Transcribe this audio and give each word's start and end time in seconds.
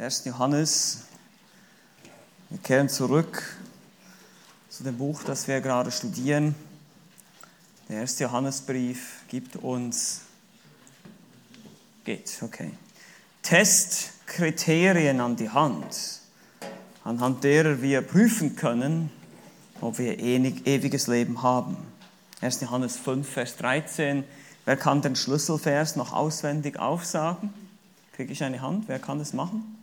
1. 0.00 0.24
Johannes. 0.24 1.02
Wir 2.48 2.56
kehren 2.60 2.88
zurück 2.88 3.42
zu 4.70 4.82
dem 4.82 4.96
Buch, 4.96 5.22
das 5.24 5.46
wir 5.46 5.60
gerade 5.60 5.90
studieren. 5.90 6.54
Der 7.90 8.00
1. 8.00 8.18
Johannesbrief 8.18 9.24
gibt 9.28 9.56
uns, 9.56 10.22
geht, 12.04 12.34
okay, 12.40 12.70
Testkriterien 13.42 15.20
an 15.20 15.36
die 15.36 15.50
Hand, 15.50 16.22
anhand 17.04 17.44
derer 17.44 17.82
wir 17.82 18.00
prüfen 18.00 18.56
können, 18.56 19.10
ob 19.82 19.98
wir 19.98 20.18
ewiges 20.18 21.08
Leben 21.08 21.42
haben. 21.42 21.76
1. 22.40 22.62
Johannes 22.62 22.96
5, 22.96 23.28
Vers 23.28 23.58
13. 23.58 24.24
Wer 24.64 24.78
kann 24.78 25.02
den 25.02 25.14
Schlüsselvers 25.14 25.96
noch 25.96 26.14
auswendig 26.14 26.78
aufsagen? 26.78 27.52
Kriege 28.12 28.32
ich 28.32 28.42
eine 28.42 28.62
Hand? 28.62 28.84
Wer 28.88 28.98
kann 28.98 29.18
das 29.18 29.34
machen? 29.34 29.76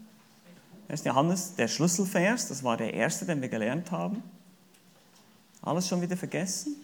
1. 0.90 1.04
Johannes, 1.04 1.56
der 1.56 1.68
Schlüsselvers, 1.68 2.48
das 2.48 2.64
war 2.64 2.78
der 2.78 2.94
erste, 2.94 3.26
den 3.26 3.42
wir 3.42 3.50
gelernt 3.50 3.92
haben. 3.92 4.24
Alles 5.62 5.88
schon 5.88 6.02
wieder 6.02 6.16
vergessen? 6.16 6.76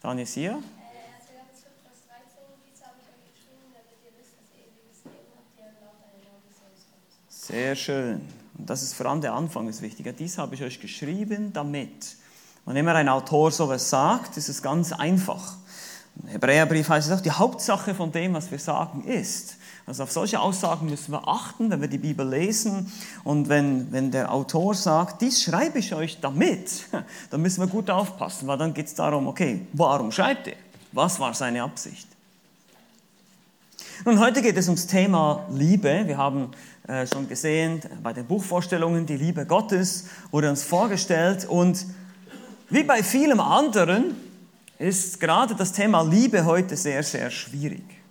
Daniel 0.00 0.26
Sia? 0.26 0.58
Sehr 7.28 7.74
schön. 7.74 8.20
Und 8.56 8.70
das 8.70 8.82
ist 8.82 8.94
vor 8.94 9.06
allem 9.06 9.20
der 9.20 9.32
Anfang 9.32 9.68
ist 9.68 9.82
wichtig. 9.82 10.06
Dies 10.16 10.38
habe 10.38 10.54
ich 10.54 10.62
euch 10.62 10.80
geschrieben, 10.80 11.52
damit. 11.52 12.16
Wenn 12.64 12.76
immer 12.76 12.94
ein 12.94 13.08
Autor 13.08 13.50
sowas 13.50 13.90
sagt, 13.90 14.36
ist 14.36 14.48
es 14.48 14.62
ganz 14.62 14.92
einfach. 14.92 15.56
Im 16.22 16.28
Hebräerbrief 16.28 16.88
heißt 16.88 17.10
es 17.10 17.18
auch, 17.18 17.20
die 17.20 17.32
Hauptsache 17.32 17.96
von 17.96 18.12
dem, 18.12 18.34
was 18.34 18.52
wir 18.52 18.60
sagen, 18.60 19.02
ist. 19.04 19.56
Also 19.86 20.04
auf 20.04 20.12
solche 20.12 20.40
Aussagen 20.40 20.88
müssen 20.88 21.12
wir 21.12 21.26
achten, 21.26 21.70
wenn 21.70 21.80
wir 21.80 21.88
die 21.88 21.98
Bibel 21.98 22.28
lesen. 22.28 22.92
Und 23.24 23.48
wenn, 23.48 23.90
wenn 23.90 24.10
der 24.10 24.32
Autor 24.32 24.74
sagt, 24.74 25.22
dies 25.22 25.42
schreibe 25.42 25.80
ich 25.80 25.94
euch 25.94 26.20
damit, 26.20 26.86
dann 27.30 27.42
müssen 27.42 27.60
wir 27.60 27.66
gut 27.66 27.90
aufpassen, 27.90 28.46
weil 28.46 28.58
dann 28.58 28.74
geht 28.74 28.86
es 28.86 28.94
darum, 28.94 29.26
okay, 29.26 29.66
warum 29.72 30.12
schreibt 30.12 30.46
er? 30.46 30.56
Was 30.92 31.18
war 31.18 31.34
seine 31.34 31.62
Absicht? 31.62 32.06
Nun, 34.04 34.18
heute 34.18 34.42
geht 34.42 34.56
es 34.56 34.66
ums 34.66 34.86
Thema 34.86 35.46
Liebe. 35.50 36.02
Wir 36.06 36.16
haben 36.16 36.50
äh, 36.86 37.06
schon 37.06 37.28
gesehen, 37.28 37.80
bei 38.02 38.12
den 38.12 38.26
Buchvorstellungen, 38.26 39.06
die 39.06 39.16
Liebe 39.16 39.46
Gottes 39.46 40.06
wurde 40.30 40.50
uns 40.50 40.64
vorgestellt. 40.64 41.44
Und 41.48 41.86
wie 42.68 42.82
bei 42.82 43.02
vielem 43.02 43.40
anderen 43.40 44.16
ist 44.78 45.20
gerade 45.20 45.54
das 45.54 45.72
Thema 45.72 46.02
Liebe 46.02 46.44
heute 46.44 46.76
sehr, 46.76 47.02
sehr 47.02 47.30
schwierig. 47.30 48.01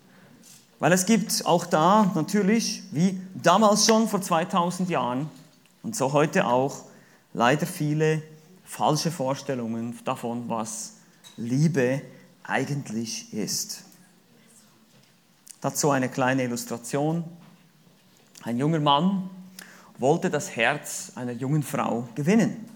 Weil 0.82 0.94
es 0.94 1.06
gibt 1.06 1.46
auch 1.46 1.68
da 1.68 2.12
natürlich, 2.16 2.82
wie 2.90 3.22
damals 3.36 3.86
schon 3.86 4.08
vor 4.08 4.20
2000 4.20 4.90
Jahren 4.90 5.30
und 5.84 5.96
so 5.96 6.12
heute 6.12 6.48
auch, 6.48 6.86
leider 7.36 7.68
viele 7.68 8.24
falsche 8.66 9.12
Vorstellungen 9.12 9.96
davon, 10.06 10.50
was 10.50 10.94
Liebe 11.38 12.02
eigentlich 12.42 13.32
ist. 13.32 13.84
Dazu 15.62 15.92
eine 15.92 16.10
kleine 16.10 16.46
Illustration. 16.46 17.26
Ein 18.42 18.58
junger 18.58 18.80
Mann 18.80 19.30
wollte 20.00 20.32
das 20.32 20.56
Herz 20.56 21.12
einer 21.14 21.34
jungen 21.34 21.62
Frau 21.62 22.10
gewinnen. 22.16 22.68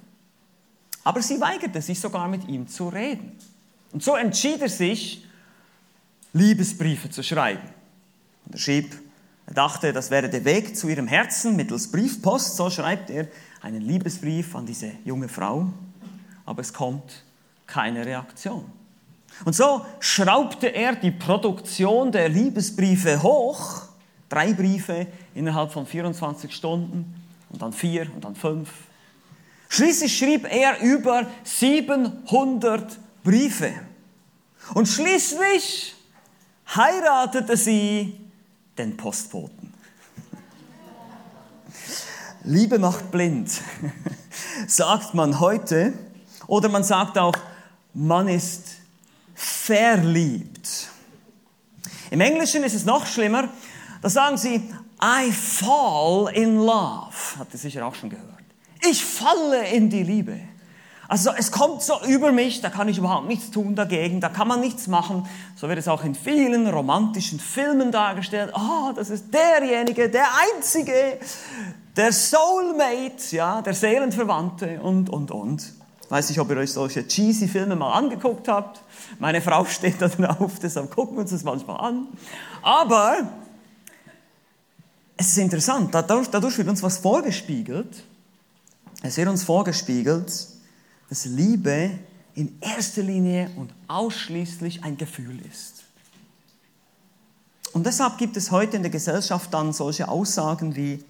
Aber 1.04 1.24
sie 1.24 1.42
weigerte 1.42 1.82
sich 1.82 2.00
sogar 2.00 2.28
mit 2.28 2.48
ihm 2.48 2.68
zu 2.68 2.88
reden. 2.88 3.36
Und 3.92 4.04
so 4.04 4.16
entschied 4.16 4.62
er 4.62 4.70
sich, 4.70 5.26
Liebesbriefe 6.34 7.10
zu 7.10 7.24
schreiben. 7.24 7.75
Und 8.46 8.56
er 8.56 8.60
schrieb, 8.60 8.96
er 9.48 9.54
dachte, 9.54 9.94
das 9.94 10.10
wäre 10.10 10.30
der 10.30 10.44
Weg 10.44 10.76
zu 10.76 10.88
ihrem 10.88 11.08
Herzen 11.08 11.56
mittels 11.56 11.92
Briefpost. 11.92 12.56
So 12.56 12.70
schreibt 12.70 13.10
er 13.10 13.28
einen 13.62 13.82
Liebesbrief 13.82 14.56
an 14.56 14.66
diese 14.66 14.92
junge 15.04 15.28
Frau. 15.28 15.68
Aber 16.46 16.62
es 16.62 16.74
kommt 16.74 17.24
keine 17.68 18.06
Reaktion. 18.06 18.66
Und 19.44 19.54
so 19.54 19.86
schraubte 20.00 20.68
er 20.68 20.96
die 20.96 21.12
Produktion 21.12 22.12
der 22.12 22.30
Liebesbriefe 22.30 23.22
hoch. 23.22 23.84
Drei 24.30 24.54
Briefe 24.54 25.08
innerhalb 25.36 25.72
von 25.72 25.86
24 25.86 26.54
Stunden 26.54 27.14
und 27.50 27.62
dann 27.62 27.74
vier 27.74 28.08
und 28.14 28.24
dann 28.24 28.36
fünf. 28.36 28.70
Schließlich 29.70 30.18
schrieb 30.18 30.48
er 30.50 30.80
über 30.80 31.28
700 31.44 32.98
Briefe. 33.24 33.74
Und 34.74 34.88
schließlich 34.88 35.96
heiratete 36.76 37.56
sie 37.58 38.25
den 38.78 38.98
Postboten. 38.98 39.74
Liebe 42.44 42.78
macht 42.78 43.12
blind, 43.12 43.50
sagt 44.68 45.14
man 45.14 45.40
heute. 45.40 45.94
Oder 46.48 46.70
man 46.70 46.84
sagt 46.84 47.18
auch, 47.18 47.34
man 47.94 48.28
ist 48.28 48.76
verliebt. 49.34 50.90
Im 52.12 52.22
Englischen 52.22 52.64
ist 52.64 52.76
es 52.76 52.86
noch 52.86 53.08
schlimmer. 53.08 53.50
Da 54.02 54.10
sagen 54.10 54.38
sie, 54.38 54.72
I 55.02 55.32
fall 55.32 56.32
in 56.34 56.58
love. 56.58 57.40
Habt 57.40 57.54
ihr 57.54 57.60
sicher 57.60 57.86
auch 57.86 57.96
schon 57.96 58.10
gehört. 58.10 58.30
Ich 58.88 59.04
falle 59.04 59.68
in 59.70 59.90
die 59.90 60.04
Liebe. 60.04 60.40
Also 61.08 61.32
es 61.38 61.52
kommt 61.52 61.84
so 61.84 61.94
über 62.08 62.32
mich, 62.32 62.62
da 62.62 62.70
kann 62.70 62.88
ich 62.88 62.98
überhaupt 62.98 63.28
nichts 63.28 63.52
tun 63.52 63.76
dagegen, 63.76 64.22
da 64.22 64.30
kann 64.30 64.48
man 64.48 64.60
nichts 64.60 64.88
machen. 64.88 65.28
So 65.56 65.70
wird 65.70 65.78
es 65.78 65.88
auch 65.88 66.04
in 66.04 66.16
vielen 66.16 66.68
romantischen 66.68 67.40
Filmen 67.40 67.92
dargestellt. 67.92 68.52
Oh, 68.56 68.92
das 68.96 69.10
ist 69.10 69.26
derjenige, 69.34 70.10
der 70.10 70.28
Einzige, 70.56 71.20
der 71.96 72.12
Soulmate, 72.12 73.36
ja, 73.36 73.62
der 73.62 73.74
Seelenverwandte 73.74 74.80
und, 74.82 75.10
und, 75.10 75.32
und. 75.32 75.74
Weiß 76.10 76.30
nicht, 76.30 76.40
ob 76.40 76.50
ihr 76.52 76.58
euch 76.58 76.72
solche 76.72 77.08
cheesy 77.08 77.48
Filme 77.48 77.76
mal 77.76 77.94
angeguckt 77.94 78.48
habt. 78.48 78.82
Meine 79.20 79.42
Frau 79.42 79.66
steht 79.66 80.02
da 80.02 80.08
drauf, 80.08 80.54
deshalb 80.62 80.94
gucken 80.94 81.18
wir 81.18 81.22
uns 81.22 81.32
das 81.32 81.44
manchmal 81.44 81.80
an. 81.80 82.08
Aber 82.62 83.18
es 85.18 85.30
ist 85.30 85.38
interessant, 85.38 85.94
dadurch, 85.94 86.30
dadurch 86.30 86.58
wird 86.58 86.68
uns 86.68 86.84
was 86.84 86.98
vorgespiegelt. 86.98 88.04
Es 89.02 89.18
wird 89.18 89.30
uns 89.30 89.44
vorgespiegelt, 89.44 90.32
dass 91.10 91.26
Liebe 91.26 91.92
in 92.34 92.58
erster 92.62 93.02
Linie 93.02 93.50
und 93.56 93.74
ausschließlich 93.88 94.84
ein 94.84 94.98
Gefühl 94.98 95.40
ist. 95.52 95.84
Und 97.74 97.86
deshalb 97.86 98.18
gibt 98.18 98.38
es 98.38 98.52
heute 98.52 98.78
in 98.78 98.84
der 98.84 98.92
Gesellschaft 98.92 99.54
dann 99.54 99.74
solche 99.74 100.08
Aussagen 100.08 100.76
wie, 100.76 101.04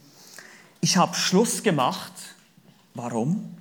ich 0.81 0.97
habe 0.97 1.15
Schluss 1.15 1.63
gemacht. 1.63 2.11
Warum? 2.93 3.55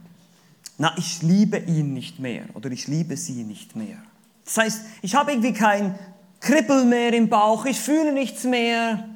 Na, 0.78 0.94
ich 0.96 1.22
liebe 1.22 1.58
ihn 1.58 1.94
nicht 1.94 2.18
mehr 2.18 2.44
oder 2.54 2.70
ich 2.70 2.88
liebe 2.88 3.16
sie 3.16 3.44
nicht 3.44 3.76
mehr. 3.76 3.98
Das 4.44 4.56
heißt, 4.56 4.80
ich 5.02 5.14
habe 5.14 5.32
irgendwie 5.32 5.52
kein 5.52 5.98
Kribbel 6.40 6.84
mehr 6.84 7.12
im 7.12 7.28
Bauch, 7.28 7.64
ich 7.64 7.80
fühle 7.80 8.12
nichts 8.12 8.44
mehr. 8.44 9.08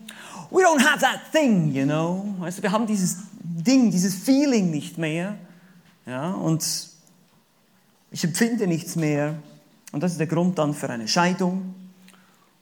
We 0.50 0.62
don't 0.62 0.82
have 0.82 1.00
that 1.00 1.20
thing, 1.32 1.74
you 1.74 1.84
know. 1.84 2.34
Also 2.40 2.62
wir 2.62 2.72
haben 2.72 2.86
dieses 2.86 3.18
Ding, 3.42 3.90
dieses 3.90 4.14
Feeling 4.14 4.70
nicht 4.70 4.96
mehr. 4.96 5.36
Ja, 6.06 6.30
und 6.30 6.87
ich 8.10 8.24
empfinde 8.24 8.66
nichts 8.66 8.96
mehr. 8.96 9.34
Und 9.92 10.02
das 10.02 10.12
ist 10.12 10.20
der 10.20 10.26
Grund 10.26 10.58
dann 10.58 10.74
für 10.74 10.90
eine 10.90 11.08
Scheidung 11.08 11.74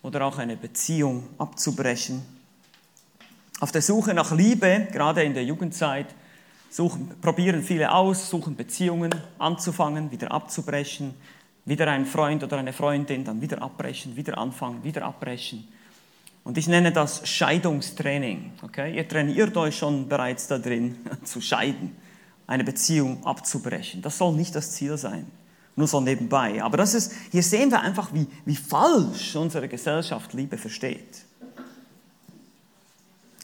oder 0.03 0.25
auch 0.25 0.39
eine 0.39 0.57
Beziehung 0.57 1.25
abzubrechen. 1.39 2.23
Auf 3.61 3.73
der 3.73 3.83
Suche 3.83 4.15
nach 4.15 4.33
Liebe, 4.33 4.87
gerade 4.93 5.23
in 5.23 5.35
der 5.35 5.45
Jugendzeit, 5.45 6.07
suchen, 6.71 7.15
probieren 7.21 7.63
viele 7.63 7.93
aus, 7.93 8.29
suchen 8.29 8.55
Beziehungen 8.55 9.11
anzufangen, 9.39 10.11
wieder 10.11 10.31
abzubrechen, 10.31 11.15
wieder 11.65 11.89
einen 11.89 12.07
Freund 12.07 12.45
oder 12.45 12.59
eine 12.59 12.73
Freundin, 12.73 13.25
dann 13.25 13.41
wieder 13.41 13.63
abbrechen, 13.63 14.15
wieder 14.15 14.39
anfangen, 14.39 14.85
wieder 14.85 15.05
abbrechen. 15.05 15.67
Und 16.45 16.59
ich 16.59 16.69
nenne 16.69 16.93
das 16.93 17.27
Scheidungstraining. 17.27 18.53
Okay? 18.63 18.95
Ihr 18.95 19.09
trainiert 19.09 19.57
euch 19.57 19.77
schon 19.79 20.09
bereits 20.09 20.47
da 20.47 20.59
drin, 20.59 20.99
zu 21.25 21.41
scheiden 21.41 21.97
eine 22.47 22.65
Beziehung 22.65 23.25
abzubrechen. 23.25 24.03
Das 24.03 24.19
soll 24.19 24.35
nicht 24.35 24.55
das 24.55 24.73
Ziel 24.73 24.97
sein, 24.97 25.27
nur 25.75 25.89
so 25.89 26.01
nebenbei. 26.01 26.63
Aber 26.63 26.77
das 26.77 26.95
ist, 26.95 27.13
hier 27.33 27.43
sehen 27.43 27.71
wir 27.71 27.81
einfach, 27.81 28.13
wie, 28.13 28.27
wie 28.45 28.57
falsch 28.57 29.37
unsere 29.37 29.69
Gesellschaft 29.69 30.33
Liebe 30.33 30.57
versteht. 30.57 31.25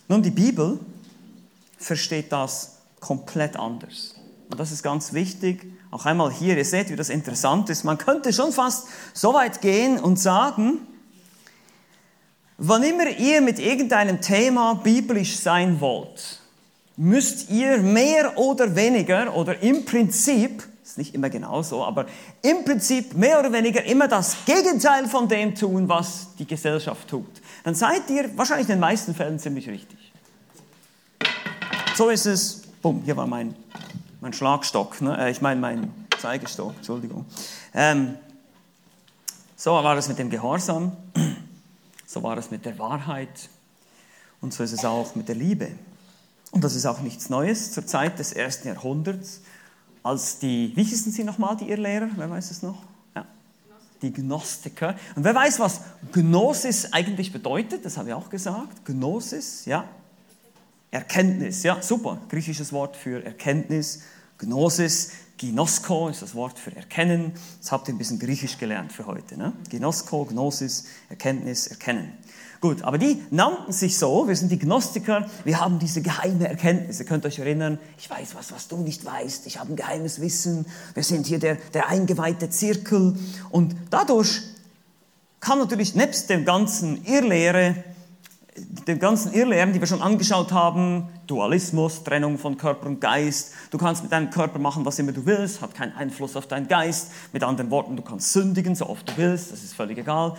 Nun, 0.08 0.22
die 0.22 0.30
Bibel 0.30 0.78
versteht 1.78 2.32
das 2.32 2.78
komplett 3.00 3.56
anders. 3.56 4.14
Und 4.50 4.60
das 4.60 4.70
ist 4.70 4.82
ganz 4.82 5.12
wichtig. 5.12 5.66
Auch 5.90 6.04
einmal 6.04 6.30
hier, 6.32 6.56
ihr 6.56 6.64
seht, 6.64 6.90
wie 6.90 6.96
das 6.96 7.08
interessant 7.08 7.70
ist. 7.70 7.84
Man 7.84 7.98
könnte 7.98 8.32
schon 8.32 8.52
fast 8.52 8.86
so 9.14 9.34
weit 9.34 9.60
gehen 9.60 9.98
und 9.98 10.18
sagen, 10.18 10.86
wann 12.58 12.82
immer 12.82 13.08
ihr 13.08 13.40
mit 13.40 13.58
irgendeinem 13.58 14.20
Thema 14.20 14.74
biblisch 14.74 15.38
sein 15.38 15.80
wollt, 15.80 16.41
müsst 16.96 17.50
ihr 17.50 17.78
mehr 17.78 18.36
oder 18.38 18.74
weniger 18.76 19.34
oder 19.34 19.60
im 19.62 19.84
Prinzip, 19.84 20.62
ist 20.82 20.98
nicht 20.98 21.14
immer 21.14 21.30
genau 21.30 21.62
so, 21.62 21.84
aber 21.84 22.06
im 22.42 22.64
Prinzip 22.64 23.14
mehr 23.14 23.38
oder 23.40 23.52
weniger 23.52 23.84
immer 23.84 24.08
das 24.08 24.36
Gegenteil 24.44 25.06
von 25.08 25.28
dem 25.28 25.54
tun, 25.54 25.88
was 25.88 26.34
die 26.38 26.46
Gesellschaft 26.46 27.08
tut. 27.08 27.40
Dann 27.64 27.74
seid 27.74 28.10
ihr 28.10 28.36
wahrscheinlich 28.36 28.68
in 28.68 28.74
den 28.74 28.80
meisten 28.80 29.14
Fällen 29.14 29.38
ziemlich 29.38 29.68
richtig. 29.68 29.98
So 31.94 32.08
ist 32.08 32.26
es. 32.26 32.62
Bumm, 32.82 33.02
hier 33.04 33.16
war 33.16 33.26
mein, 33.26 33.54
mein 34.20 34.32
Schlagstock. 34.32 35.00
Ne? 35.00 35.16
Äh, 35.18 35.30
ich 35.30 35.40
meine 35.40 35.60
mein 35.60 35.92
Zeigestock, 36.18 36.74
Entschuldigung. 36.76 37.26
Ähm, 37.74 38.16
so 39.56 39.72
war 39.72 39.96
es 39.96 40.08
mit 40.08 40.18
dem 40.18 40.30
Gehorsam. 40.30 40.96
So 42.06 42.22
war 42.22 42.36
es 42.36 42.50
mit 42.50 42.66
der 42.66 42.78
Wahrheit. 42.78 43.48
Und 44.40 44.52
so 44.52 44.62
ist 44.62 44.72
es 44.72 44.84
auch 44.84 45.14
mit 45.14 45.28
der 45.28 45.36
Liebe. 45.36 45.70
Und 46.52 46.62
das 46.62 46.76
ist 46.76 46.86
auch 46.86 47.00
nichts 47.00 47.30
Neues 47.30 47.72
zur 47.72 47.86
Zeit 47.86 48.18
des 48.18 48.32
ersten 48.32 48.68
Jahrhunderts, 48.68 49.40
als 50.02 50.38
die, 50.38 50.72
wie 50.76 50.84
hießen 50.84 51.10
sie 51.10 51.24
nochmal, 51.24 51.56
die 51.56 51.70
Irrlehrer? 51.70 52.10
Wer 52.14 52.28
weiß 52.28 52.50
es 52.50 52.62
noch? 52.62 52.82
Ja. 53.16 53.24
Die 54.02 54.12
Gnostiker. 54.12 54.94
Und 55.16 55.24
wer 55.24 55.34
weiß, 55.34 55.58
was 55.60 55.80
Gnosis 56.12 56.92
eigentlich 56.92 57.32
bedeutet? 57.32 57.84
Das 57.84 57.96
habe 57.96 58.10
ich 58.10 58.14
auch 58.14 58.28
gesagt. 58.28 58.84
Gnosis, 58.84 59.64
ja. 59.64 59.88
Erkenntnis, 60.90 61.62
ja, 61.62 61.80
super. 61.80 62.18
Griechisches 62.28 62.70
Wort 62.72 62.96
für 62.96 63.24
Erkenntnis. 63.24 64.02
Gnosis. 64.38 65.12
Ginosko 65.38 66.08
ist 66.08 66.22
das 66.22 66.34
Wort 66.34 66.58
für 66.58 66.76
Erkennen. 66.76 67.32
Das 67.60 67.72
habt 67.72 67.88
ihr 67.88 67.94
ein 67.94 67.98
bisschen 67.98 68.18
Griechisch 68.18 68.58
gelernt 68.58 68.92
für 68.92 69.06
heute. 69.06 69.36
Ne? 69.36 69.54
Ginosko, 69.70 70.26
Gnosis, 70.26 70.84
Erkenntnis, 71.08 71.66
Erkennen. 71.66 72.12
Gut, 72.62 72.84
aber 72.84 72.96
die 72.96 73.20
nannten 73.32 73.72
sich 73.72 73.98
so, 73.98 74.28
wir 74.28 74.36
sind 74.36 74.52
die 74.52 74.58
Gnostiker, 74.58 75.26
wir 75.42 75.60
haben 75.60 75.80
diese 75.80 76.00
geheime 76.00 76.46
Erkenntnis. 76.46 77.00
Ihr 77.00 77.06
könnt 77.06 77.26
euch 77.26 77.40
erinnern, 77.40 77.76
ich 77.98 78.08
weiß 78.08 78.36
was, 78.36 78.52
was 78.52 78.68
du 78.68 78.76
nicht 78.76 79.04
weißt, 79.04 79.48
ich 79.48 79.58
habe 79.58 79.72
ein 79.72 79.76
geheimes 79.76 80.20
Wissen, 80.20 80.64
wir 80.94 81.02
sind 81.02 81.26
hier 81.26 81.40
der, 81.40 81.56
der 81.74 81.88
eingeweihte 81.88 82.50
Zirkel. 82.50 83.16
Und 83.50 83.74
dadurch 83.90 84.42
kam 85.40 85.58
natürlich 85.58 85.96
nebst 85.96 86.30
dem 86.30 86.44
ganzen 86.44 87.04
Irrlehre, 87.04 87.82
den 88.86 89.00
ganzen 89.00 89.32
Irrlehren, 89.32 89.72
die 89.72 89.80
wir 89.80 89.88
schon 89.88 90.00
angeschaut 90.00 90.52
haben, 90.52 91.08
Dualismus, 91.26 92.04
Trennung 92.04 92.38
von 92.38 92.58
Körper 92.58 92.86
und 92.86 93.00
Geist, 93.00 93.54
du 93.72 93.78
kannst 93.78 94.04
mit 94.04 94.12
deinem 94.12 94.30
Körper 94.30 94.60
machen, 94.60 94.84
was 94.84 95.00
immer 95.00 95.10
du 95.10 95.26
willst, 95.26 95.62
hat 95.62 95.74
keinen 95.74 95.96
Einfluss 95.96 96.36
auf 96.36 96.46
deinen 96.46 96.68
Geist, 96.68 97.10
mit 97.32 97.42
anderen 97.42 97.72
Worten, 97.72 97.96
du 97.96 98.04
kannst 98.04 98.32
sündigen, 98.32 98.76
so 98.76 98.88
oft 98.88 99.08
du 99.08 99.16
willst, 99.16 99.50
das 99.50 99.64
ist 99.64 99.74
völlig 99.74 99.98
egal 99.98 100.36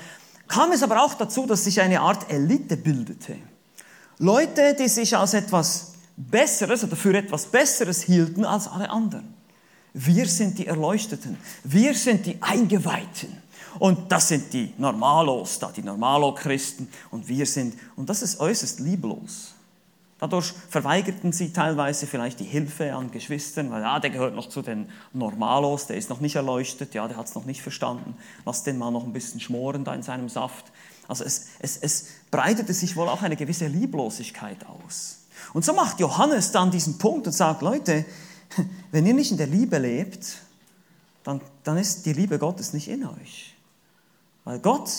kam 0.47 0.71
es 0.71 0.83
aber 0.83 1.03
auch 1.03 1.13
dazu, 1.13 1.45
dass 1.45 1.63
sich 1.63 1.81
eine 1.81 2.01
Art 2.01 2.31
Elite 2.31 2.77
bildete. 2.77 3.37
Leute, 4.19 4.75
die 4.77 4.87
sich 4.87 5.15
als 5.15 5.33
etwas 5.33 5.93
Besseres 6.15 6.83
oder 6.83 6.95
für 6.95 7.15
etwas 7.17 7.45
Besseres 7.45 8.01
hielten 8.01 8.45
als 8.45 8.67
alle 8.67 8.89
anderen. 8.89 9.33
Wir 9.93 10.27
sind 10.27 10.57
die 10.57 10.67
Erleuchteten, 10.67 11.37
wir 11.63 11.93
sind 11.93 12.25
die 12.25 12.41
Eingeweihten. 12.41 13.43
Und 13.79 14.11
das 14.11 14.27
sind 14.27 14.53
die 14.53 14.71
Normalos, 14.77 15.57
da 15.57 15.71
die 15.71 15.81
Normalo-Christen. 15.81 16.87
Und 17.09 17.27
wir 17.27 17.45
sind, 17.45 17.75
und 17.95 18.07
das 18.07 18.21
ist 18.21 18.39
äußerst 18.39 18.79
lieblos. 18.79 19.52
Dadurch 20.23 20.53
verweigerten 20.69 21.33
sie 21.33 21.51
teilweise 21.51 22.07
vielleicht 22.07 22.39
die 22.39 22.45
Hilfe 22.45 22.95
an 22.95 23.11
Geschwistern, 23.11 23.69
weil 23.71 23.81
ja, 23.81 23.99
der 23.99 24.09
gehört 24.09 24.33
noch 24.33 24.47
zu 24.47 24.61
den 24.61 24.89
Normalos, 25.11 25.85
der 25.87 25.97
ist 25.97 26.09
noch 26.09 26.21
nicht 26.21 26.37
erleuchtet, 26.37 26.93
ja, 26.93 27.09
der 27.09 27.17
hat 27.17 27.27
es 27.27 27.35
noch 27.35 27.43
nicht 27.43 27.61
verstanden. 27.61 28.15
Lass 28.45 28.63
den 28.63 28.77
mal 28.77 28.89
noch 28.89 29.03
ein 29.03 29.11
bisschen 29.11 29.41
schmoren 29.41 29.83
da 29.83 29.93
in 29.93 30.01
seinem 30.01 30.29
Saft. 30.29 30.71
Also 31.09 31.25
es, 31.25 31.47
es, 31.59 31.75
es 31.75 32.05
breitete 32.31 32.73
sich 32.73 32.95
wohl 32.95 33.09
auch 33.09 33.21
eine 33.21 33.35
gewisse 33.35 33.67
Lieblosigkeit 33.67 34.65
aus. 34.65 35.25
Und 35.53 35.65
so 35.65 35.73
macht 35.73 35.99
Johannes 35.99 36.53
dann 36.53 36.71
diesen 36.71 36.97
Punkt 36.97 37.27
und 37.27 37.33
sagt, 37.33 37.61
Leute, 37.61 38.05
wenn 38.93 39.05
ihr 39.05 39.13
nicht 39.13 39.31
in 39.31 39.37
der 39.37 39.47
Liebe 39.47 39.77
lebt, 39.77 40.37
dann, 41.25 41.41
dann 41.65 41.75
ist 41.75 42.05
die 42.05 42.13
Liebe 42.13 42.39
Gottes 42.39 42.71
nicht 42.71 42.87
in 42.87 43.05
euch. 43.05 43.57
Weil 44.45 44.59
Gott, 44.59 44.89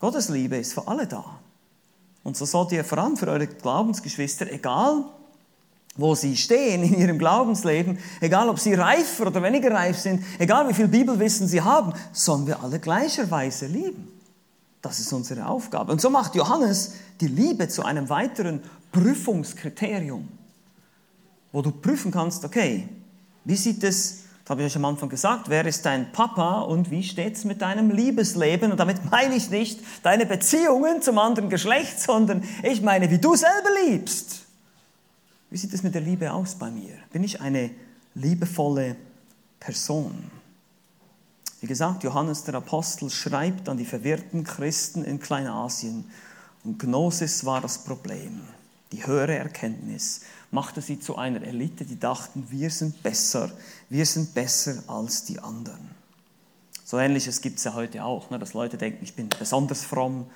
Gottes 0.00 0.30
Liebe 0.30 0.56
ist 0.56 0.72
für 0.72 0.88
alle 0.88 1.06
da. 1.06 1.38
Und 2.24 2.36
so 2.36 2.46
sollt 2.46 2.72
ihr 2.72 2.84
vor 2.84 2.98
allem 2.98 3.16
für 3.16 3.28
eure 3.28 3.46
Glaubensgeschwister, 3.46 4.50
egal 4.50 5.04
wo 5.96 6.14
sie 6.16 6.36
stehen 6.36 6.82
in 6.82 6.98
ihrem 6.98 7.18
Glaubensleben, 7.18 7.98
egal 8.20 8.48
ob 8.48 8.58
sie 8.58 8.74
reifer 8.74 9.28
oder 9.28 9.42
weniger 9.42 9.70
reif 9.70 9.98
sind, 9.98 10.24
egal 10.38 10.68
wie 10.68 10.74
viel 10.74 10.88
Bibelwissen 10.88 11.46
sie 11.46 11.62
haben, 11.62 11.92
sollen 12.12 12.48
wir 12.48 12.60
alle 12.62 12.80
gleicherweise 12.80 13.66
lieben. 13.66 14.08
Das 14.82 14.98
ist 14.98 15.12
unsere 15.12 15.46
Aufgabe. 15.46 15.92
Und 15.92 16.00
so 16.00 16.10
macht 16.10 16.34
Johannes 16.34 16.94
die 17.20 17.28
Liebe 17.28 17.68
zu 17.68 17.84
einem 17.84 18.08
weiteren 18.08 18.60
Prüfungskriterium, 18.90 20.28
wo 21.52 21.62
du 21.62 21.70
prüfen 21.70 22.10
kannst, 22.10 22.44
okay, 22.44 22.88
wie 23.44 23.56
sieht 23.56 23.84
es 23.84 24.23
das 24.44 24.50
habe 24.50 24.62
ich 24.62 24.66
euch 24.66 24.76
am 24.76 24.84
Anfang 24.84 25.08
gesagt. 25.08 25.48
Wer 25.48 25.64
ist 25.64 25.86
dein 25.86 26.12
Papa 26.12 26.60
und 26.60 26.90
wie 26.90 27.02
steht 27.02 27.34
es 27.34 27.44
mit 27.44 27.62
deinem 27.62 27.90
Liebesleben? 27.90 28.72
Und 28.72 28.78
damit 28.78 29.10
meine 29.10 29.34
ich 29.34 29.48
nicht 29.48 29.80
deine 30.02 30.26
Beziehungen 30.26 31.00
zum 31.00 31.18
anderen 31.18 31.48
Geschlecht, 31.48 31.98
sondern 31.98 32.44
ich 32.62 32.82
meine, 32.82 33.10
wie 33.10 33.18
du 33.18 33.34
selber 33.36 33.70
liebst. 33.86 34.42
Wie 35.48 35.56
sieht 35.56 35.72
es 35.72 35.82
mit 35.82 35.94
der 35.94 36.02
Liebe 36.02 36.30
aus 36.30 36.56
bei 36.56 36.70
mir? 36.70 36.92
Bin 37.10 37.24
ich 37.24 37.40
eine 37.40 37.70
liebevolle 38.14 38.96
Person? 39.60 40.30
Wie 41.62 41.66
gesagt, 41.66 42.04
Johannes 42.04 42.44
der 42.44 42.56
Apostel 42.56 43.08
schreibt 43.08 43.70
an 43.70 43.78
die 43.78 43.86
verwirrten 43.86 44.44
Christen 44.44 45.04
in 45.04 45.20
Kleinasien 45.20 46.04
und 46.64 46.78
Gnosis 46.78 47.46
war 47.46 47.62
das 47.62 47.78
Problem, 47.78 48.42
die 48.92 49.06
höhere 49.06 49.38
Erkenntnis 49.38 50.20
machte 50.54 50.80
sie 50.80 51.00
zu 51.00 51.16
einer 51.16 51.42
Elite, 51.42 51.84
die 51.84 51.98
dachten, 51.98 52.46
wir 52.48 52.70
sind 52.70 53.02
besser, 53.02 53.50
wir 53.90 54.06
sind 54.06 54.34
besser 54.34 54.82
als 54.86 55.24
die 55.24 55.40
anderen. 55.40 55.90
So 56.84 56.98
ähnliches 56.98 57.40
gibt 57.40 57.58
es 57.58 57.64
ja 57.64 57.74
heute 57.74 58.04
auch, 58.04 58.30
ne, 58.30 58.38
dass 58.38 58.54
Leute 58.54 58.78
denken, 58.78 59.02
ich 59.02 59.14
bin 59.14 59.28
besonders 59.28 59.84
fromm, 59.84 60.26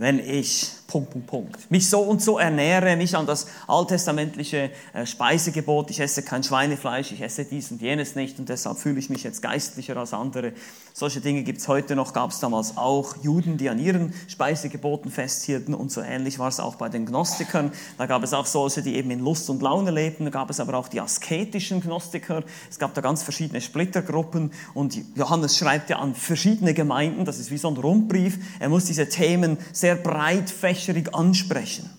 wenn 0.00 0.18
ich 0.18 0.72
Punkt, 0.86 1.10
Punkt, 1.10 1.26
Punkt, 1.28 1.70
mich 1.70 1.88
so 1.88 2.00
und 2.00 2.20
so 2.20 2.38
ernähre, 2.38 2.96
mich 2.96 3.16
an 3.16 3.26
das 3.26 3.46
alttestamentliche 3.68 4.70
äh, 4.92 5.06
Speisegebot, 5.06 5.90
ich 5.90 6.00
esse 6.00 6.22
kein 6.22 6.42
Schweinefleisch, 6.42 7.12
ich 7.12 7.20
esse 7.20 7.44
dies 7.44 7.70
und 7.70 7.80
jenes 7.80 8.16
nicht 8.16 8.40
und 8.40 8.48
deshalb 8.48 8.78
fühle 8.78 8.98
ich 8.98 9.08
mich 9.08 9.22
jetzt 9.22 9.40
geistlicher 9.40 9.96
als 9.98 10.12
andere. 10.12 10.52
Solche 10.92 11.20
Dinge 11.20 11.44
gibt 11.44 11.60
es 11.60 11.68
heute 11.68 11.94
noch, 11.94 12.12
gab 12.12 12.30
es 12.30 12.40
damals 12.40 12.76
auch 12.76 13.14
Juden, 13.22 13.56
die 13.56 13.68
an 13.68 13.78
ihren 13.78 14.12
Speisegeboten 14.26 15.12
festhielten 15.12 15.74
und 15.74 15.92
so 15.92 16.00
ähnlich 16.00 16.40
war 16.40 16.48
es 16.48 16.58
auch 16.58 16.74
bei 16.74 16.88
den 16.88 17.06
Gnostikern. 17.06 17.70
Da 17.96 18.06
gab 18.06 18.24
es 18.24 18.32
auch 18.32 18.46
solche, 18.46 18.82
die 18.82 18.96
eben 18.96 19.12
in 19.12 19.20
Lust 19.20 19.48
und 19.48 19.62
Laune 19.62 19.92
lebten, 19.92 20.24
da 20.24 20.30
gab 20.30 20.50
es 20.50 20.58
aber 20.58 20.74
auch 20.76 20.88
die 20.88 21.00
asketischen 21.00 21.82
Gnostiker. 21.82 22.42
Es 22.68 22.80
gab 22.80 22.94
da 22.94 23.00
ganz 23.00 23.22
verschiedene 23.22 23.60
Splittergruppen 23.60 24.50
und 24.74 24.98
Johannes 25.14 25.56
schreibt 25.56 25.88
ja 25.90 26.00
an 26.00 26.16
verschiedene 26.16 26.74
Gemeinden, 26.74 27.24
das 27.24 27.38
ist 27.38 27.52
wie 27.52 27.58
so 27.58 27.68
ein 27.68 27.76
Rundbrief. 27.76 28.38
Er 28.58 28.70
muss 28.70 28.86
diese 28.86 29.08
Themen 29.08 29.56
sehr 29.72 29.89
breitfächerig 29.96 31.14
ansprechen. 31.14 31.90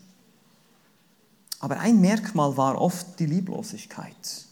Aber 1.59 1.79
ein 1.79 2.01
Merkmal 2.01 2.57
war 2.57 2.81
oft 2.81 3.19
die 3.19 3.27
Lieblosigkeit. 3.27 4.45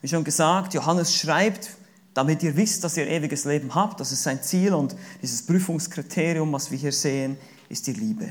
Wie 0.00 0.08
schon 0.08 0.24
gesagt, 0.24 0.74
Johannes 0.74 1.14
schreibt, 1.14 1.70
damit 2.14 2.42
ihr 2.42 2.56
wisst, 2.56 2.82
dass 2.84 2.96
ihr 2.96 3.06
ewiges 3.06 3.44
Leben 3.44 3.74
habt, 3.74 4.00
das 4.00 4.12
ist 4.12 4.22
sein 4.22 4.42
Ziel 4.42 4.74
und 4.74 4.96
dieses 5.22 5.44
Prüfungskriterium, 5.44 6.52
was 6.52 6.70
wir 6.70 6.78
hier 6.78 6.92
sehen, 6.92 7.36
ist 7.68 7.86
die 7.86 7.92
Liebe. 7.92 8.28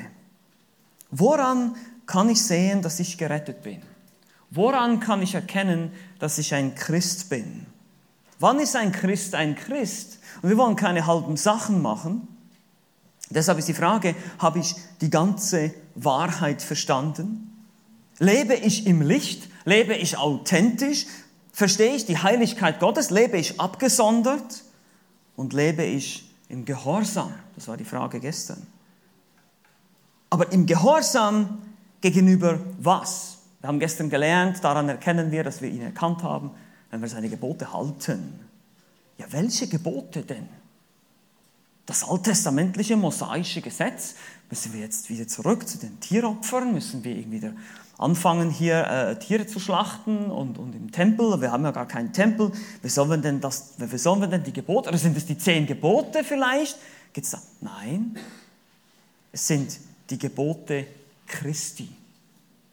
Woran 1.12 1.76
kann 2.06 2.30
ich 2.30 2.42
sehen, 2.42 2.82
dass 2.82 3.00
ich 3.00 3.18
gerettet 3.18 3.62
bin? 3.62 3.82
Woran 4.50 5.00
kann 5.00 5.22
ich 5.22 5.36
erkennen, 5.36 5.92
dass 6.20 6.38
ich 6.38 6.54
ein 6.54 6.74
Christ 6.76 7.30
bin? 7.30 7.66
Wann 8.40 8.60
ist 8.60 8.76
ein 8.76 8.92
Christ 8.92 9.36
ein 9.36 9.56
Christ? 9.56 10.20
Und 10.42 10.50
wir 10.50 10.58
wollen 10.58 10.76
keine 10.76 11.06
halben 11.06 11.38
Sachen 11.38 11.82
machen. 11.82 12.28
Deshalb 13.30 13.60
ist 13.60 13.68
die 13.68 13.74
Frage, 13.74 14.16
habe 14.40 14.60
ich 14.60 14.76
die 15.02 15.10
ganze 15.10 15.74
Wahrheit 15.96 16.62
verstanden? 16.62 17.66
Lebe 18.20 18.56
ich 18.56 18.88
im 18.88 19.02
Licht? 19.02 19.50
Lebe 19.66 19.94
ich 19.96 20.18
authentisch? 20.18 21.06
Verstehe 21.52 21.96
ich 21.96 22.06
die 22.06 22.18
Heiligkeit 22.18 22.80
Gottes? 22.80 23.10
Lebe 23.10 23.38
ich 23.38 23.60
abgesondert? 23.60 24.64
Und 25.36 25.54
lebe 25.54 25.84
ich 25.84 26.34
im 26.50 26.66
Gehorsam? 26.66 27.34
Das 27.56 27.68
war 27.68 27.78
die 27.78 27.86
Frage 27.86 28.20
gestern. 28.20 28.66
Aber 30.30 30.52
im 30.52 30.66
Gehorsam 30.66 31.62
gegenüber 32.02 32.60
was? 32.80 33.38
Wir 33.60 33.68
haben 33.68 33.80
gestern 33.80 34.10
gelernt, 34.10 34.64
daran 34.64 34.88
erkennen 34.88 35.32
wir, 35.32 35.44
dass 35.44 35.62
wir 35.62 35.70
ihn 35.70 35.82
erkannt 35.82 36.24
haben, 36.24 36.52
wenn 36.92 37.02
wir 37.02 37.10
seine 37.10 37.30
Gebote 37.30 37.74
halten. 37.74 38.40
Ja, 39.18 39.26
welche 39.32 39.68
Gebote 39.68 40.22
denn? 40.22 40.48
Das 41.88 42.04
alttestamentliche 42.04 42.96
mosaische 42.98 43.62
Gesetz, 43.62 44.16
müssen 44.50 44.74
wir 44.74 44.82
jetzt 44.82 45.10
wieder 45.10 45.28
zurück 45.28 45.68
zu 45.68 45.80
den 45.80 46.00
Tieropfern, 46.00 46.74
müssen 46.74 47.04
wir 47.04 47.32
wieder 47.32 47.54
anfangen, 47.98 48.52
hier 48.52 48.86
äh, 48.86 49.18
Tiere 49.18 49.48
zu 49.48 49.60
schlachten 49.60 50.30
und, 50.30 50.60
und 50.60 50.76
im 50.76 50.92
Tempel, 50.92 51.42
wir 51.42 51.52
haben 51.52 51.64
ja 51.64 51.72
gar 51.72 51.88
keinen 51.88 52.14
Tempel, 52.14 52.52
wie 52.84 52.90
sollen 52.90 53.10
wir 53.10 53.18
denn, 53.18 53.42
das, 53.42 53.74
wie 53.78 53.98
sollen 53.98 54.20
wir 54.20 54.28
denn 54.28 54.44
die 54.44 54.54
Gebote, 54.54 54.90
oder 54.90 54.98
sind 54.98 55.18
es 55.18 55.26
die 55.26 55.38
zehn 55.38 55.66
Gebote 55.66 56.24
vielleicht? 56.24 56.78
Geht's 57.14 57.32
da? 57.32 57.42
Nein, 57.62 58.18
es 59.32 59.48
sind 59.48 59.80
die 60.10 60.20
Gebote 60.20 60.86
Christi. 61.26 61.90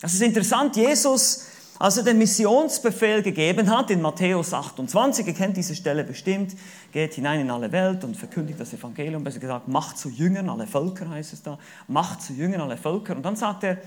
Das 0.00 0.12
ist 0.12 0.23
interessant, 0.23 0.76
Jesus 0.76 1.47
als 1.78 1.97
er 1.97 2.04
den 2.04 2.19
Missionsbefehl 2.19 3.23
gegeben 3.23 3.69
hat 3.69 3.90
in 3.90 4.00
Matthäus 4.00 4.52
28, 4.52 5.26
ihr 5.26 5.35
kennt 5.35 5.57
diese 5.57 5.75
Stelle 5.75 6.04
bestimmt, 6.04 6.54
geht 6.93 7.14
hinein 7.14 7.40
in 7.40 7.50
alle 7.50 7.73
Welt 7.73 8.04
und 8.04 8.16
verkündigt 8.16 8.61
das 8.61 8.73
Evangelium, 8.73 9.25
besser 9.25 9.40
gesagt, 9.40 9.66
macht 9.66 9.99
zu 9.99 10.09
Jüngern 10.09 10.49
alle 10.49 10.66
Völker, 10.66 11.09
heißt 11.09 11.33
es 11.33 11.43
da, 11.43 11.59
macht 11.88 12.23
zu 12.23 12.33
Jüngern 12.33 12.61
alle 12.61 12.76
Völker. 12.76 13.16
Und 13.16 13.25
dann 13.25 13.35
sagt 13.35 13.64
er, 13.64 13.78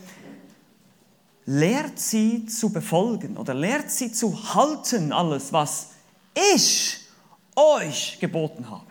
lehrt 1.45 1.97
sie 1.97 2.45
zu 2.45 2.71
befolgen 2.71 3.37
oder 3.37 3.53
lehrt 3.53 3.89
sie 3.89 4.11
zu 4.11 4.53
halten 4.53 5.13
alles, 5.13 5.53
was 5.53 5.91
ich 6.53 6.99
euch 7.55 8.17
geboten 8.19 8.69
habe. 8.69 8.83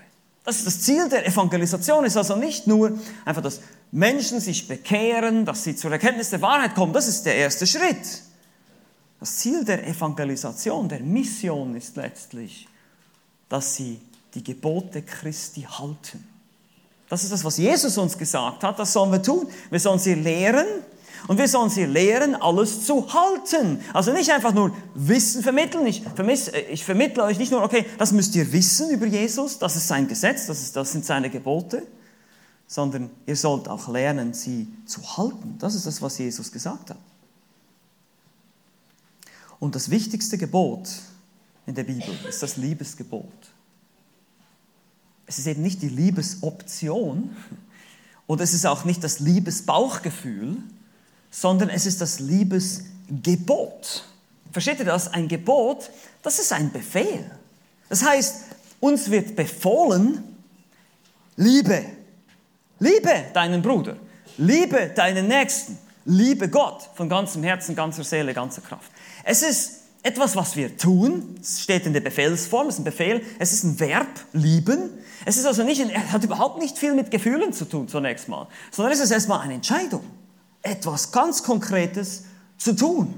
Das 0.43 0.59
ist 0.59 0.67
das 0.67 0.81
Ziel 0.81 1.09
der 1.09 1.27
Evangelisation, 1.27 2.05
ist 2.05 2.17
also 2.17 2.37
nicht 2.37 2.67
nur 2.67 2.99
einfach, 3.25 3.43
dass 3.43 3.61
Menschen 3.93 4.41
sich 4.41 4.69
bekehren, 4.69 5.45
dass 5.45 5.65
sie 5.65 5.77
zur 5.77 5.93
Erkenntnis 5.93 6.31
der 6.31 6.41
Wahrheit 6.41 6.75
kommen, 6.75 6.93
das 6.93 7.09
ist 7.09 7.27
der 7.27 7.35
erste 7.35 7.67
Schritt. 7.67 8.23
Das 9.27 9.39
Ziel 9.39 9.65
der 9.65 9.85
Evangelisation, 9.85 10.89
der 10.89 11.01
Mission 11.01 11.75
ist 11.75 11.97
letztlich, 11.97 12.69
dass 13.49 13.75
sie 13.75 14.01
die 14.33 14.45
Gebote 14.45 15.03
Christi 15.03 15.63
halten. 15.63 16.25
Das 17.09 17.25
ist 17.25 17.33
das, 17.33 17.43
was 17.43 17.59
Jesus 17.59 17.99
uns 17.99 18.17
gesagt 18.17 18.63
hat, 18.63 18.79
das 18.79 18.93
sollen 18.93 19.11
wir 19.11 19.21
tun. 19.21 19.49
Wir 19.69 19.81
sollen 19.81 19.99
sie 19.99 20.15
lehren 20.15 20.65
und 21.27 21.39
wir 21.39 21.49
sollen 21.49 21.71
sie 21.71 21.87
lehren, 21.87 22.37
alles 22.37 22.87
zu 22.87 23.13
halten. 23.13 23.81
Also 23.93 24.13
nicht 24.13 24.31
einfach 24.31 24.55
nur 24.55 24.71
Wissen 24.95 25.43
vermitteln. 25.43 25.89
Ich, 25.89 26.05
vermiss, 26.15 26.47
äh, 26.47 26.61
ich 26.71 26.85
vermittle 26.85 27.25
euch 27.25 27.41
nicht 27.41 27.51
nur, 27.51 27.65
okay, 27.65 27.85
das 27.99 28.13
müsst 28.13 28.37
ihr 28.37 28.53
wissen 28.53 28.91
über 28.91 29.07
Jesus, 29.07 29.59
das 29.59 29.75
ist 29.75 29.89
sein 29.89 30.07
Gesetz, 30.07 30.47
das, 30.47 30.63
ist, 30.63 30.77
das 30.77 30.93
sind 30.93 31.05
seine 31.05 31.31
Gebote, 31.31 31.83
sondern 32.69 33.11
ihr 33.27 33.35
sollt 33.35 33.69
auch 33.69 33.89
lernen, 33.89 34.35
sie 34.35 34.69
zu 34.87 35.17
halten. 35.17 35.57
Das 35.59 35.75
ist 35.75 35.85
das, 35.85 36.01
was 36.01 36.17
Jesus 36.17 36.53
gesagt 36.53 36.91
hat. 36.91 36.99
Und 39.59 39.75
das 39.75 39.91
wichtigste 39.91 40.39
Gebot 40.39 40.89
in 41.67 41.75
der 41.75 41.85
Bibel 41.85 42.15
ist 42.29 42.43
das 42.43 42.57
Liebesgebot. 42.57 43.33
Es 45.27 45.39
ist 45.39 45.47
eben 45.47 45.63
nicht 45.63 45.83
die 45.83 45.89
Liebesoption 45.89 47.35
oder 48.27 48.45
es 48.45 48.53
ist 48.53 48.67
auch 48.67 48.85
nicht 48.85 49.03
das 49.03 49.19
Liebesbauchgefühl, 49.19 50.57
sondern 51.31 51.69
es 51.69 51.87
ist 51.87 52.01
das 52.01 52.21
Liebesgebot. 52.21 54.05
Versteht 54.53 54.79
ihr 54.79 54.85
das? 54.85 55.09
Ein 55.09 55.29
Gebot, 55.29 55.91
das 56.23 56.39
ist 56.39 56.53
ein 56.53 56.71
Befehl. 56.71 57.31
Das 57.89 58.05
heißt, 58.05 58.45
uns 58.81 59.11
wird 59.11 59.37
befohlen, 59.37 60.23
liebe, 61.37 61.85
liebe 62.79 63.25
deinen 63.33 63.63
Bruder, 63.63 63.97
liebe 64.39 64.93
deinen 64.95 65.29
Nächsten, 65.29 65.79
liebe 66.05 66.49
Gott 66.49 66.89
von 66.95 67.09
ganzem 67.09 67.43
Herzen, 67.43 67.75
ganzer 67.75 68.05
Seele, 68.05 68.33
ganzer 68.33 68.63
Kraft. 68.63 68.91
Es 69.29 69.43
ist 69.43 69.81
etwas, 70.05 70.37
was 70.37 70.55
wir 70.55 70.77
tun. 70.77 71.37
Es 71.41 71.61
steht 71.61 71.85
in 71.85 71.93
der 71.93 72.01
Befehlsform, 72.01 72.69
es 72.69 72.75
ist 72.75 72.81
ein 72.81 72.85
Befehl, 72.85 73.23
es 73.41 73.53
ist 73.53 73.65
ein 73.65 73.81
Verb, 73.81 74.07
lieben. 74.33 74.91
Es 75.25 75.37
ist 75.37 75.47
also 75.47 75.65
nicht, 75.65 75.81
es 75.81 76.13
hat 76.13 76.23
überhaupt 76.23 76.61
nicht 76.61 76.79
viel 76.79 76.95
mit 76.95 77.11
Gefühlen 77.11 77.53
zu 77.53 77.65
tun 77.65 77.89
zunächst 77.89 78.29
mal, 78.29 78.47
sondern 78.71 78.93
es 78.93 79.01
ist 79.01 79.11
erstmal 79.11 79.41
eine 79.41 79.55
Entscheidung, 79.55 80.05
etwas 80.63 81.11
ganz 81.11 81.43
Konkretes 81.43 82.23
zu 82.57 82.77
tun. 82.77 83.15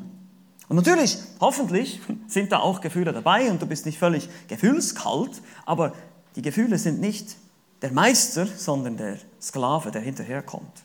Und 0.68 0.76
natürlich, 0.76 1.18
hoffentlich 1.40 2.00
sind 2.26 2.52
da 2.52 2.60
auch 2.60 2.80
Gefühle 2.80 3.12
dabei 3.12 3.50
und 3.50 3.60
du 3.60 3.66
bist 3.66 3.84
nicht 3.84 3.98
völlig 3.98 4.30
gefühlskalt, 4.48 5.42
aber 5.66 5.92
die 6.36 6.42
Gefühle 6.42 6.78
sind 6.78 7.00
nicht 7.00 7.36
der 7.82 7.92
Meister, 7.92 8.46
sondern 8.46 8.96
der 8.96 9.18
Sklave, 9.42 9.90
der 9.90 10.00
hinterherkommt. 10.00 10.82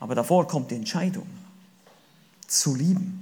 Aber 0.00 0.14
davor 0.14 0.46
kommt 0.46 0.70
die 0.70 0.76
Entscheidung, 0.76 1.26
zu 2.46 2.74
lieben. 2.74 3.21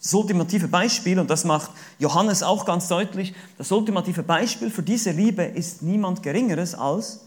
Das 0.00 0.14
ultimative 0.14 0.68
Beispiel, 0.68 1.18
und 1.18 1.28
das 1.28 1.44
macht 1.44 1.72
Johannes 1.98 2.42
auch 2.42 2.64
ganz 2.64 2.88
deutlich, 2.88 3.34
das 3.56 3.72
ultimative 3.72 4.22
Beispiel 4.22 4.70
für 4.70 4.82
diese 4.82 5.10
Liebe 5.10 5.42
ist 5.42 5.82
niemand 5.82 6.22
Geringeres 6.22 6.74
als 6.74 7.20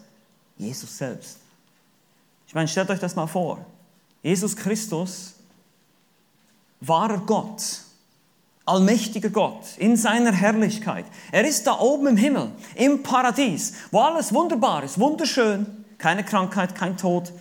Jesus 0.57 0.97
selbst. 0.97 1.37
Ich 2.47 2.55
meine, 2.55 2.67
stellt 2.67 2.89
euch 2.89 2.99
das 2.99 3.15
mal 3.15 3.27
vor. 3.27 3.65
Jesus 4.23 4.55
Christus, 4.55 5.33
wahrer 6.79 7.19
Gott, 7.19 7.81
allmächtiger 8.65 9.29
Gott, 9.29 9.77
in 9.77 9.97
seiner 9.97 10.31
Herrlichkeit. 10.31 11.05
Er 11.31 11.45
ist 11.45 11.65
da 11.65 11.79
oben 11.79 12.07
im 12.07 12.17
Himmel, 12.17 12.51
im 12.75 13.03
Paradies, 13.03 13.73
wo 13.91 13.99
alles 13.99 14.33
wunderbar 14.33 14.83
ist, 14.83 14.99
wunderschön, 14.99 15.65
keine 15.97 16.23
Krankheit, 16.23 16.75
kein 16.75 16.97
Tod, 16.97 17.33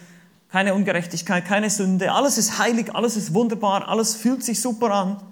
keine 0.51 0.75
Ungerechtigkeit, 0.75 1.45
keine 1.45 1.71
Sünde, 1.71 2.13
alles 2.13 2.39
ist 2.39 2.59
heilig, 2.59 2.95
alles 2.95 3.17
ist 3.17 3.35
wunderbar, 3.35 3.89
alles 3.89 4.15
fühlt 4.17 4.43
sich 4.43 4.61
super 4.61 4.91
an. 4.91 5.23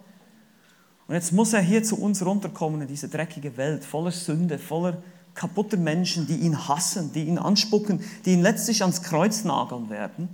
Und 1.08 1.14
jetzt 1.14 1.32
muss 1.32 1.52
er 1.52 1.60
hier 1.60 1.82
zu 1.82 2.00
uns 2.00 2.25
runterkommen 2.25 2.82
in 2.82 2.88
diese 2.88 3.08
dreckige 3.08 3.56
Welt, 3.56 3.84
voller 3.84 4.12
Sünde, 4.12 4.58
voller 4.58 5.02
kaputter 5.34 5.76
Menschen, 5.76 6.26
die 6.26 6.37
ihn 6.37 6.68
hassen, 6.68 7.12
die 7.12 7.25
ihn 7.25 7.38
anspucken, 7.38 8.04
die 8.25 8.32
ihn 8.32 8.42
letztlich 8.42 8.82
ans 8.82 9.02
Kreuz 9.02 9.44
nageln 9.44 9.88
werden. 9.88 10.28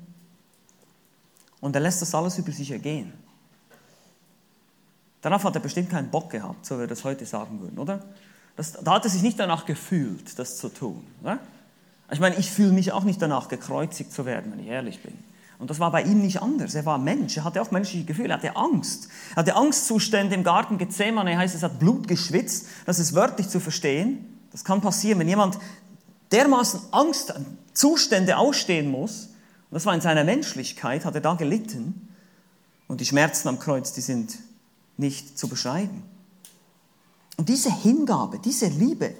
Und 1.60 1.74
er 1.76 1.80
lässt 1.80 2.02
das 2.02 2.14
alles 2.14 2.38
über 2.38 2.52
sich 2.52 2.70
ergehen. 2.70 3.12
Darauf 5.22 5.44
hat 5.44 5.54
er 5.54 5.60
bestimmt 5.60 5.88
keinen 5.88 6.10
Bock 6.10 6.30
gehabt, 6.30 6.66
so 6.66 6.76
wie 6.76 6.80
wir 6.80 6.86
das 6.86 7.04
heute 7.04 7.24
sagen 7.24 7.60
würden, 7.60 7.78
oder? 7.78 8.04
Das, 8.56 8.72
da 8.72 8.94
hat 8.94 9.04
er 9.04 9.10
sich 9.10 9.22
nicht 9.22 9.40
danach 9.40 9.64
gefühlt, 9.64 10.38
das 10.38 10.58
zu 10.58 10.68
tun. 10.68 11.04
Oder? 11.22 11.38
Ich 12.14 12.20
meine, 12.20 12.36
ich 12.36 12.48
fühle 12.48 12.70
mich 12.70 12.92
auch 12.92 13.02
nicht 13.02 13.20
danach, 13.20 13.48
gekreuzigt 13.48 14.12
zu 14.12 14.24
werden, 14.24 14.52
wenn 14.52 14.60
ich 14.60 14.68
ehrlich 14.68 15.02
bin. 15.02 15.12
Und 15.58 15.68
das 15.68 15.80
war 15.80 15.90
bei 15.90 16.02
ihm 16.02 16.20
nicht 16.20 16.40
anders. 16.40 16.76
Er 16.76 16.86
war 16.86 16.96
Mensch, 16.96 17.36
er 17.36 17.42
hatte 17.42 17.60
auch 17.60 17.72
menschliche 17.72 18.04
Gefühle, 18.04 18.28
er 18.28 18.36
hatte 18.36 18.54
Angst. 18.54 19.08
Er 19.32 19.36
hatte 19.36 19.56
Angstzustände 19.56 20.32
im 20.36 20.44
Garten 20.44 20.78
Gethsemane, 20.78 21.36
heißt 21.36 21.56
es, 21.56 21.64
hat 21.64 21.80
Blut 21.80 22.06
geschwitzt. 22.06 22.68
Das 22.86 23.00
ist 23.00 23.14
wörtlich 23.14 23.48
zu 23.48 23.58
verstehen. 23.58 24.26
Das 24.52 24.62
kann 24.62 24.80
passieren, 24.80 25.18
wenn 25.18 25.28
jemand 25.28 25.58
dermaßen 26.30 26.80
Angstzustände 26.92 28.36
ausstehen 28.36 28.92
muss. 28.92 29.30
Und 29.70 29.72
das 29.74 29.84
war 29.84 29.94
in 29.94 30.00
seiner 30.00 30.22
Menschlichkeit, 30.22 31.04
hat 31.04 31.16
er 31.16 31.20
da 31.20 31.34
gelitten. 31.34 32.08
Und 32.86 33.00
die 33.00 33.06
Schmerzen 33.06 33.48
am 33.48 33.58
Kreuz, 33.58 33.92
die 33.92 34.02
sind 34.02 34.38
nicht 34.96 35.36
zu 35.36 35.48
beschreiben. 35.48 36.04
Und 37.38 37.48
diese 37.48 37.74
Hingabe, 37.74 38.38
diese 38.38 38.66
Liebe, 38.66 39.16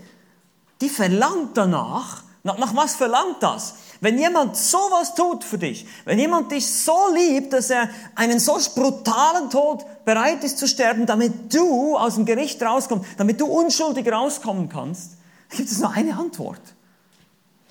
die 0.81 0.89
verlangt 0.89 1.57
danach, 1.57 2.23
nach, 2.45 2.59
nach 2.59 2.77
was 2.77 2.95
verlangt 2.95 3.43
das? 3.43 3.75
Wenn 4.01 4.19
jemand 4.19 4.57
sowas 4.57 5.15
tut 5.15 5.43
für 5.43 5.57
dich, 5.57 5.87
wenn 6.05 6.19
jemand 6.19 6.53
dich 6.53 6.67
so 6.67 7.09
liebt, 7.15 7.55
dass 7.55 7.71
er 7.71 7.89
einen 8.15 8.39
so 8.39 8.59
brutalen 8.75 9.49
Tod 9.49 9.85
bereit 10.05 10.45
ist 10.45 10.59
zu 10.59 10.69
sterben, 10.69 11.07
damit 11.07 11.53
du 11.55 11.97
aus 11.97 12.17
dem 12.17 12.27
Gericht 12.27 12.63
rauskommst, 12.63 13.07
damit 13.17 13.41
du 13.41 13.47
unschuldig 13.47 14.07
rauskommen 14.13 14.69
kannst, 14.69 15.13
gibt 15.49 15.71
es 15.71 15.79
nur 15.79 15.91
eine 15.91 16.17
Antwort. 16.17 16.61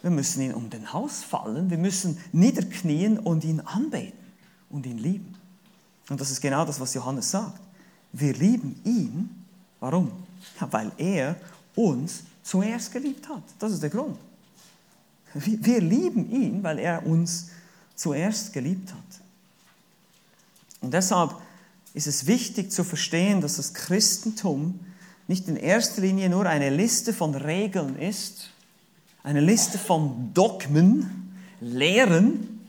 Wir 0.01 0.09
müssen 0.09 0.41
ihn 0.41 0.53
um 0.55 0.71
den 0.71 0.91
Haus 0.91 1.23
fallen, 1.23 1.69
wir 1.69 1.77
müssen 1.77 2.17
niederknien 2.31 3.19
und 3.19 3.43
ihn 3.43 3.61
anbeten 3.61 4.17
und 4.71 4.87
ihn 4.87 4.97
lieben. 4.97 5.35
Und 6.09 6.19
das 6.19 6.31
ist 6.31 6.41
genau 6.41 6.65
das, 6.65 6.79
was 6.79 6.95
Johannes 6.95 7.29
sagt. 7.29 7.61
Wir 8.11 8.33
lieben 8.33 8.81
ihn. 8.83 9.45
Warum? 9.79 10.11
Ja, 10.59 10.67
weil 10.71 10.91
er 10.97 11.35
uns 11.75 12.23
zuerst 12.41 12.91
geliebt 12.91 13.29
hat. 13.29 13.43
Das 13.59 13.71
ist 13.71 13.83
der 13.83 13.91
Grund. 13.91 14.17
Wir 15.33 15.81
lieben 15.81 16.31
ihn, 16.31 16.63
weil 16.63 16.79
er 16.79 17.05
uns 17.05 17.49
zuerst 17.95 18.53
geliebt 18.53 18.91
hat. 18.91 19.21
Und 20.81 20.93
deshalb 20.93 21.35
ist 21.93 22.07
es 22.07 22.27
wichtig 22.27 22.71
zu 22.71 22.83
verstehen, 22.83 23.41
dass 23.41 23.57
das 23.57 23.73
Christentum 23.73 24.79
nicht 25.27 25.47
in 25.47 25.55
erster 25.55 26.01
Linie 26.01 26.29
nur 26.29 26.45
eine 26.45 26.69
Liste 26.69 27.13
von 27.13 27.33
Regeln 27.33 27.97
ist, 27.97 28.49
eine 29.23 29.39
Liste 29.39 29.77
von 29.77 30.31
Dogmen, 30.33 31.33
Lehren, 31.61 32.59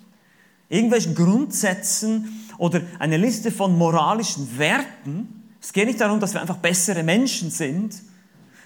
irgendwelchen 0.68 1.14
Grundsätzen 1.14 2.48
oder 2.58 2.82
eine 2.98 3.16
Liste 3.16 3.50
von 3.50 3.76
moralischen 3.76 4.56
Werten. 4.56 5.50
Es 5.60 5.72
geht 5.72 5.86
nicht 5.86 6.00
darum, 6.00 6.20
dass 6.20 6.32
wir 6.32 6.40
einfach 6.40 6.58
bessere 6.58 7.02
Menschen 7.02 7.50
sind, 7.50 7.94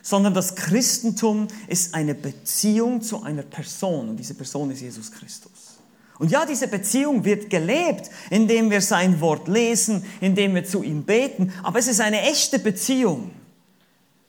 sondern 0.08 0.32
das 0.32 0.54
Christentum 0.54 1.48
ist 1.66 1.94
eine 1.94 2.14
Beziehung 2.14 3.02
zu 3.02 3.22
einer 3.24 3.42
Person 3.42 4.08
und 4.08 4.16
diese 4.16 4.32
Person 4.32 4.70
ist 4.70 4.80
Jesus 4.80 5.12
Christus. 5.12 5.80
Und 6.18 6.30
ja, 6.30 6.46
diese 6.46 6.66
Beziehung 6.66 7.26
wird 7.26 7.50
gelebt, 7.50 8.08
indem 8.30 8.70
wir 8.70 8.80
sein 8.80 9.20
Wort 9.20 9.48
lesen, 9.48 10.02
indem 10.22 10.54
wir 10.54 10.64
zu 10.64 10.82
ihm 10.82 11.02
beten, 11.02 11.52
aber 11.62 11.78
es 11.78 11.88
ist 11.88 12.00
eine 12.00 12.22
echte 12.22 12.58
Beziehung. 12.58 13.32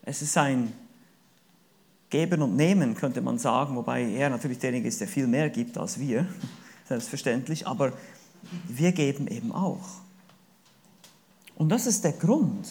Es 0.01 0.21
ist 0.21 0.37
ein 0.37 0.73
Geben 2.09 2.41
und 2.41 2.57
Nehmen, 2.57 2.93
könnte 2.93 3.21
man 3.21 3.39
sagen, 3.39 3.77
wobei 3.77 4.03
er 4.03 4.29
natürlich 4.29 4.59
derjenige 4.59 4.89
ist, 4.89 4.99
der 4.99 5.07
viel 5.07 5.27
mehr 5.27 5.49
gibt 5.49 5.77
als 5.77 5.97
wir, 5.97 6.27
selbstverständlich, 6.89 7.65
aber 7.65 7.93
wir 8.67 8.91
geben 8.91 9.27
eben 9.27 9.53
auch. 9.53 10.01
Und 11.55 11.69
das 11.69 11.87
ist 11.87 12.03
der 12.03 12.11
Grund, 12.11 12.67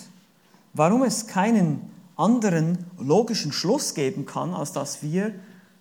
warum 0.74 1.04
es 1.04 1.26
keinen 1.26 1.96
anderen 2.18 2.84
logischen 2.98 3.52
Schluss 3.52 3.94
geben 3.94 4.26
kann, 4.26 4.52
als 4.52 4.72
dass 4.72 5.02
wir 5.02 5.32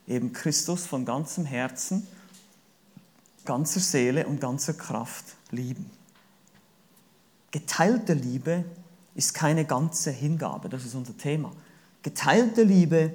eben 0.07 0.31
Christus 0.31 0.85
von 0.85 1.03
ganzem 1.03 1.45
Herzen, 1.45 2.07
ganzer 3.43 3.79
Seele 3.79 4.27
und 4.27 4.39
ganzer 4.39 4.73
Kraft 4.73 5.25
lieben. 5.51 5.89
Geteilte 7.51 8.13
Liebe 8.13 8.65
ist 9.15 9.33
keine 9.33 9.65
ganze 9.65 10.11
Hingabe, 10.11 10.69
das 10.69 10.85
ist 10.85 10.93
unser 10.93 11.17
Thema. 11.17 11.51
Geteilte 12.03 12.63
Liebe 12.63 13.13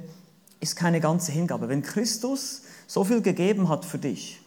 ist 0.59 0.75
keine 0.75 1.01
ganze 1.01 1.31
Hingabe. 1.33 1.69
Wenn 1.69 1.83
Christus 1.83 2.63
so 2.87 3.05
viel 3.05 3.23
gegeben 3.23 3.69
hat 3.69 3.85
für 3.85 3.99
dich, 3.99 4.41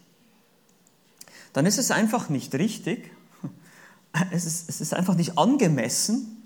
dann 1.53 1.65
ist 1.65 1.77
es 1.77 1.91
einfach 1.91 2.27
nicht 2.27 2.53
richtig, 2.55 3.11
es 4.31 4.45
ist, 4.45 4.69
es 4.69 4.81
ist 4.81 4.93
einfach 4.93 5.15
nicht 5.15 5.37
angemessen, 5.37 6.44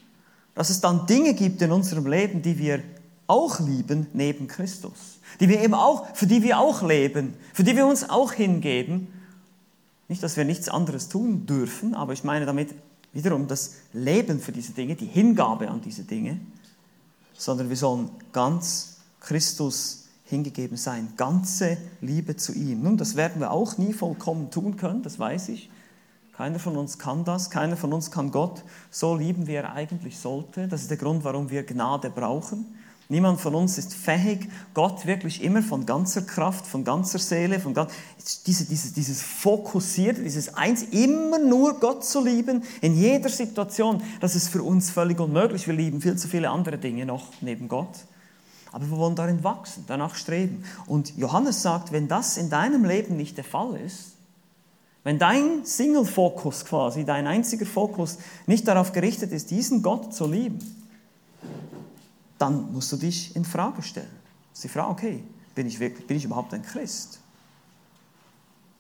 dass 0.60 0.70
es 0.70 0.82
dann 0.82 1.06
Dinge 1.06 1.36
gibt 1.36 1.62
in 1.62 1.72
unserem 1.72 2.06
Leben, 2.06 2.42
die 2.42 2.58
wir 2.58 2.84
auch 3.28 3.62
lieben 3.62 4.08
neben 4.12 4.50
Christus, 4.50 5.22
die 5.40 5.48
wir 5.48 5.64
eben 5.64 5.74
auch, 5.74 6.14
für 6.14 6.28
die 6.28 6.44
wir 6.44 6.60
auch 6.60 6.82
leben, 6.82 7.34
für 7.54 7.64
die 7.64 7.78
wir 7.78 7.88
uns 7.88 8.10
auch 8.10 8.34
hingeben. 8.34 9.08
Nicht, 10.10 10.22
dass 10.22 10.36
wir 10.36 10.44
nichts 10.44 10.68
anderes 10.68 11.08
tun 11.08 11.46
dürfen, 11.46 11.96
aber 11.96 12.12
ich 12.12 12.26
meine 12.26 12.46
damit 12.46 12.76
wiederum 13.14 13.48
das 13.48 13.76
Leben 13.94 14.42
für 14.42 14.52
diese 14.52 14.74
Dinge, 14.74 14.98
die 14.98 15.06
Hingabe 15.06 15.70
an 15.70 15.80
diese 15.80 16.04
Dinge, 16.04 16.42
sondern 17.38 17.70
wir 17.70 17.78
sollen 17.78 18.10
ganz 18.34 18.98
Christus 19.22 20.10
hingegeben 20.26 20.76
sein, 20.76 21.14
ganze 21.16 21.78
Liebe 22.02 22.36
zu 22.36 22.52
ihm. 22.52 22.84
Nun, 22.84 22.98
das 22.98 23.16
werden 23.16 23.40
wir 23.40 23.52
auch 23.52 23.78
nie 23.78 23.94
vollkommen 23.94 24.52
tun 24.52 24.76
können, 24.76 25.04
das 25.04 25.20
weiß 25.20 25.48
ich. 25.48 25.70
Keiner 26.40 26.60
von 26.60 26.78
uns 26.78 26.98
kann 26.98 27.26
das, 27.26 27.50
keiner 27.50 27.76
von 27.76 27.92
uns 27.92 28.12
kann 28.12 28.32
Gott 28.32 28.64
so 28.92 29.14
lieben, 29.14 29.46
wie 29.46 29.56
er 29.56 29.74
eigentlich 29.74 30.18
sollte. 30.18 30.70
Das 30.70 30.84
ist 30.84 30.90
der 30.90 30.96
Grund, 30.96 31.26
warum 31.26 31.50
wir 31.50 31.64
Gnade 31.64 32.10
brauchen. 32.10 32.66
Niemand 33.10 33.42
von 33.42 33.56
uns 33.56 33.78
ist 33.78 33.94
fähig, 33.94 34.48
Gott 34.74 35.06
wirklich 35.06 35.44
immer 35.44 35.62
von 35.62 35.86
ganzer 35.86 36.22
Kraft, 36.22 36.66
von 36.66 36.86
ganzer 36.86 37.20
Seele, 37.20 37.60
von 37.60 37.74
ganz, 37.74 37.92
diese, 38.48 38.64
diese, 38.64 38.94
dieses 38.94 39.22
Fokussierte, 39.22 40.24
dieses 40.24 40.54
Eins, 40.54 40.84
immer 40.84 41.40
nur 41.40 41.78
Gott 41.78 42.06
zu 42.06 42.24
lieben, 42.24 42.64
in 42.80 42.96
jeder 42.96 43.28
Situation, 43.28 44.02
das 44.22 44.38
ist 44.38 44.48
für 44.48 44.64
uns 44.64 44.92
völlig 44.92 45.20
unmöglich. 45.20 45.68
Wir 45.68 45.74
lieben 45.74 46.00
viel 46.00 46.16
zu 46.16 46.30
viele 46.30 46.52
andere 46.52 46.78
Dinge 46.78 47.06
noch 47.06 47.34
neben 47.42 47.68
Gott. 47.68 48.06
Aber 48.72 48.90
wir 48.90 48.96
wollen 48.96 49.16
darin 49.18 49.44
wachsen, 49.44 49.84
danach 49.88 50.16
streben. 50.16 50.64
Und 50.88 51.18
Johannes 51.18 51.62
sagt, 51.62 51.92
wenn 51.92 52.08
das 52.08 52.38
in 52.38 52.50
deinem 52.50 52.86
Leben 52.86 53.18
nicht 53.18 53.36
der 53.36 53.44
Fall 53.44 53.76
ist, 53.76 54.14
wenn 55.04 55.18
dein 55.18 55.66
Single-Fokus 55.66 56.66
quasi, 56.66 57.06
dein 57.06 57.26
einziger 57.26 57.66
Fokus 57.66 58.18
nicht 58.48 58.68
darauf 58.68 58.92
gerichtet 58.92 59.32
ist, 59.32 59.50
diesen 59.50 59.82
Gott 59.82 60.14
zu 60.14 60.28
lieben, 60.28 60.60
dann 62.38 62.72
musst 62.74 62.92
du 62.92 62.98
dich 62.98 63.36
in 63.36 63.46
Frage 63.46 63.82
stellen. 63.82 64.10
Das 64.50 64.60
ist 64.60 64.64
die 64.66 64.70
Frage, 64.70 64.90
okay, 64.90 65.24
bin 65.56 65.68
ich, 65.68 65.80
wirklich, 65.80 66.06
bin 66.08 66.18
ich 66.18 66.26
überhaupt 66.26 66.54
ein 66.54 66.64
Christ? 66.64 67.20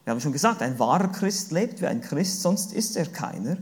Wir 0.03 0.11
haben 0.11 0.21
schon 0.21 0.31
gesagt, 0.31 0.61
ein 0.61 0.79
wahrer 0.79 1.09
Christ 1.09 1.51
lebt 1.51 1.81
wie 1.81 1.85
ein 1.85 2.01
Christ, 2.01 2.41
sonst 2.41 2.73
ist 2.73 2.97
er 2.97 3.05
keiner. 3.05 3.57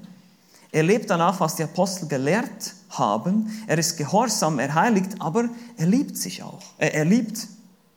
Er 0.71 0.83
lebt 0.83 1.09
danach, 1.09 1.39
was 1.39 1.55
die 1.55 1.63
Apostel 1.63 2.07
gelehrt 2.07 2.75
haben. 2.89 3.51
Er 3.67 3.77
ist 3.77 3.97
gehorsam, 3.97 4.59
er 4.59 4.73
heiligt, 4.73 5.21
aber 5.21 5.49
er 5.77 5.87
liebt 5.87 6.17
sich 6.17 6.43
auch. 6.43 6.61
Er, 6.77 6.93
er 6.93 7.05
liebt, 7.05 7.47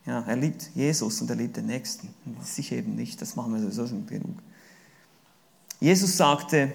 ja, 0.07 0.23
er 0.27 0.37
liebt 0.37 0.71
Jesus 0.75 1.21
und 1.21 1.31
er 1.31 1.37
liebt 1.37 1.57
den 1.57 1.67
Nächsten. 1.67 2.09
Sich 2.43 2.73
eben 2.73 2.95
nicht, 2.95 3.21
das 3.21 3.37
machen 3.37 3.55
wir 3.55 3.61
sowieso 3.61 3.87
schon 3.87 4.07
genug. 4.07 4.37
Jesus 5.81 6.17
sagte 6.17 6.73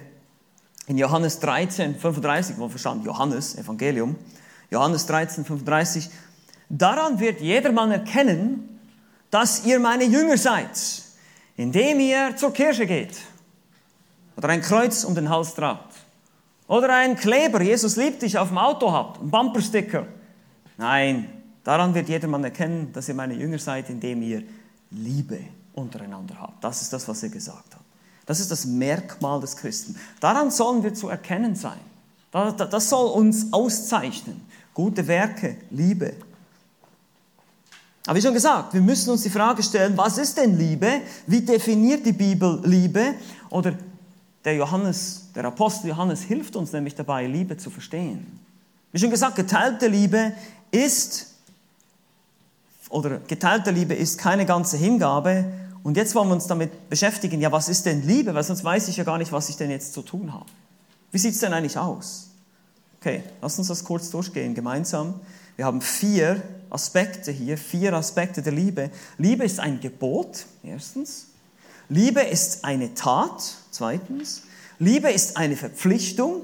in 0.87 0.97
Johannes 0.97 1.39
13, 1.39 1.95
35, 1.95 2.57
wo 2.57 2.67
verstand 2.67 3.05
Johannes, 3.05 3.55
Evangelium, 3.55 4.15
Johannes 4.71 5.05
13, 5.05 5.45
35. 5.45 6.09
Daran 6.69 7.19
wird 7.19 7.39
jedermann 7.39 7.91
erkennen, 7.91 8.79
dass 9.29 9.65
ihr 9.65 9.79
meine 9.79 10.05
Jünger 10.05 10.37
seid, 10.37 10.79
indem 11.55 11.99
ihr 11.99 12.35
zur 12.35 12.51
Kirche 12.51 12.85
geht 12.87 13.15
oder 14.35 14.49
ein 14.49 14.61
Kreuz 14.61 15.03
um 15.03 15.13
den 15.13 15.29
Hals 15.29 15.53
tragt 15.53 15.93
oder 16.67 16.95
ein 16.95 17.15
Kleber, 17.15 17.61
Jesus 17.61 17.95
liebt 17.95 18.23
dich, 18.23 18.37
auf 18.37 18.49
dem 18.49 18.57
Auto 18.57 18.91
habt, 18.91 19.21
ein 19.21 19.29
Bumpersticker. 19.29 20.07
Nein, 20.77 21.29
daran 21.63 21.93
wird 21.93 22.09
jedermann 22.09 22.43
erkennen, 22.43 22.91
dass 22.91 23.07
ihr 23.07 23.15
meine 23.15 23.35
Jünger 23.35 23.59
seid, 23.59 23.89
indem 23.89 24.23
ihr 24.23 24.43
Liebe 24.89 25.39
untereinander 25.73 26.35
habt. 26.39 26.63
Das 26.63 26.81
ist 26.81 26.91
das, 26.91 27.07
was 27.07 27.21
er 27.21 27.29
gesagt 27.29 27.75
hat. 27.75 27.84
Das 28.25 28.39
ist 28.39 28.51
das 28.51 28.65
Merkmal 28.65 29.39
des 29.39 29.55
Christen. 29.55 29.95
Daran 30.19 30.51
sollen 30.51 30.83
wir 30.83 30.93
zu 30.93 31.09
erkennen 31.09 31.55
sein. 31.55 31.79
Das 32.31 32.89
soll 32.89 33.11
uns 33.11 33.53
auszeichnen 33.53 34.45
gute 34.75 35.07
Werke, 35.07 35.55
Liebe. 35.71 36.13
Aber 38.05 38.17
wie 38.17 38.21
schon 38.21 38.35
gesagt, 38.35 38.73
wir 38.75 38.81
müssen 38.81 39.09
uns 39.09 39.23
die 39.23 39.31
Frage 39.31 39.63
stellen, 39.63 39.97
was 39.97 40.19
ist 40.19 40.37
denn 40.37 40.59
Liebe? 40.59 41.01
Wie 41.25 41.41
definiert 41.41 42.05
die 42.05 42.11
Bibel 42.11 42.61
Liebe? 42.63 43.15
Oder 43.49 43.73
der 44.43 44.53
Johannes, 44.55 45.29
der 45.33 45.45
Apostel 45.45 45.87
Johannes 45.87 46.21
hilft 46.21 46.55
uns 46.55 46.71
nämlich 46.71 46.93
dabei, 46.93 47.25
Liebe 47.25 47.57
zu 47.57 47.71
verstehen. 47.71 48.39
Wie 48.91 48.99
schon 48.99 49.09
gesagt, 49.09 49.37
geteilte 49.37 49.87
Liebe 49.87 50.33
ist, 50.69 51.33
oder 52.89 53.17
geteilte 53.19 53.71
Liebe 53.71 53.95
ist 53.95 54.19
keine 54.19 54.45
ganze 54.45 54.77
Hingabe. 54.77 55.45
Und 55.85 55.97
jetzt 55.97 56.15
wollen 56.15 56.29
wir 56.29 56.33
uns 56.33 56.47
damit 56.47 56.89
beschäftigen, 56.89 57.39
ja, 57.39 57.51
was 57.51 57.69
ist 57.69 57.85
denn 57.85 58.01
Liebe? 58.07 58.33
Weil 58.33 58.43
sonst 58.43 58.63
weiß 58.63 58.87
ich 58.87 58.97
ja 58.97 59.03
gar 59.03 59.19
nicht, 59.19 59.31
was 59.31 59.49
ich 59.49 59.55
denn 59.55 59.69
jetzt 59.69 59.93
zu 59.93 60.01
tun 60.01 60.33
habe. 60.33 60.47
Wie 61.11 61.19
sieht 61.19 61.35
es 61.35 61.41
denn 61.41 61.53
eigentlich 61.53 61.77
aus? 61.77 62.31
Okay, 62.99 63.21
lass 63.39 63.59
uns 63.59 63.67
das 63.67 63.83
kurz 63.83 64.09
durchgehen 64.09 64.55
gemeinsam. 64.55 65.19
Wir 65.57 65.65
haben 65.65 65.81
vier 65.81 66.41
Aspekte 66.71 67.31
hier, 67.31 67.59
vier 67.59 67.93
Aspekte 67.93 68.41
der 68.41 68.53
Liebe. 68.53 68.89
Liebe 69.19 69.45
ist 69.45 69.59
ein 69.59 69.79
Gebot, 69.79 70.47
erstens. 70.63 71.27
Liebe 71.87 72.21
ist 72.21 72.65
eine 72.65 72.95
Tat, 72.95 73.57
zweitens. 73.69 74.41
Liebe 74.79 75.11
ist 75.11 75.37
eine 75.37 75.55
Verpflichtung, 75.55 76.41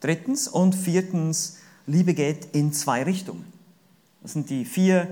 drittens. 0.00 0.48
Und 0.48 0.74
viertens, 0.74 1.58
Liebe 1.86 2.14
geht 2.14 2.46
in 2.46 2.72
zwei 2.72 3.04
Richtungen. 3.04 3.44
Das 4.22 4.32
sind 4.32 4.50
die 4.50 4.64
vier 4.64 5.06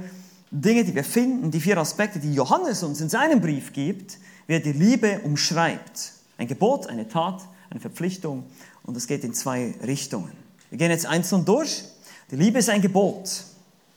Dinge, 0.51 0.85
die 0.85 0.95
wir 0.95 1.05
finden, 1.05 1.51
die 1.51 1.61
vier 1.61 1.79
Aspekte, 1.79 2.19
die 2.19 2.35
Johannes 2.35 2.83
uns 2.83 3.01
in 3.01 3.09
seinem 3.09 3.41
Brief 3.41 3.73
gibt, 3.73 4.19
wie 4.47 4.55
er 4.55 4.61
die 4.61 4.73
Liebe 4.73 5.21
umschreibt. 5.21 6.13
Ein 6.39 6.49
Gebot, 6.49 6.87
eine 6.89 7.09
Tat, 7.09 7.43
eine 7.71 7.81
Verpflichtung 7.81 8.45
und 8.83 8.97
es 8.97 9.07
geht 9.07 9.23
in 9.23 9.33
zwei 9.33 9.75
Richtungen. 9.87 10.33
Wir 10.71 10.79
gehen 10.79 10.91
jetzt 10.91 11.07
einzeln 11.07 11.45
durch. 11.45 11.85
Die 12.31 12.37
Liebe 12.37 12.59
ist 12.59 12.69
ein 12.69 12.81
Gebot. 12.81 13.45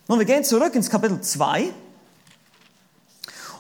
Nun, 0.08 0.20
wir 0.20 0.26
gehen 0.26 0.44
zurück 0.44 0.76
ins 0.76 0.90
Kapitel 0.90 1.22
2. 1.22 1.70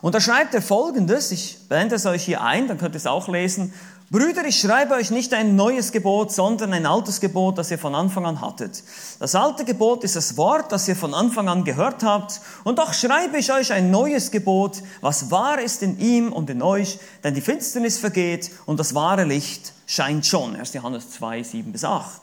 Und 0.02 0.14
da 0.14 0.20
schreibt 0.20 0.54
er 0.54 0.62
folgendes, 0.62 1.32
ich 1.32 1.58
blende 1.70 1.96
es 1.96 2.06
euch 2.06 2.24
hier 2.24 2.42
ein, 2.42 2.68
dann 2.68 2.78
könnt 2.78 2.94
ihr 2.94 2.98
es 2.98 3.08
auch 3.08 3.30
lesen. 3.30 3.74
Brüder, 4.14 4.46
ich 4.46 4.60
schreibe 4.60 4.94
euch 4.94 5.10
nicht 5.10 5.34
ein 5.34 5.56
neues 5.56 5.92
Gebot, 5.92 6.32
sondern 6.32 6.72
ein 6.72 6.86
altes 6.86 7.20
Gebot, 7.20 7.58
das 7.58 7.72
ihr 7.72 7.80
von 7.80 7.96
Anfang 7.96 8.28
an 8.28 8.42
hattet. 8.42 8.84
Das 9.18 9.34
alte 9.34 9.66
Gebot 9.66 10.04
ist 10.04 10.16
das 10.16 10.38
Wort, 10.38 10.72
das 10.72 10.88
ihr 10.88 10.96
von 10.96 11.16
Anfang 11.16 11.50
an 11.50 11.64
gehört 11.64 12.04
habt. 12.04 12.40
Und 12.64 12.78
doch 12.78 12.94
schreibe 12.94 13.40
ich 13.40 13.52
euch 13.52 13.74
ein 13.74 13.90
neues 13.90 14.30
Gebot, 14.30 14.84
was 15.02 15.32
wahr 15.32 15.60
ist 15.60 15.82
in 15.82 16.00
ihm 16.00 16.32
und 16.32 16.52
in 16.52 16.62
euch, 16.62 17.00
denn 17.24 17.34
die 17.34 17.42
Finsternis 17.42 17.98
vergeht 17.98 18.52
und 18.68 18.80
das 18.80 18.94
wahre 18.94 19.24
Licht 19.24 19.74
scheint 19.88 20.28
schon. 20.28 20.56
1. 20.56 20.74
Johannes 20.74 21.10
2, 21.10 21.42
7 21.42 21.72
bis 21.72 21.84
8. 21.84 22.22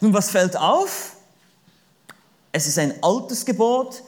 Nun, 0.00 0.14
was 0.14 0.30
fällt 0.30 0.56
auf? 0.56 1.16
Es 2.52 2.68
ist 2.68 2.78
ein 2.78 2.94
altes 3.02 3.44
Gebot, 3.44 4.04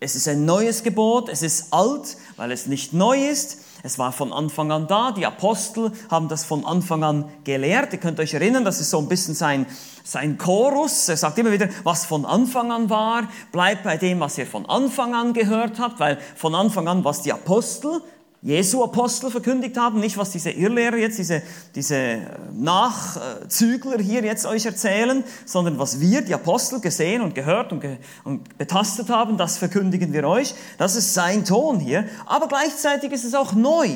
es 0.00 0.16
ist 0.16 0.28
ein 0.28 0.46
neues 0.46 0.82
Gebot, 0.82 1.28
es 1.28 1.42
ist 1.42 1.74
alt, 1.74 2.16
weil 2.36 2.52
es 2.52 2.64
nicht 2.66 2.94
neu 2.94 3.28
ist. 3.28 3.58
Es 3.86 3.98
war 3.98 4.12
von 4.12 4.32
Anfang 4.32 4.72
an 4.72 4.86
da. 4.86 5.12
Die 5.12 5.26
Apostel 5.26 5.92
haben 6.10 6.28
das 6.28 6.42
von 6.42 6.64
Anfang 6.64 7.04
an 7.04 7.30
gelehrt. 7.44 7.92
Ihr 7.92 8.00
könnt 8.00 8.18
euch 8.18 8.32
erinnern, 8.32 8.64
das 8.64 8.80
ist 8.80 8.88
so 8.88 8.98
ein 8.98 9.08
bisschen 9.08 9.34
sein, 9.34 9.66
sein 10.02 10.38
Chorus. 10.38 11.06
Er 11.10 11.18
sagt 11.18 11.36
immer 11.36 11.52
wieder, 11.52 11.68
was 11.82 12.06
von 12.06 12.24
Anfang 12.24 12.72
an 12.72 12.88
war, 12.88 13.28
bleibt 13.52 13.84
bei 13.84 13.98
dem, 13.98 14.20
was 14.20 14.38
ihr 14.38 14.46
von 14.46 14.64
Anfang 14.64 15.14
an 15.14 15.34
gehört 15.34 15.78
habt, 15.78 16.00
weil 16.00 16.18
von 16.34 16.54
Anfang 16.54 16.88
an, 16.88 17.04
was 17.04 17.20
die 17.20 17.32
Apostel 17.34 18.00
Jesu 18.44 18.84
Apostel 18.84 19.30
verkündigt 19.30 19.78
haben, 19.78 20.00
nicht 20.00 20.18
was 20.18 20.28
diese 20.28 20.50
Irrlehrer 20.50 20.98
jetzt, 20.98 21.18
diese, 21.18 21.40
diese 21.74 22.18
Nachzügler 22.52 23.96
hier 23.98 24.22
jetzt 24.22 24.44
euch 24.44 24.66
erzählen, 24.66 25.24
sondern 25.46 25.78
was 25.78 25.98
wir, 25.98 26.20
die 26.20 26.34
Apostel, 26.34 26.78
gesehen 26.80 27.22
und 27.22 27.34
gehört 27.34 27.72
und, 27.72 27.80
ge 27.80 27.96
und 28.22 28.58
betastet 28.58 29.08
haben, 29.08 29.38
das 29.38 29.56
verkündigen 29.56 30.12
wir 30.12 30.28
euch. 30.28 30.54
Das 30.76 30.94
ist 30.94 31.14
sein 31.14 31.46
Ton 31.46 31.80
hier. 31.80 32.04
Aber 32.26 32.46
gleichzeitig 32.46 33.12
ist 33.12 33.24
es 33.24 33.34
auch 33.34 33.54
neu. 33.54 33.88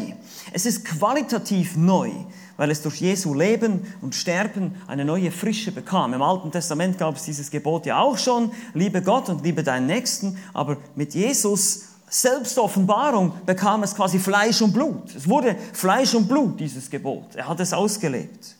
Es 0.55 0.65
ist 0.65 0.87
qualitativ 0.87 1.77
neu, 1.77 2.11
weil 2.57 2.71
es 2.71 2.81
durch 2.81 3.03
Jesu 3.03 3.35
Leben 3.35 3.87
und 4.01 4.15
Sterben 4.15 4.77
eine 4.87 5.05
neue 5.05 5.31
Frische 5.31 5.73
bekam. 5.73 6.15
Im 6.15 6.23
Alten 6.23 6.51
Testament 6.51 6.97
gab 6.97 7.17
es 7.17 7.25
dieses 7.25 7.51
Gebot 7.51 7.85
ja 7.85 8.01
auch 8.01 8.17
schon, 8.17 8.51
liebe 8.73 9.03
Gott 9.03 9.29
und 9.29 9.45
liebe 9.45 9.63
deinen 9.63 9.89
Nächsten, 9.89 10.39
aber 10.55 10.79
mit 10.97 11.13
Jesus 11.13 11.89
Selbstoffenbarung 12.11 13.33
bekam 13.45 13.83
es 13.83 13.95
quasi 13.95 14.19
Fleisch 14.19 14.63
und 14.63 14.73
Blut. 14.73 15.15
Es 15.15 15.29
wurde 15.29 15.57
Fleisch 15.73 16.15
und 16.15 16.27
Blut, 16.27 16.59
dieses 16.59 16.89
Gebot. 16.89 17.35
Er 17.35 17.49
hat 17.49 17.61
es 17.61 17.73
ausgelebt. 17.73 18.57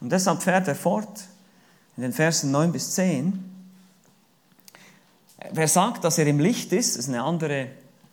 Und 0.00 0.10
deshalb 0.10 0.42
fährt 0.42 0.66
er 0.68 0.74
fort 0.74 1.20
in 1.96 2.02
den 2.02 2.12
Versen 2.12 2.50
9 2.50 2.72
bis 2.72 2.94
10. 2.94 3.44
Wer 5.52 5.68
sagt, 5.68 6.04
dass 6.04 6.18
er 6.18 6.26
im 6.26 6.38
Licht 6.38 6.72
ist, 6.72 6.96
ist 6.96 7.08
eine 7.08 7.22
andere 7.22 7.68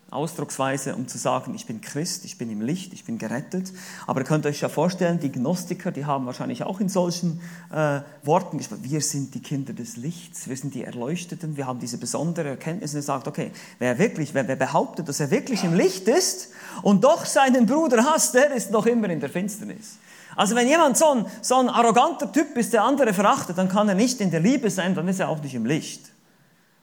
Ausdrucksweise, 0.10 0.96
um 0.96 1.08
zu 1.08 1.18
sagen, 1.18 1.54
ich 1.54 1.66
bin 1.66 1.82
Christ, 1.82 2.24
ich 2.24 2.38
bin 2.38 2.50
im 2.50 2.62
Licht, 2.62 2.94
ich 2.94 3.04
bin 3.04 3.18
gerettet. 3.18 3.74
Aber 4.06 4.22
ihr 4.22 4.26
könnt 4.26 4.46
euch 4.46 4.62
ja 4.62 4.70
vorstellen, 4.70 5.20
die 5.20 5.32
Gnostiker, 5.32 5.92
die 5.92 6.06
haben 6.06 6.26
wahrscheinlich 6.26 6.64
auch 6.64 6.80
in 6.80 6.88
solchen 6.88 7.42
äh, 7.74 8.00
Worten 8.24 8.58
gesprochen, 8.58 8.84
wir 8.84 9.02
sind 9.02 9.36
die 9.36 9.42
Kinder 9.42 9.74
des 9.74 9.98
Lichts, 9.98 10.48
wir 10.48 10.56
sind 10.56 10.74
die 10.74 10.86
Erleuchteten, 10.86 11.58
wir 11.58 11.68
haben 11.68 11.80
diese 11.80 11.98
besondere 11.98 12.50
Erkenntnis. 12.50 12.94
Und 12.94 13.00
er 13.00 13.04
sagt, 13.04 13.28
okay, 13.28 13.52
wer 13.80 14.00
wirklich, 14.00 14.34
wer, 14.34 14.48
wer 14.48 14.56
behauptet, 14.56 15.10
dass 15.10 15.20
er 15.20 15.30
wirklich 15.30 15.66
im 15.66 15.74
Licht 15.74 16.08
ist 16.08 16.52
und 16.84 17.04
doch 17.04 17.26
seinen 17.26 17.66
Bruder 17.66 18.06
hasst, 18.06 18.34
der 18.34 18.54
ist 18.54 18.72
noch 18.72 18.86
immer 18.86 19.10
in 19.10 19.20
der 19.20 19.30
Finsternis. 19.30 19.98
Also 20.38 20.56
wenn 20.56 20.68
jemand 20.68 20.98
so 20.98 21.10
ein, 21.10 21.26
so 21.42 21.56
ein 21.56 21.68
arroganter 21.68 22.32
Typ 22.32 22.56
ist, 22.56 22.72
der 22.72 22.84
andere 22.84 23.14
verachtet, 23.14 23.58
dann 23.58 23.68
kann 23.68 23.90
er 23.90 23.96
nicht 23.96 24.22
in 24.22 24.32
der 24.32 24.40
Liebe 24.40 24.70
sein, 24.70 24.96
dann 24.96 25.08
ist 25.08 25.20
er 25.20 25.30
auch 25.30 25.42
nicht 25.42 25.56
im 25.56 25.66
Licht. 25.66 26.12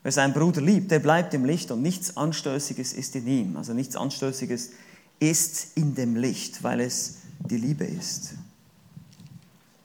Wer 0.05 0.12
seinen 0.12 0.35
Bruder 0.35 0.61
liebt, 0.61 0.90
der 0.90 0.99
bleibt 0.99 1.33
im 1.33 1.47
Licht 1.47 1.71
und 1.71 1.81
nichts 1.81 2.14
Anstößiges 2.17 2.93
ist 2.93 3.17
in 3.17 3.27
ihm. 3.27 3.57
Also 3.57 3.73
nichts 3.73 3.97
Anstößiges 3.97 4.71
ist 5.19 5.69
in 5.77 5.95
dem 5.95 6.14
Licht, 6.14 6.62
weil 6.62 6.81
es 6.81 7.21
die 7.40 7.57
Liebe 7.57 7.85
ist. 7.85 8.35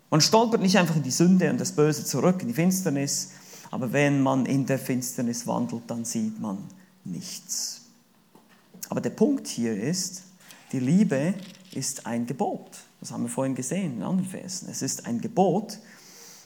Man 0.10 0.19
stolpert 0.19 0.62
nicht 0.62 0.77
einfach 0.77 0.97
in 0.97 1.03
die 1.03 1.12
Sünde 1.12 1.49
und 1.49 1.58
das 1.58 1.71
Böse 1.71 2.03
zurück, 2.03 2.41
in 2.41 2.49
die 2.49 2.53
Finsternis, 2.53 3.29
aber 3.71 3.93
wenn 3.93 4.21
man 4.21 4.45
in 4.45 4.65
der 4.65 4.77
Finsternis 4.77 5.47
wandelt, 5.47 5.84
dann 5.88 6.03
sieht 6.03 6.38
man 6.41 6.58
nichts. 7.05 7.84
Aber 8.89 8.99
der 8.99 9.12
Punkt 9.12 9.47
hier 9.47 9.82
ist, 9.82 10.23
die 10.73 10.79
Liebe 10.79 11.34
ist 11.71 12.05
ein 12.05 12.25
Gebot. 12.25 12.71
Das 12.99 13.12
haben 13.12 13.23
wir 13.23 13.29
vorhin 13.29 13.55
gesehen 13.55 13.97
in 13.97 14.03
anderen 14.03 14.29
Versen. 14.29 14.67
Es 14.69 14.82
ist 14.82 15.05
ein 15.05 15.21
Gebot. 15.21 15.79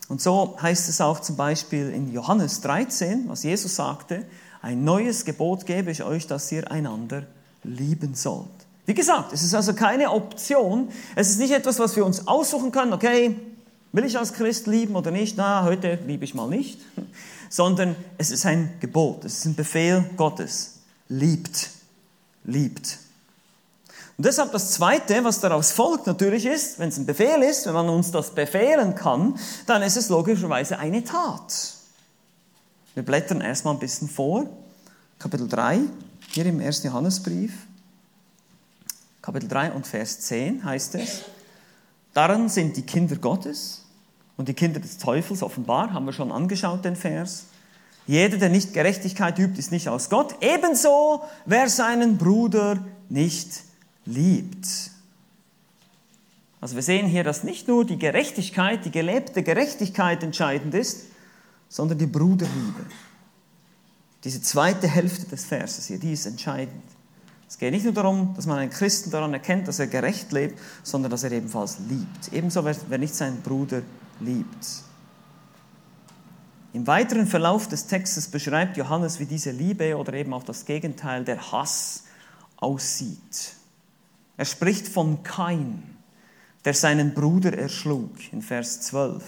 Und 0.10 0.22
so 0.22 0.58
heißt 0.62 0.90
es 0.90 1.02
auch 1.02 1.20
zum 1.20 1.36
Beispiel 1.36 1.90
in 1.90 2.12
Johannes 2.12 2.62
13, 2.62 3.30
was 3.30 3.44
Jesus 3.44 3.76
sagte, 3.76 4.26
ein 4.62 4.84
neues 4.84 5.26
Gebot 5.26 5.66
gebe 5.66 5.92
ich 5.92 6.04
euch, 6.04 6.28
dass 6.28 6.52
ihr 6.52 6.72
einander 6.72 7.24
lieben 7.64 8.16
sollt. 8.16 8.48
Wie 8.86 8.94
gesagt, 8.94 9.32
es 9.32 9.44
ist 9.44 9.54
also 9.54 9.74
keine 9.74 10.12
Option. 10.12 10.90
Es 11.16 11.30
ist 11.30 11.40
nicht 11.40 11.52
etwas, 11.52 11.80
was 11.80 11.96
wir 11.96 12.06
uns 12.06 12.28
aussuchen 12.28 12.72
können, 12.72 12.94
okay, 12.94 13.36
will 13.92 14.06
ich 14.06 14.18
als 14.18 14.34
Christ 14.34 14.68
lieben 14.68 14.96
oder 14.96 15.12
nicht? 15.12 15.38
Na, 15.38 15.64
heute 15.64 16.00
liebe 16.06 16.26
ich 16.26 16.34
mal 16.34 16.50
nicht. 16.50 16.80
Sondern 17.50 17.96
es 18.18 18.32
ist 18.32 18.46
ein 18.46 18.74
Gebot, 18.80 19.24
es 19.26 19.40
ist 19.40 19.46
ein 19.46 19.56
Befehl 19.56 20.04
Gottes. 20.18 20.80
Liebt, 21.08 21.70
liebt. 22.44 23.00
Und 24.18 24.26
deshalb 24.26 24.52
das 24.52 24.72
Zweite, 24.72 25.24
was 25.24 25.40
daraus 25.40 25.72
folgt 25.72 26.06
natürlich 26.06 26.46
ist, 26.46 26.78
wenn 26.78 26.90
es 26.90 26.98
ein 26.98 27.06
Befehl 27.06 27.42
ist, 27.42 27.66
wenn 27.66 27.74
man 27.74 27.90
uns 27.90 28.12
das 28.12 28.30
befehlen 28.36 28.94
kann, 28.94 29.40
dann 29.66 29.82
ist 29.82 29.98
es 29.98 30.10
logischerweise 30.10 30.78
eine 30.78 31.04
Tat. 31.04 31.74
Wir 32.94 33.04
blättern 33.04 33.42
erstmal 33.42 33.74
ein 33.74 33.80
bisschen 33.80 34.08
vor. 34.08 34.46
Kapitel 35.18 35.48
3, 35.48 35.80
hier 36.30 36.46
im 36.46 36.60
1. 36.60 36.84
Johannesbrief. 36.84 37.54
Kapitel 39.24 39.48
3 39.48 39.72
und 39.72 39.88
Vers 39.88 40.20
10 40.20 40.64
heißt 40.64 40.96
es, 40.96 41.22
daran 42.14 42.50
sind 42.50 42.78
die 42.78 42.82
Kinder 42.84 43.16
Gottes 43.16 43.86
und 44.38 44.48
die 44.48 44.54
Kinder 44.54 44.80
des 44.80 44.98
Teufels 45.00 45.42
offenbar, 45.42 45.94
haben 45.94 46.06
wir 46.06 46.14
schon 46.14 46.32
angeschaut, 46.32 46.86
den 46.86 46.96
Vers. 46.96 47.46
Jeder, 48.06 48.38
der 48.38 48.50
nicht 48.50 48.74
Gerechtigkeit 48.74 49.40
übt, 49.40 49.58
ist 49.58 49.72
nicht 49.72 49.88
aus 49.88 50.10
Gott. 50.10 50.36
Ebenso, 50.42 51.24
wer 51.46 51.70
seinen 51.70 52.18
Bruder 52.18 52.78
nicht 53.10 53.64
liebt. 54.06 54.92
Also 56.62 56.76
wir 56.76 56.84
sehen 56.84 57.08
hier, 57.08 57.24
dass 57.24 57.44
nicht 57.44 57.68
nur 57.68 57.86
die 57.86 58.00
Gerechtigkeit, 58.00 58.86
die 58.86 58.92
gelebte 58.92 59.44
Gerechtigkeit 59.44 60.24
entscheidend 60.24 60.74
ist, 60.74 61.08
sondern 61.68 61.98
die 61.98 62.06
Bruderliebe. 62.06 62.86
Diese 64.24 64.42
zweite 64.42 64.88
Hälfte 64.88 65.26
des 65.26 65.46
Verses 65.46 65.88
hier, 65.88 66.00
die 66.00 66.14
ist 66.14 66.26
entscheidend. 66.26 66.84
Es 67.50 67.58
geht 67.58 67.74
nicht 67.74 67.84
nur 67.84 67.94
darum, 67.94 68.34
dass 68.36 68.46
man 68.46 68.58
einen 68.58 68.72
Christen 68.72 69.12
daran 69.12 69.34
erkennt, 69.34 69.68
dass 69.68 69.80
er 69.80 69.88
gerecht 69.88 70.32
lebt, 70.32 70.58
sondern 70.82 71.12
dass 71.12 71.24
er 71.24 71.32
ebenfalls 71.34 71.78
liebt. 71.90 72.32
Ebenso, 72.32 72.64
wer 72.64 72.98
nicht 72.98 73.14
seinen 73.14 73.42
Bruder 73.42 73.82
liebt. 74.22 74.84
Im 76.72 76.88
weiteren 76.88 77.28
Verlauf 77.28 77.68
des 77.68 77.86
Textes 77.86 78.28
beschreibt 78.28 78.78
Johannes, 78.78 79.20
wie 79.20 79.26
diese 79.26 79.52
Liebe 79.52 79.96
oder 79.98 80.14
eben 80.14 80.34
auch 80.34 80.44
das 80.44 80.66
Gegenteil, 80.66 81.24
der 81.24 81.52
Hass, 81.52 82.06
aussieht. 82.58 83.56
Er 84.38 84.46
spricht 84.46 84.88
von 84.88 85.24
Kain, 85.24 85.84
der 86.66 86.74
seinen 86.74 87.14
Bruder 87.14 87.58
erschlug, 87.58 88.12
in 88.32 88.42
Vers 88.42 88.82
12. 88.82 89.24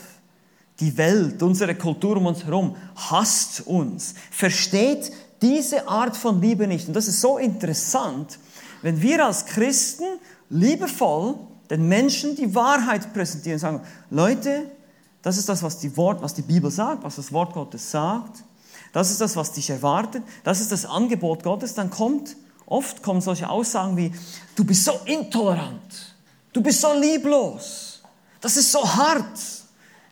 Die 0.80 0.98
Welt, 0.98 1.42
unsere 1.42 1.76
Kultur 1.76 2.18
um 2.18 2.26
uns 2.26 2.44
herum, 2.44 2.76
hasst 2.96 3.66
uns, 3.66 4.16
versteht 4.32 5.12
diese 5.42 5.88
Art 5.88 6.18
von 6.18 6.42
Liebe 6.42 6.68
nicht. 6.68 6.88
Und 6.88 6.96
das 6.96 7.08
ist 7.08 7.22
so 7.22 7.38
interessant, 7.38 8.40
wenn 8.82 9.02
wir 9.02 9.26
als 9.26 9.46
Christen 9.46 10.06
liebevoll 10.50 11.36
den 11.70 11.88
Menschen 11.88 12.36
die 12.36 12.54
Wahrheit 12.54 13.14
präsentieren, 13.14 13.60
sagen, 13.60 13.82
Leute, 14.10 14.70
das 15.22 15.38
ist 15.38 15.50
das, 15.50 15.64
was 15.64 15.80
die, 15.80 15.96
Wort, 15.98 16.22
was 16.22 16.34
die 16.34 16.42
Bibel 16.42 16.70
sagt, 16.70 17.04
was 17.04 17.16
das 17.16 17.32
Wort 17.32 17.54
Gottes 17.54 17.90
sagt, 17.90 18.44
das 18.94 19.12
ist 19.12 19.22
das, 19.22 19.36
was 19.36 19.52
dich 19.52 19.70
erwartet, 19.70 20.24
das 20.44 20.62
ist 20.62 20.72
das 20.72 20.86
Angebot 20.86 21.44
Gottes, 21.44 21.74
dann 21.74 21.90
kommt, 21.90 22.36
oft 22.66 23.04
kommen 23.04 23.22
solche 23.22 23.50
Aussagen 23.50 23.98
wie, 23.98 24.12
du 24.56 24.64
bist 24.64 24.86
so 24.86 25.00
intolerant, 25.06 26.16
du 26.54 26.62
bist 26.62 26.82
so 26.82 26.94
lieblos, 26.94 28.02
das 28.42 28.58
ist 28.58 28.72
so 28.72 28.84
hart. 28.96 29.40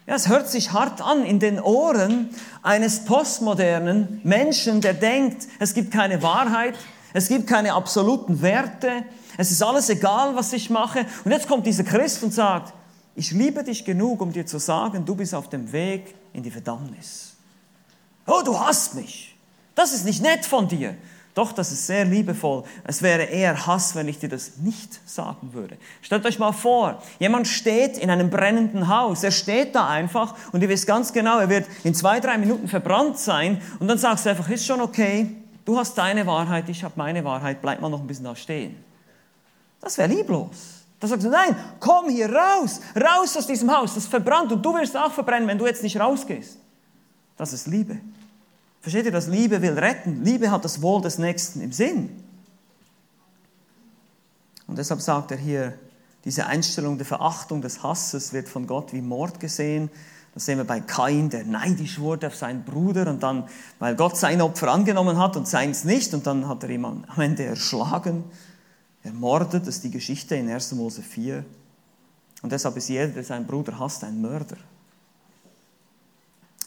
Ja, 0.05 0.15
es 0.15 0.27
hört 0.27 0.49
sich 0.49 0.73
hart 0.73 1.01
an 1.01 1.23
in 1.23 1.39
den 1.39 1.61
Ohren 1.61 2.29
eines 2.61 3.05
postmodernen 3.05 4.19
Menschen, 4.23 4.81
der 4.81 4.93
denkt, 4.93 5.47
es 5.59 5.73
gibt 5.73 5.91
keine 5.93 6.21
Wahrheit, 6.21 6.75
es 7.13 7.29
gibt 7.29 7.47
keine 7.47 7.73
absoluten 7.73 8.41
Werte, 8.41 9.03
es 9.37 9.51
ist 9.51 9.63
alles 9.63 9.89
egal, 9.89 10.35
was 10.35 10.51
ich 10.51 10.69
mache. 10.69 11.05
Und 11.23 11.31
jetzt 11.31 11.47
kommt 11.47 11.65
dieser 11.65 11.83
Christ 11.83 12.21
und 12.23 12.33
sagt, 12.33 12.73
ich 13.15 13.31
liebe 13.31 13.63
dich 13.63 13.85
genug, 13.85 14.21
um 14.21 14.33
dir 14.33 14.45
zu 14.45 14.57
sagen, 14.57 15.05
du 15.05 15.15
bist 15.15 15.33
auf 15.33 15.49
dem 15.49 15.71
Weg 15.71 16.15
in 16.33 16.43
die 16.43 16.51
Verdammnis. 16.51 17.33
Oh, 18.25 18.41
du 18.43 18.59
hasst 18.59 18.95
mich. 18.95 19.37
Das 19.75 19.93
ist 19.93 20.05
nicht 20.05 20.21
nett 20.21 20.45
von 20.45 20.67
dir. 20.67 20.95
Doch, 21.33 21.51
das 21.51 21.71
ist 21.71 21.87
sehr 21.87 22.05
liebevoll. 22.05 22.63
Es 22.83 23.01
wäre 23.01 23.23
eher 23.23 23.65
Hass, 23.65 23.95
wenn 23.95 24.07
ich 24.07 24.19
dir 24.19 24.29
das 24.29 24.57
nicht 24.57 24.99
sagen 25.09 25.53
würde. 25.53 25.77
Stellt 26.03 26.25
euch 26.27 26.37
mal 26.37 26.51
vor, 26.51 27.01
jemand 27.17 27.47
steht 27.47 27.97
in 27.97 28.11
einem 28.11 28.29
brennenden 28.29 28.87
Haus. 28.87 29.23
Er 29.23 29.31
steht 29.31 29.73
da 29.73 29.87
einfach 29.87 30.35
und 30.51 30.61
ihr 30.61 30.69
wisst 30.69 30.85
ganz 30.85 31.11
genau, 31.11 31.39
er 31.39 31.49
wird 31.49 31.65
in 31.83 31.95
zwei, 31.95 32.19
drei 32.19 32.37
Minuten 32.37 32.67
verbrannt 32.67 33.17
sein. 33.17 33.59
Und 33.79 33.87
dann 33.87 33.97
sagst 33.97 34.25
du 34.25 34.29
einfach, 34.29 34.47
ist 34.47 34.65
schon 34.65 34.79
okay, 34.79 35.35
du 35.65 35.77
hast 35.77 35.97
deine 35.97 36.27
Wahrheit, 36.27 36.69
ich 36.69 36.83
habe 36.83 36.93
meine 36.97 37.23
Wahrheit, 37.25 37.63
bleib 37.63 37.81
mal 37.81 37.89
noch 37.89 38.01
ein 38.01 38.07
bisschen 38.07 38.25
da 38.25 38.35
stehen. 38.35 38.75
Das 39.81 39.97
wäre 39.97 40.09
lieblos. 40.09 40.83
Da 40.99 41.07
sagst 41.07 41.25
du, 41.25 41.29
nein, 41.29 41.55
komm 41.79 42.09
hier 42.09 42.31
raus, 42.31 42.79
raus 42.95 43.35
aus 43.35 43.47
diesem 43.47 43.75
Haus, 43.75 43.95
das 43.95 44.05
verbrannt 44.05 44.51
und 44.51 44.63
du 44.63 44.73
wirst 44.75 44.95
auch 44.95 45.11
verbrennen, 45.11 45.47
wenn 45.47 45.57
du 45.57 45.65
jetzt 45.65 45.81
nicht 45.81 45.99
rausgehst. 45.99 46.59
Das 47.35 47.53
ist 47.53 47.65
Liebe. 47.65 47.97
Versteht 48.83 49.05
ihr, 49.05 49.13
dass 49.13 49.27
Liebe 49.27 49.61
will 49.61 49.79
retten? 49.79 50.25
Liebe 50.25 50.51
hat 50.51 50.65
das 50.65 50.81
Wohl 50.81 51.01
des 51.01 51.17
Nächsten 51.17 51.61
im 51.61 51.71
Sinn. 51.71 52.21
Und 54.67 54.77
deshalb 54.77 54.99
sagt 54.99 55.31
er 55.31 55.37
hier, 55.37 55.79
diese 56.25 56.47
Einstellung 56.47 56.97
der 56.97 57.05
Verachtung, 57.05 57.61
des 57.61 57.81
Hasses 57.81 58.33
wird 58.33 58.49
von 58.49 58.67
Gott 58.67 58.91
wie 58.91 58.99
Mord 58.99 59.39
gesehen. 59.39 59.89
Das 60.33 60.45
sehen 60.45 60.57
wir 60.57 60.65
bei 60.65 60.81
Kain, 60.81 61.29
der 61.29 61.45
neidisch 61.45 61.97
wurde 61.97 62.27
auf 62.27 62.35
seinen 62.35 62.65
Bruder 62.65 63.09
und 63.09 63.23
dann, 63.23 63.47
weil 63.79 63.95
Gott 63.95 64.17
sein 64.17 64.41
Opfer 64.41 64.69
angenommen 64.69 65.17
hat 65.17 65.37
und 65.37 65.47
seins 65.47 65.85
nicht, 65.85 66.13
und 66.13 66.27
dann 66.27 66.49
hat 66.49 66.63
er 66.63 66.69
ihn 66.69 66.83
am 66.83 67.05
Ende 67.15 67.45
erschlagen, 67.45 68.25
ermordet. 69.01 69.61
Das 69.61 69.75
ist 69.75 69.85
die 69.85 69.91
Geschichte 69.91 70.35
in 70.35 70.49
1. 70.49 70.73
Mose 70.73 71.03
4. 71.03 71.45
Und 72.41 72.51
deshalb 72.51 72.75
ist 72.75 72.89
jeder, 72.89 73.07
der 73.07 73.23
seinen 73.23 73.47
Bruder 73.47 73.79
hasst, 73.79 74.03
ein 74.03 74.19
Mörder. 74.19 74.57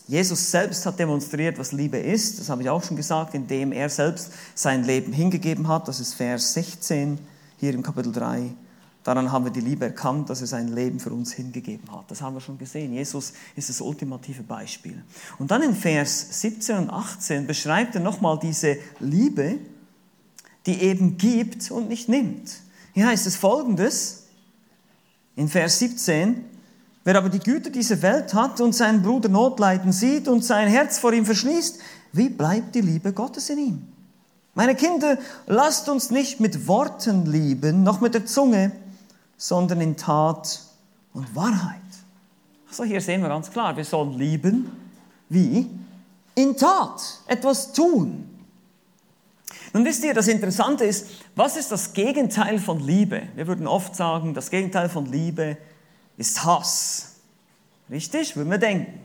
Jesus 0.09 0.51
selbst 0.51 0.87
hat 0.87 0.99
demonstriert, 0.99 1.59
was 1.59 1.73
Liebe 1.73 1.99
ist. 1.99 2.39
Das 2.39 2.49
habe 2.49 2.63
ich 2.63 2.71
auch 2.71 2.83
schon 2.83 2.97
gesagt, 2.97 3.35
indem 3.35 3.73
er 3.73 3.89
selbst 3.89 4.31
sein 4.55 4.85
Leben 4.85 5.13
hingegeben 5.13 5.67
hat. 5.67 5.89
Das 5.89 5.99
ist 5.99 6.15
Vers 6.15 6.53
16 6.55 7.19
hier 7.59 7.75
im 7.75 7.83
Kapitel 7.83 8.13
3. 8.13 8.51
Daran 9.03 9.31
haben 9.31 9.45
wir 9.45 9.53
die 9.53 9.61
Liebe 9.61 9.85
erkannt, 9.85 10.31
dass 10.31 10.41
er 10.41 10.49
sein 10.49 10.69
Leben 10.69 10.99
für 10.99 11.11
uns 11.11 11.33
hingegeben 11.33 11.91
hat. 11.93 12.11
Das 12.11 12.21
haben 12.21 12.35
wir 12.35 12.41
schon 12.41 12.59
gesehen. 12.59 12.93
Jesus 12.93 13.33
ist 13.55 13.69
das 13.69 13.81
ultimative 13.81 14.43
Beispiel. 14.43 15.03
Und 15.39 15.51
dann 15.51 15.63
in 15.63 15.75
Vers 15.75 16.41
17 16.41 16.77
und 16.77 16.91
18 16.91 17.47
beschreibt 17.47 17.95
er 17.95 18.01
nochmal 18.01 18.39
diese 18.39 18.79
Liebe, 18.99 19.59
die 20.67 20.83
eben 20.83 21.19
gibt 21.19 21.71
und 21.71 21.89
nicht 21.89 22.09
nimmt. 22.09 22.61
Hier 22.95 23.07
heißt 23.07 23.27
es 23.27 23.37
folgendes, 23.37 24.25
in 25.37 25.49
Vers 25.49 25.79
17, 25.79 26.45
Wer 27.07 27.15
aber 27.15 27.29
die 27.29 27.39
Güter 27.39 27.71
dieser 27.71 28.03
Welt 28.03 28.35
hat 28.35 28.61
und 28.61 28.75
seinen 28.75 29.01
Bruder 29.01 29.29
Notleiden 29.29 29.93
sieht 29.93 30.27
und 30.27 30.45
sein 30.45 30.67
Herz 30.67 30.99
vor 30.99 31.13
ihm 31.13 31.25
verschließt, 31.25 31.79
wie 32.13 32.29
bleibt 32.29 32.75
die 32.75 32.81
Liebe 32.81 33.13
Gottes 33.13 33.49
in 33.49 33.59
ihm? 33.59 33.87
Meine 34.55 34.75
Kinder, 34.75 35.17
lasst 35.47 35.89
uns 35.89 36.11
nicht 36.11 36.41
mit 36.41 36.67
Worten 36.67 37.25
lieben, 37.27 37.85
noch 37.85 38.01
mit 38.01 38.15
der 38.15 38.27
Zunge, 38.27 38.73
sondern 39.37 39.81
in 39.83 39.97
Tat 39.97 40.63
und 41.13 41.33
Wahrheit. 41.37 41.77
Also 42.69 42.83
hier 42.83 43.01
sehen 43.01 43.23
wir 43.23 43.29
ganz 43.29 43.53
klar, 43.53 43.77
wir 43.77 43.85
sollen 43.85 44.19
lieben 44.19 44.69
wie 45.29 45.71
in 46.35 46.57
Tat, 46.57 47.21
etwas 47.29 47.73
tun. 47.73 48.29
Nun 49.73 49.85
wisst 49.85 50.03
ihr, 50.03 50.13
das 50.13 50.27
Interessante 50.27 50.85
ist, 50.85 51.07
was 51.37 51.57
ist 51.57 51.71
das 51.71 51.93
Gegenteil 51.93 52.59
von 52.59 52.81
Liebe? 52.81 53.23
Wir 53.37 53.47
würden 53.47 53.69
oft 53.69 53.95
sagen, 53.95 54.35
das 54.35 54.51
Gegenteil 54.51 54.89
von 54.89 55.07
Liebe 55.07 55.51
ist 55.51 55.76
Hass. 56.45 57.17
Richtig? 57.91 58.37
Würden 58.37 58.51
wir 58.51 58.59
denken. 58.59 59.01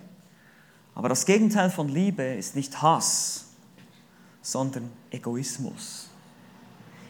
Aber 0.95 1.09
das 1.09 1.25
Gegenteil 1.25 1.69
von 1.69 1.87
Liebe 1.89 2.23
ist 2.23 2.55
nicht 2.55 2.81
Hass, 2.81 3.45
sondern 4.41 4.91
Egoismus. 5.09 6.09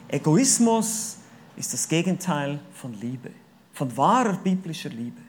Egoismus 0.08 1.18
ist 1.56 1.74
das 1.74 1.88
Gegenteil 1.88 2.60
von 2.74 2.94
Liebe. 2.94 3.32
von 3.74 3.96
wahrer 3.96 4.34
biblischer 4.34 4.90
Liebe. 4.90 5.22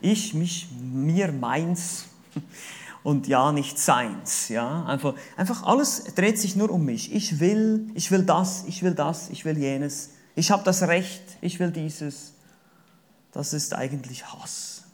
Ich, 0.00 0.34
mich, 0.34 0.68
mir, 0.80 1.32
meins 1.32 2.06
und 3.02 3.26
ja, 3.26 3.52
nicht 3.52 3.78
seins. 3.78 4.48
Ja? 4.48 4.84
Einfach, 4.84 5.14
einfach 5.36 5.62
alles 5.62 6.04
dreht 6.14 6.38
sich 6.38 6.56
nur 6.56 6.70
um 6.70 6.84
mich. 6.84 7.14
Ich 7.14 7.40
will, 7.40 7.90
ich 7.94 8.10
will 8.10 8.24
das, 8.24 8.64
ich 8.66 8.82
will 8.82 8.94
das, 8.94 9.30
ich 9.30 9.44
will 9.44 9.56
jenes. 9.56 10.10
Ich 10.34 10.50
habe 10.50 10.62
das 10.64 10.82
Recht, 10.82 11.22
ich 11.40 11.58
will 11.58 11.70
dieses. 11.70 12.34
Das 13.32 13.52
ist 13.52 13.74
eigentlich 13.74 14.26
Hass. 14.32 14.84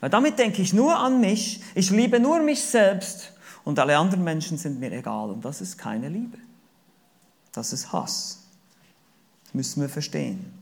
Weil 0.00 0.10
damit 0.10 0.38
denke 0.38 0.62
ich 0.62 0.72
nur 0.72 0.96
an 0.96 1.20
mich, 1.20 1.62
ich 1.74 1.90
liebe 1.90 2.20
nur 2.20 2.40
mich 2.40 2.62
selbst 2.62 3.32
und 3.64 3.78
alle 3.78 3.96
anderen 3.96 4.24
Menschen 4.24 4.58
sind 4.58 4.78
mir 4.78 4.92
egal. 4.92 5.30
Und 5.30 5.44
das 5.44 5.60
ist 5.60 5.78
keine 5.78 6.08
Liebe. 6.08 6.38
Das 7.52 7.72
ist 7.72 7.92
Hass. 7.92 8.42
Das 9.44 9.54
müssen 9.54 9.80
wir 9.80 9.88
verstehen. 9.88 10.52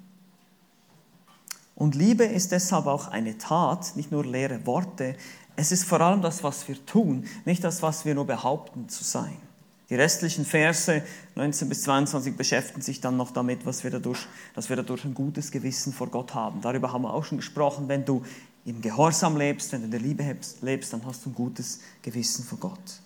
Und 1.74 1.96
Liebe 1.96 2.24
ist 2.24 2.52
deshalb 2.52 2.86
auch 2.86 3.08
eine 3.08 3.36
Tat, 3.36 3.96
nicht 3.96 4.12
nur 4.12 4.24
leere 4.24 4.64
Worte. 4.64 5.16
Es 5.56 5.72
ist 5.72 5.84
vor 5.84 6.00
allem 6.00 6.22
das, 6.22 6.44
was 6.44 6.68
wir 6.68 6.86
tun, 6.86 7.26
nicht 7.44 7.64
das, 7.64 7.82
was 7.82 8.04
wir 8.04 8.14
nur 8.14 8.26
behaupten 8.26 8.88
zu 8.88 9.02
sein. 9.02 9.36
Die 9.90 9.96
restlichen 9.96 10.46
Verse 10.46 11.02
19 11.34 11.68
bis 11.68 11.82
22 11.82 12.36
beschäftigen 12.36 12.80
sich 12.80 13.00
dann 13.00 13.16
noch 13.16 13.32
damit, 13.32 13.66
was 13.66 13.84
wir 13.84 13.90
dadurch, 13.90 14.26
dass 14.54 14.68
wir 14.68 14.76
dadurch 14.76 15.04
ein 15.04 15.14
gutes 15.14 15.50
Gewissen 15.50 15.92
vor 15.92 16.06
Gott 16.06 16.34
haben. 16.34 16.60
Darüber 16.62 16.92
haben 16.92 17.02
wir 17.02 17.12
auch 17.12 17.24
schon 17.24 17.38
gesprochen. 17.38 17.86
Wenn 17.88 18.04
du 18.04 18.22
im 18.64 18.80
Gehorsam 18.80 19.36
lebst, 19.36 19.72
wenn 19.72 19.80
du 19.80 19.84
in 19.86 19.90
der 19.90 20.00
Liebe 20.00 20.36
lebst, 20.62 20.92
dann 20.92 21.04
hast 21.04 21.26
du 21.26 21.30
ein 21.30 21.34
gutes 21.34 21.80
Gewissen 22.00 22.44
vor 22.44 22.58
Gott. 22.58 23.00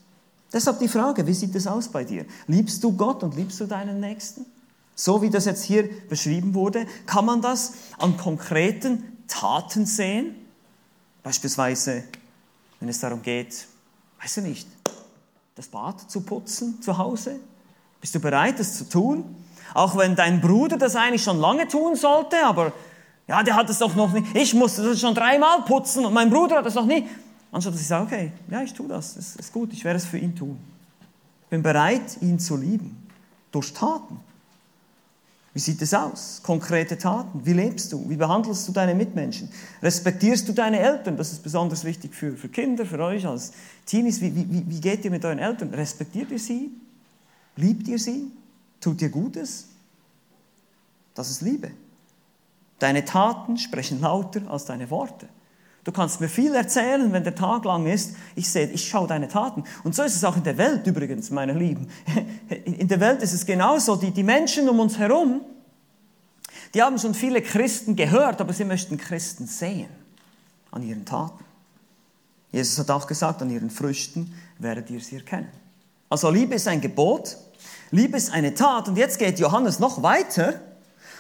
Deshalb 0.53 0.79
die 0.79 0.88
Frage, 0.88 1.27
wie 1.27 1.35
sieht 1.35 1.55
es 1.55 1.67
aus 1.67 1.88
bei 1.88 2.05
dir? 2.05 2.25
Liebst 2.47 2.83
du 2.83 2.93
Gott 2.93 3.23
und 3.23 3.35
liebst 3.37 3.61
du 3.61 3.67
deinen 3.67 4.01
Nächsten? 4.01 4.47
So 4.95 5.21
wie 5.21 5.31
das 5.31 5.45
jetzt 5.45 5.64
hier 5.64 5.88
beschrieben 6.09 6.55
wurde, 6.55 6.87
kann 7.07 7.25
man 7.25 7.43
das 7.43 7.73
an 7.99 8.17
konkreten 8.17 9.03
Taten 9.27 9.85
sehen. 9.85 10.35
Beispielsweise, 11.23 12.05
wenn 12.81 12.88
es 12.88 13.01
darum 13.01 13.21
geht, 13.23 13.67
weiß 14.21 14.38
ich 14.38 14.45
nicht, 14.45 14.69
das 15.59 15.66
Bad 15.66 16.09
zu 16.09 16.21
putzen 16.21 16.81
zu 16.81 16.97
Hause. 16.97 17.40
Bist 18.01 18.14
du 18.14 18.21
bereit, 18.21 18.61
das 18.61 18.79
zu 18.79 18.88
tun? 18.88 19.25
Auch 19.75 19.97
wenn 19.97 20.14
dein 20.14 20.40
Bruder 20.40 20.79
das 20.79 20.94
eigentlich 20.94 21.25
schon 21.25 21.40
lange 21.40 21.66
tun 21.66 21.97
sollte, 21.97 22.37
aber 22.44 22.73
ja, 23.27 23.42
der 23.42 23.57
hat 23.57 23.68
es 23.68 23.79
doch 23.79 23.94
noch 23.97 24.12
nicht. 24.12 24.35
Ich 24.35 24.55
musste 24.55 24.85
das 24.85 25.01
schon 25.01 25.16
dreimal 25.16 25.62
putzen 25.62 26.07
und 26.07 26.14
mein 26.14 26.31
Bruder 26.31 26.59
hat 26.59 26.66
es 26.66 26.75
noch 26.75 26.87
nie. 26.87 27.09
Anstatt 27.51 27.75
dass 27.75 27.81
ich 27.81 27.88
sage, 27.88 28.05
okay, 28.05 28.33
ja, 28.49 28.62
ich 28.62 28.73
tue 28.73 28.87
das, 28.87 29.16
das 29.16 29.35
ist 29.35 29.53
gut, 29.53 29.73
ich 29.73 29.85
werde 29.85 29.97
es 29.97 30.05
für 30.05 30.18
ihn 30.18 30.37
tun. 30.37 30.59
Ich 31.42 31.49
bin 31.49 31.62
bereit, 31.62 32.18
ihn 32.21 32.38
zu 32.38 32.57
lieben. 32.57 33.09
Durch 33.51 33.73
Taten. 33.73 34.21
Wie 35.55 35.61
sieht 35.61 35.81
es 35.83 35.95
aus? 35.95 36.41
Konkrete 36.43 36.99
Taten. 36.99 37.45
Wie 37.45 37.53
lebst 37.53 37.93
du? 37.93 38.09
Wie 38.09 38.17
behandelst 38.17 38.69
du 38.69 38.73
deine 38.73 38.95
Mitmenschen? 38.95 39.49
Respektierst 39.83 40.49
du 40.49 40.53
deine 40.53 40.79
Eltern? 40.79 41.17
Das 41.17 41.33
ist 41.33 41.43
besonders 41.43 41.85
wichtig 41.85 42.15
für, 42.15 42.37
für 42.37 42.49
Kinder, 42.49 42.85
für 42.85 42.99
euch 43.01 43.27
als 43.27 43.53
Teenies. 43.87 44.21
Wie, 44.21 44.35
wie, 44.35 44.65
wie 44.69 44.81
geht 44.81 45.05
ihr 45.05 45.11
mit 45.11 45.25
euren 45.25 45.39
Eltern? 45.39 45.73
Respektiert 45.73 46.31
ihr 46.31 46.39
sie? 46.39 46.71
Liebt 47.57 47.89
ihr 47.89 47.99
sie? 47.99 48.31
Tut 48.81 49.03
ihr 49.03 49.09
Gutes? 49.09 49.69
Das 51.15 51.31
ist 51.31 51.41
Liebe. 51.41 51.73
Deine 52.79 53.05
Taten 53.05 53.59
sprechen 53.59 54.01
lauter 54.01 54.43
als 54.49 54.67
deine 54.67 54.89
Worte. 54.91 55.29
Du 55.88 55.92
kannst 55.92 56.20
mir 56.20 56.29
viel 56.29 56.55
erzählen, 56.55 57.11
wenn 57.14 57.24
der 57.24 57.35
Tag 57.35 57.64
lang 57.64 57.87
ist. 57.87 58.14
Ich 58.35 58.51
sehe, 58.51 58.66
ich 58.66 58.87
schaue 58.87 59.09
deine 59.09 59.27
Taten. 59.27 59.64
Und 59.85 59.94
so 59.94 60.03
ist 60.03 60.16
es 60.16 60.22
auch 60.22 60.37
in 60.37 60.42
der 60.42 60.59
Welt 60.59 60.87
übrigens, 60.87 61.31
meine 61.31 61.55
Lieben. 61.55 61.88
In 62.66 62.88
der 62.88 63.01
Welt 63.01 63.22
ist 63.22 63.33
es 63.33 63.46
genauso. 63.46 63.96
Die, 63.96 64.11
die 64.11 64.22
Menschen 64.22 64.68
um 64.68 64.81
uns 64.81 64.98
herum, 64.98 65.40
die 66.74 66.83
haben 66.83 66.98
schon 66.98 67.14
viele 67.14 67.40
Christen 67.40 67.96
gehört, 67.96 68.42
aber 68.42 68.53
sie 68.53 68.66
möchten 68.66 68.98
Christen 68.98 69.46
sehen 69.46 69.88
an 70.72 70.83
ihren 70.83 71.07
Taten. 71.07 71.42
Jesus 72.53 72.79
hat 72.79 72.90
auch 72.90 73.07
gesagt, 73.07 73.40
an 73.40 73.48
ihren 73.48 73.70
Früchten 73.70 74.35
werdet 74.59 74.90
ihr 74.90 75.01
sie 75.01 75.16
erkennen. 75.16 75.48
Also 76.11 76.29
Liebe 76.29 76.57
ist 76.57 76.68
ein 76.68 76.83
Gebot, 76.83 77.38
Liebe 77.92 78.18
ist 78.18 78.31
eine 78.31 78.53
Tat. 78.53 78.88
Und 78.88 78.98
jetzt 78.98 79.18
geht 79.18 79.38
Johannes 79.38 79.79
noch 79.79 80.03
weiter 80.03 80.61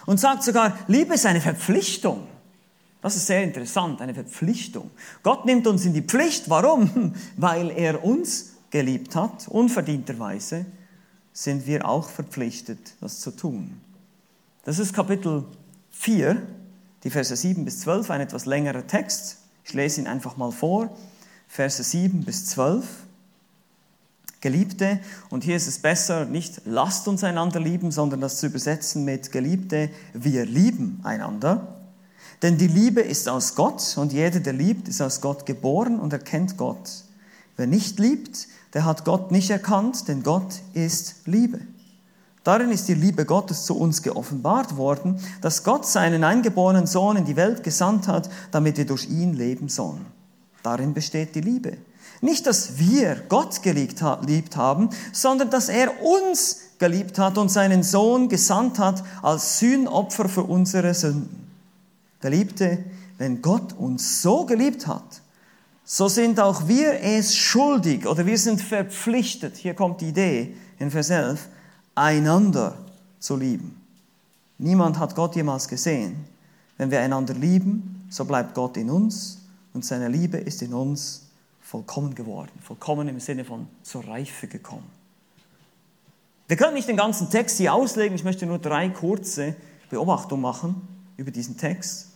und 0.04 0.20
sagt 0.20 0.42
sogar, 0.42 0.76
Liebe 0.88 1.14
ist 1.14 1.24
eine 1.24 1.40
Verpflichtung. 1.40 2.27
Das 3.00 3.14
ist 3.14 3.26
sehr 3.26 3.44
interessant, 3.44 4.00
eine 4.00 4.14
Verpflichtung. 4.14 4.90
Gott 5.22 5.46
nimmt 5.46 5.66
uns 5.66 5.84
in 5.84 5.92
die 5.92 6.02
Pflicht. 6.02 6.50
Warum? 6.50 7.14
Weil 7.36 7.70
er 7.70 8.04
uns 8.04 8.54
geliebt 8.70 9.14
hat, 9.14 9.48
unverdienterweise, 9.48 10.66
sind 11.32 11.66
wir 11.66 11.88
auch 11.88 12.08
verpflichtet, 12.08 12.94
das 13.00 13.20
zu 13.20 13.30
tun. 13.30 13.80
Das 14.64 14.78
ist 14.78 14.92
Kapitel 14.92 15.44
4, 15.92 16.42
die 17.04 17.10
Verse 17.10 17.34
7 17.34 17.64
bis 17.64 17.80
12, 17.80 18.10
ein 18.10 18.20
etwas 18.20 18.44
längerer 18.44 18.86
Text. 18.86 19.38
Ich 19.64 19.72
lese 19.72 20.00
ihn 20.00 20.08
einfach 20.08 20.36
mal 20.36 20.50
vor. 20.50 20.96
Verse 21.46 21.82
7 21.82 22.24
bis 22.24 22.46
12. 22.46 22.84
Geliebte, 24.40 25.00
und 25.30 25.42
hier 25.42 25.56
ist 25.56 25.66
es 25.66 25.78
besser, 25.80 26.24
nicht 26.24 26.62
lasst 26.64 27.08
uns 27.08 27.24
einander 27.24 27.58
lieben, 27.58 27.90
sondern 27.90 28.20
das 28.20 28.38
zu 28.38 28.46
übersetzen 28.46 29.04
mit 29.04 29.32
Geliebte, 29.32 29.90
wir 30.12 30.46
lieben 30.46 31.00
einander. 31.02 31.77
Denn 32.42 32.56
die 32.56 32.68
Liebe 32.68 33.00
ist 33.00 33.28
aus 33.28 33.54
Gott 33.54 33.96
und 33.96 34.12
jeder, 34.12 34.40
der 34.40 34.52
liebt, 34.52 34.88
ist 34.88 35.00
aus 35.00 35.20
Gott 35.20 35.44
geboren 35.46 35.98
und 35.98 36.12
erkennt 36.12 36.56
Gott. 36.56 37.04
Wer 37.56 37.66
nicht 37.66 37.98
liebt, 37.98 38.46
der 38.74 38.84
hat 38.84 39.04
Gott 39.04 39.32
nicht 39.32 39.50
erkannt, 39.50 40.06
denn 40.06 40.22
Gott 40.22 40.60
ist 40.74 41.26
Liebe. 41.26 41.60
Darin 42.44 42.70
ist 42.70 42.88
die 42.88 42.94
Liebe 42.94 43.24
Gottes 43.24 43.64
zu 43.64 43.76
uns 43.76 44.02
geoffenbart 44.02 44.76
worden, 44.76 45.20
dass 45.40 45.64
Gott 45.64 45.86
seinen 45.86 46.22
eingeborenen 46.22 46.86
Sohn 46.86 47.16
in 47.16 47.24
die 47.24 47.36
Welt 47.36 47.62
gesandt 47.62 48.08
hat, 48.08 48.30
damit 48.52 48.76
wir 48.76 48.86
durch 48.86 49.08
ihn 49.10 49.34
leben 49.34 49.68
sollen. 49.68 50.06
Darin 50.62 50.94
besteht 50.94 51.34
die 51.34 51.40
Liebe. 51.40 51.78
Nicht, 52.20 52.46
dass 52.46 52.78
wir 52.78 53.16
Gott 53.28 53.62
geliebt 53.62 54.02
haben, 54.02 54.90
sondern 55.12 55.50
dass 55.50 55.68
er 55.68 56.02
uns 56.02 56.60
geliebt 56.78 57.18
hat 57.18 57.38
und 57.38 57.50
seinen 57.50 57.82
Sohn 57.82 58.28
gesandt 58.28 58.78
hat 58.78 59.02
als 59.22 59.58
Sühnopfer 59.58 60.28
für 60.28 60.44
unsere 60.44 60.94
Sünden. 60.94 61.37
Geliebte, 62.20 62.84
wenn 63.18 63.42
Gott 63.42 63.72
uns 63.72 64.22
so 64.22 64.44
geliebt 64.46 64.86
hat, 64.86 65.22
so 65.84 66.08
sind 66.08 66.38
auch 66.38 66.68
wir 66.68 67.00
es 67.02 67.34
schuldig 67.34 68.06
oder 68.06 68.26
wir 68.26 68.36
sind 68.36 68.60
verpflichtet, 68.60 69.56
hier 69.56 69.74
kommt 69.74 70.00
die 70.00 70.08
Idee 70.08 70.54
in 70.78 70.90
Vers 70.90 71.10
11, 71.10 71.48
einander 71.94 72.76
zu 73.18 73.36
lieben. 73.36 73.80
Niemand 74.58 74.98
hat 74.98 75.14
Gott 75.14 75.36
jemals 75.36 75.68
gesehen. 75.68 76.24
Wenn 76.76 76.90
wir 76.90 77.00
einander 77.00 77.34
lieben, 77.34 78.06
so 78.10 78.24
bleibt 78.24 78.54
Gott 78.54 78.76
in 78.76 78.90
uns 78.90 79.38
und 79.72 79.84
seine 79.84 80.08
Liebe 80.08 80.36
ist 80.36 80.62
in 80.62 80.74
uns 80.74 81.26
vollkommen 81.60 82.14
geworden. 82.14 82.50
Vollkommen 82.62 83.08
im 83.08 83.20
Sinne 83.20 83.44
von 83.44 83.66
zur 83.82 84.06
Reife 84.06 84.46
gekommen. 84.46 84.86
Wir 86.48 86.56
können 86.56 86.74
nicht 86.74 86.88
den 86.88 86.96
ganzen 86.96 87.30
Text 87.30 87.58
hier 87.58 87.74
auslegen, 87.74 88.14
ich 88.14 88.24
möchte 88.24 88.46
nur 88.46 88.58
drei 88.58 88.88
kurze 88.88 89.54
Beobachtungen 89.90 90.42
machen 90.42 90.86
über 91.16 91.30
diesen 91.30 91.56
Text. 91.56 92.07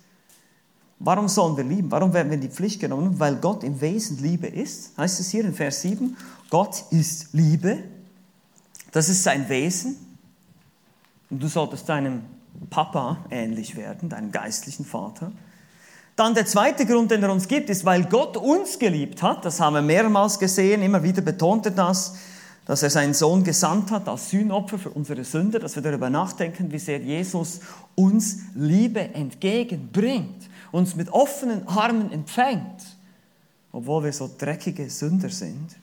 Warum 1.05 1.27
sollen 1.29 1.57
wir 1.57 1.65
lieben? 1.65 1.91
Warum 1.91 2.13
werden 2.13 2.29
wir 2.29 2.37
in 2.37 2.41
die 2.41 2.49
Pflicht 2.49 2.81
genommen? 2.81 3.19
Weil 3.19 3.37
Gott 3.37 3.65
im 3.65 3.81
Wesen 3.81 4.23
Liebe 4.23 4.47
ist. 4.47 4.97
Heißt 4.97 5.19
es 5.19 5.31
hier 5.31 5.45
in 5.45 5.53
Vers 5.53 5.83
7, 5.83 6.17
Gott 6.49 6.85
ist 6.91 7.33
Liebe. 7.33 7.79
Das 8.93 9.09
ist 9.09 9.25
sein 9.25 9.49
Wesen. 9.49 9.97
Und 11.29 11.43
du 11.43 11.49
solltest 11.49 11.89
deinem 11.89 12.23
Papa 12.71 13.25
ähnlich 13.31 13.77
werden, 13.77 14.11
deinem 14.11 14.31
geistlichen 14.31 14.85
Vater. 14.85 15.33
Dann 16.15 16.35
der 16.35 16.47
zweite 16.47 16.87
Grund, 16.87 17.11
den 17.11 17.23
er 17.23 17.33
uns 17.33 17.49
gibt, 17.49 17.69
ist, 17.69 17.85
weil 17.85 18.05
Gott 18.05 18.37
uns 18.37 18.79
geliebt 18.79 19.23
hat. 19.23 19.45
Das 19.45 19.59
haben 19.59 19.75
wir 19.75 19.83
mehrmals 19.83 20.39
gesehen, 20.39 20.83
immer 20.83 21.03
wieder 21.03 21.23
betont 21.23 21.67
er 21.67 21.73
das, 21.73 22.15
dass 22.65 22.85
er 22.85 22.91
seinen 22.91 23.15
Sohn 23.15 23.43
gesandt 23.43 23.91
hat 23.91 24.07
als 24.07 24.31
Sühnopfer 24.31 24.79
für 24.79 24.91
unsere 24.91 25.25
Sünde, 25.25 25.59
dass 25.59 25.75
wir 25.75 25.83
darüber 25.83 26.11
nachdenken, 26.11 26.71
wie 26.71 26.79
sehr 26.79 27.01
Jesus 27.01 27.59
uns 27.97 28.39
Liebe 28.55 29.01
entgegenbringt 29.01 30.52
uns 30.73 30.97
mit 30.97 31.11
offenen 31.11 31.69
Armen 31.69 32.11
empfängt, 32.11 32.97
obwohl 33.71 34.05
wir 34.05 34.13
so 34.13 34.29
dreckige 34.37 34.91
Sünder 34.91 35.29
sind. 35.29 35.77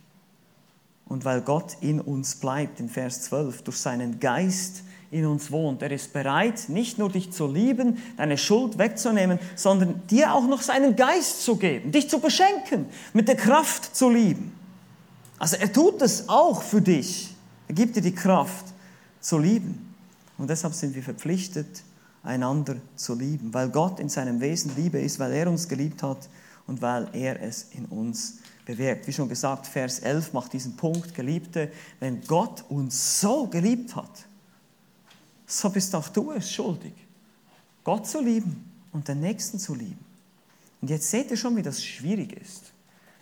Und 1.05 1.25
weil 1.25 1.41
Gott 1.41 1.77
in 1.81 2.01
uns 2.01 2.35
bleibt, 2.35 2.79
in 2.79 2.89
Vers 2.89 3.21
12, 3.23 3.63
durch 3.63 3.77
seinen 3.77 4.19
Geist 4.19 4.83
in 5.11 5.25
uns 5.25 5.51
wohnt. 5.51 5.81
Er 5.81 5.91
ist 5.91 6.13
bereit, 6.13 6.69
nicht 6.69 6.99
nur 6.99 7.09
dich 7.09 7.31
zu 7.31 7.47
lieben, 7.47 7.97
deine 8.17 8.37
Schuld 8.37 8.77
wegzunehmen, 8.77 9.39
sondern 9.55 10.05
dir 10.07 10.33
auch 10.33 10.47
noch 10.47 10.61
seinen 10.61 10.95
Geist 10.95 11.43
zu 11.43 11.55
geben, 11.55 11.91
dich 11.91 12.09
zu 12.09 12.19
beschenken, 12.19 12.85
mit 13.13 13.27
der 13.27 13.35
Kraft 13.35 13.95
zu 13.95 14.09
lieben. 14.09 14.53
Also 15.39 15.55
er 15.55 15.71
tut 15.71 16.01
es 16.01 16.29
auch 16.29 16.61
für 16.61 16.81
dich. 16.81 17.33
Er 17.67 17.73
gibt 17.73 17.95
dir 17.95 18.01
die 18.01 18.13
Kraft 18.13 18.65
zu 19.19 19.39
lieben. 19.39 19.95
Und 20.37 20.49
deshalb 20.49 20.73
sind 20.73 20.95
wir 20.95 21.03
verpflichtet, 21.03 21.83
einander 22.23 22.75
zu 22.95 23.15
lieben, 23.15 23.53
weil 23.53 23.69
Gott 23.69 23.99
in 23.99 24.09
seinem 24.09 24.41
Wesen 24.41 24.75
Liebe 24.75 24.99
ist, 24.99 25.19
weil 25.19 25.31
er 25.31 25.49
uns 25.49 25.67
geliebt 25.67 26.03
hat 26.03 26.29
und 26.67 26.81
weil 26.81 27.09
er 27.13 27.41
es 27.41 27.67
in 27.71 27.85
uns 27.85 28.39
bewirkt. 28.65 29.07
Wie 29.07 29.13
schon 29.13 29.29
gesagt, 29.29 29.67
Vers 29.67 29.99
11 29.99 30.33
macht 30.33 30.53
diesen 30.53 30.75
Punkt, 30.75 31.13
Geliebte, 31.15 31.71
wenn 31.99 32.21
Gott 32.21 32.63
uns 32.69 33.21
so 33.21 33.47
geliebt 33.47 33.95
hat, 33.95 34.27
so 35.45 35.69
bist 35.69 35.95
auch 35.95 36.09
du 36.09 36.31
es 36.31 36.51
schuldig, 36.51 36.93
Gott 37.83 38.05
zu 38.05 38.21
lieben 38.21 38.69
und 38.91 39.07
den 39.07 39.21
Nächsten 39.21 39.57
zu 39.57 39.73
lieben. 39.73 40.05
Und 40.81 40.89
jetzt 40.89 41.09
seht 41.09 41.31
ihr 41.31 41.37
schon, 41.37 41.55
wie 41.55 41.63
das 41.63 41.83
schwierig 41.83 42.33
ist, 42.33 42.71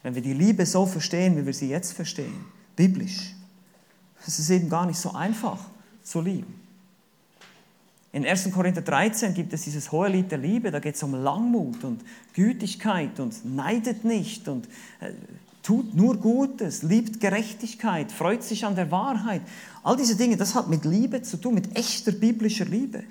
wenn 0.03 0.13
wir 0.13 0.21
die 0.21 0.33
Liebe 0.33 0.65
so 0.65 0.86
verstehen, 0.86 1.38
wie 1.38 1.45
wir 1.45 1.53
sie 1.53 1.69
jetzt 1.69 1.93
verstehen, 1.93 2.45
biblisch. 2.75 3.33
Es 4.25 4.39
ist 4.39 4.49
eben 4.49 4.69
gar 4.69 4.86
nicht 4.86 4.99
so 4.99 5.13
einfach 5.13 5.60
zu 6.03 6.21
lieben. 6.21 6.66
In 8.13 8.26
1. 8.26 8.52
Korinther 8.52 8.82
13 8.82 9.34
gibt 9.34 9.54
es 9.54 9.63
dieses 9.63 9.91
hohe 9.91 10.08
Lied 10.08 10.32
der 10.32 10.38
Liebe, 10.38 10.72
da 10.72 10.80
geht 10.80 10.96
es 10.96 11.04
um 11.04 11.13
Langmut 11.13 11.84
und 11.84 12.02
Gütigkeit 12.34 13.20
und 13.20 13.43
neidet 13.46 14.06
nicht 14.06 14.48
und 14.48 14.67
äh, 15.02 15.12
tut 15.62 15.93
nur 15.93 16.15
Gutes, 16.15 16.84
liebt 16.84 17.20
Gerechtigkeit, 17.20 18.12
freut 18.12 18.43
sich 18.43 18.65
an 18.65 18.76
der 18.76 18.89
Wahrheit. 18.89 19.41
All 19.84 19.98
diese 19.98 20.15
Dinge, 20.15 20.38
das 20.38 20.56
hat 20.56 20.70
mit 20.70 20.86
Liebe 20.86 21.22
zu 21.22 21.38
tun, 21.38 21.56
mit 21.56 21.76
echter 21.78 22.13
biblischer 22.13 22.65
Liebe. 22.65 23.04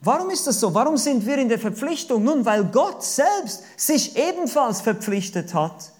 Warum 0.00 0.30
ist 0.30 0.46
das 0.46 0.60
so? 0.60 0.74
Warum 0.74 0.96
sind 0.96 1.24
wir 1.24 1.38
in 1.38 1.48
der 1.48 1.58
Verpflichtung? 1.58 2.24
Nun, 2.24 2.44
weil 2.44 2.64
Gott 2.64 3.04
selbst 3.04 3.62
sich 3.76 4.16
ebenfalls 4.16 4.80
verpflichtet 4.80 5.54
hat, 5.54 5.92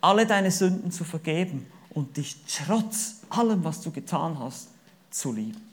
alle 0.00 0.26
deine 0.26 0.50
Sünden 0.50 0.90
zu 0.90 1.04
vergeben 1.04 1.66
und 1.90 2.16
dich 2.16 2.36
trotz 2.46 3.16
allem, 3.28 3.64
was 3.64 3.80
du 3.80 3.90
getan 3.90 4.38
hast, 4.38 4.68
zu 5.10 5.32
lieben. 5.32 5.67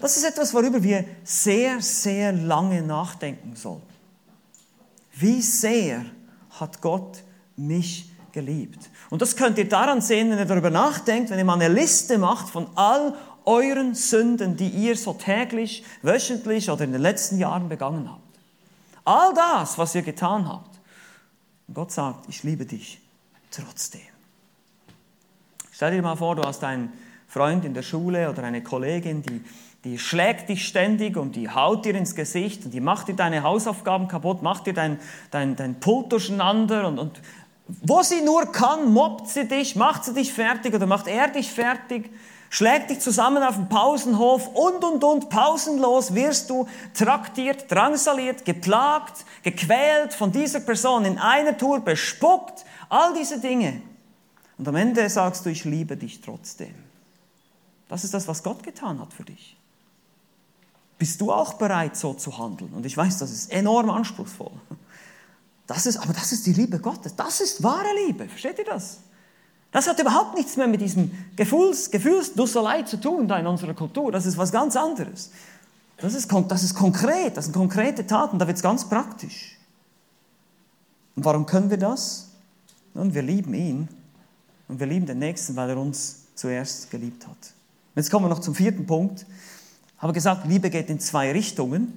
Das 0.00 0.16
ist 0.16 0.24
etwas, 0.24 0.52
worüber 0.52 0.82
wir 0.82 1.04
sehr, 1.22 1.80
sehr 1.80 2.32
lange 2.32 2.82
nachdenken 2.82 3.54
sollten. 3.56 3.86
Wie 5.12 5.40
sehr 5.40 6.04
hat 6.50 6.80
Gott 6.80 7.22
mich 7.56 8.10
geliebt? 8.32 8.90
Und 9.10 9.22
das 9.22 9.36
könnt 9.36 9.58
ihr 9.58 9.68
daran 9.68 10.00
sehen, 10.00 10.30
wenn 10.30 10.38
ihr 10.38 10.44
darüber 10.44 10.70
nachdenkt, 10.70 11.30
wenn 11.30 11.38
ihr 11.38 11.44
mal 11.44 11.54
eine 11.54 11.68
Liste 11.68 12.18
macht 12.18 12.48
von 12.48 12.66
all 12.74 13.14
euren 13.44 13.94
Sünden, 13.94 14.56
die 14.56 14.68
ihr 14.68 14.96
so 14.96 15.12
täglich, 15.12 15.84
wöchentlich 16.02 16.70
oder 16.70 16.84
in 16.84 16.92
den 16.92 17.02
letzten 17.02 17.38
Jahren 17.38 17.68
begangen 17.68 18.10
habt. 18.10 18.20
All 19.04 19.34
das, 19.34 19.78
was 19.78 19.94
ihr 19.94 20.02
getan 20.02 20.48
habt. 20.48 20.80
Und 21.68 21.74
Gott 21.74 21.92
sagt, 21.92 22.28
ich 22.28 22.42
liebe 22.42 22.64
dich 22.64 23.00
trotzdem. 23.50 24.00
Stell 25.72 25.92
dir 25.92 26.02
mal 26.02 26.16
vor, 26.16 26.36
du 26.36 26.42
hast 26.42 26.64
einen 26.64 26.92
Freund 27.28 27.64
in 27.64 27.74
der 27.74 27.82
Schule 27.82 28.30
oder 28.30 28.44
eine 28.44 28.62
Kollegin, 28.62 29.22
die, 29.22 29.44
die 29.84 29.98
schlägt 29.98 30.48
dich 30.48 30.66
ständig 30.66 31.16
und 31.16 31.36
die 31.36 31.50
haut 31.50 31.84
dir 31.84 31.94
ins 31.94 32.14
Gesicht 32.14 32.64
und 32.64 32.72
die 32.72 32.80
macht 32.80 33.08
dir 33.08 33.14
deine 33.14 33.42
Hausaufgaben 33.42 34.08
kaputt, 34.08 34.42
macht 34.42 34.66
dir 34.66 34.72
dein, 34.74 34.98
dein, 35.30 35.56
dein 35.56 35.78
Pult 35.78 36.10
durcheinander 36.10 36.88
und, 36.88 36.98
und 36.98 37.20
wo 37.82 38.02
sie 38.02 38.22
nur 38.22 38.50
kann, 38.52 38.92
mobbt 38.92 39.28
sie 39.28 39.46
dich, 39.46 39.76
macht 39.76 40.04
sie 40.04 40.14
dich 40.14 40.32
fertig 40.32 40.74
oder 40.74 40.86
macht 40.86 41.06
er 41.06 41.28
dich 41.28 41.50
fertig 41.50 42.10
schlägt 42.54 42.90
dich 42.90 43.00
zusammen 43.00 43.42
auf 43.42 43.56
dem 43.56 43.68
Pausenhof 43.68 44.46
und, 44.46 44.84
und, 44.84 45.02
und, 45.02 45.28
pausenlos 45.28 46.14
wirst 46.14 46.50
du 46.50 46.68
traktiert, 46.94 47.68
drangsaliert, 47.68 48.44
geplagt, 48.44 49.24
gequält 49.42 50.14
von 50.14 50.30
dieser 50.30 50.60
Person, 50.60 51.04
in 51.04 51.18
einer 51.18 51.58
Tour 51.58 51.80
bespuckt, 51.80 52.64
all 52.88 53.12
diese 53.14 53.40
Dinge. 53.40 53.82
Und 54.56 54.68
am 54.68 54.76
Ende 54.76 55.10
sagst 55.10 55.44
du, 55.44 55.50
ich 55.50 55.64
liebe 55.64 55.96
dich 55.96 56.20
trotzdem. 56.20 56.74
Das 57.88 58.04
ist 58.04 58.14
das, 58.14 58.28
was 58.28 58.44
Gott 58.44 58.62
getan 58.62 59.00
hat 59.00 59.12
für 59.12 59.24
dich. 59.24 59.56
Bist 60.98 61.20
du 61.20 61.32
auch 61.32 61.54
bereit, 61.54 61.96
so 61.96 62.14
zu 62.14 62.38
handeln? 62.38 62.72
Und 62.72 62.86
ich 62.86 62.96
weiß, 62.96 63.18
das 63.18 63.30
ist 63.30 63.50
enorm 63.52 63.90
anspruchsvoll. 63.90 64.52
Das 65.66 65.86
ist, 65.86 65.96
aber 65.96 66.12
das 66.12 66.32
ist 66.32 66.46
die 66.46 66.52
Liebe 66.52 66.78
Gottes. 66.78 67.16
Das 67.16 67.40
ist 67.40 67.62
wahre 67.62 67.88
Liebe. 68.06 68.28
Versteht 68.28 68.58
ihr 68.58 68.64
das? 68.64 68.98
Das 69.72 69.88
hat 69.88 69.98
überhaupt 69.98 70.36
nichts 70.36 70.56
mehr 70.56 70.68
mit 70.68 70.80
diesem 70.80 71.10
Gefühls, 71.34 71.90
Gefühlsdusselei 71.90 72.82
zu 72.82 73.00
tun 73.00 73.26
da 73.26 73.38
in 73.38 73.46
unserer 73.46 73.74
Kultur. 73.74 74.12
Das 74.12 74.24
ist 74.24 74.38
was 74.38 74.52
ganz 74.52 74.76
anderes. 74.76 75.30
Das 75.96 76.14
ist, 76.14 76.30
das 76.48 76.62
ist 76.62 76.74
konkret, 76.74 77.36
das 77.36 77.46
sind 77.46 77.54
konkrete 77.54 78.06
Taten, 78.06 78.38
da 78.38 78.46
wird 78.46 78.56
es 78.56 78.62
ganz 78.62 78.88
praktisch. 78.88 79.58
Und 81.16 81.24
warum 81.24 81.46
können 81.46 81.70
wir 81.70 81.76
das? 81.76 82.28
Nun, 82.94 83.14
wir 83.14 83.22
lieben 83.22 83.54
ihn 83.54 83.88
und 84.68 84.78
wir 84.78 84.86
lieben 84.86 85.06
den 85.06 85.18
Nächsten, 85.18 85.56
weil 85.56 85.70
er 85.70 85.76
uns 85.76 86.26
zuerst 86.34 86.90
geliebt 86.90 87.26
hat. 87.26 87.36
Jetzt 87.96 88.10
kommen 88.10 88.26
wir 88.26 88.28
noch 88.28 88.40
zum 88.40 88.54
vierten 88.54 88.86
Punkt. 88.86 89.26
Habe 90.04 90.12
gesagt, 90.12 90.46
Liebe 90.46 90.68
geht 90.68 90.90
in 90.90 91.00
zwei 91.00 91.32
Richtungen. 91.32 91.90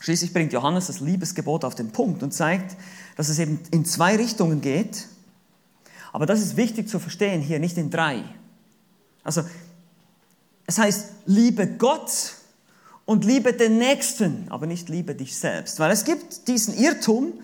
Schließlich 0.00 0.32
bringt 0.32 0.54
Johannes 0.54 0.86
das 0.86 1.00
Liebesgebot 1.00 1.62
auf 1.62 1.74
den 1.74 1.90
Punkt 1.90 2.22
und 2.22 2.32
zeigt, 2.32 2.74
dass 3.16 3.28
es 3.28 3.38
eben 3.38 3.60
in 3.70 3.84
zwei 3.84 4.16
Richtungen 4.16 4.62
geht. 4.62 5.06
Aber 6.10 6.24
das 6.24 6.40
ist 6.40 6.56
wichtig 6.56 6.88
zu 6.88 6.98
verstehen 6.98 7.42
hier, 7.42 7.58
nicht 7.58 7.76
in 7.76 7.90
drei. 7.90 8.24
Also, 9.22 9.42
es 10.64 10.78
heißt, 10.78 11.08
liebe 11.26 11.66
Gott 11.66 12.36
und 13.04 13.26
liebe 13.26 13.52
den 13.52 13.76
Nächsten, 13.76 14.46
aber 14.48 14.64
nicht 14.64 14.88
liebe 14.88 15.14
dich 15.14 15.36
selbst. 15.36 15.80
Weil 15.80 15.90
es 15.90 16.06
gibt 16.06 16.48
diesen 16.48 16.72
Irrtum, 16.72 17.34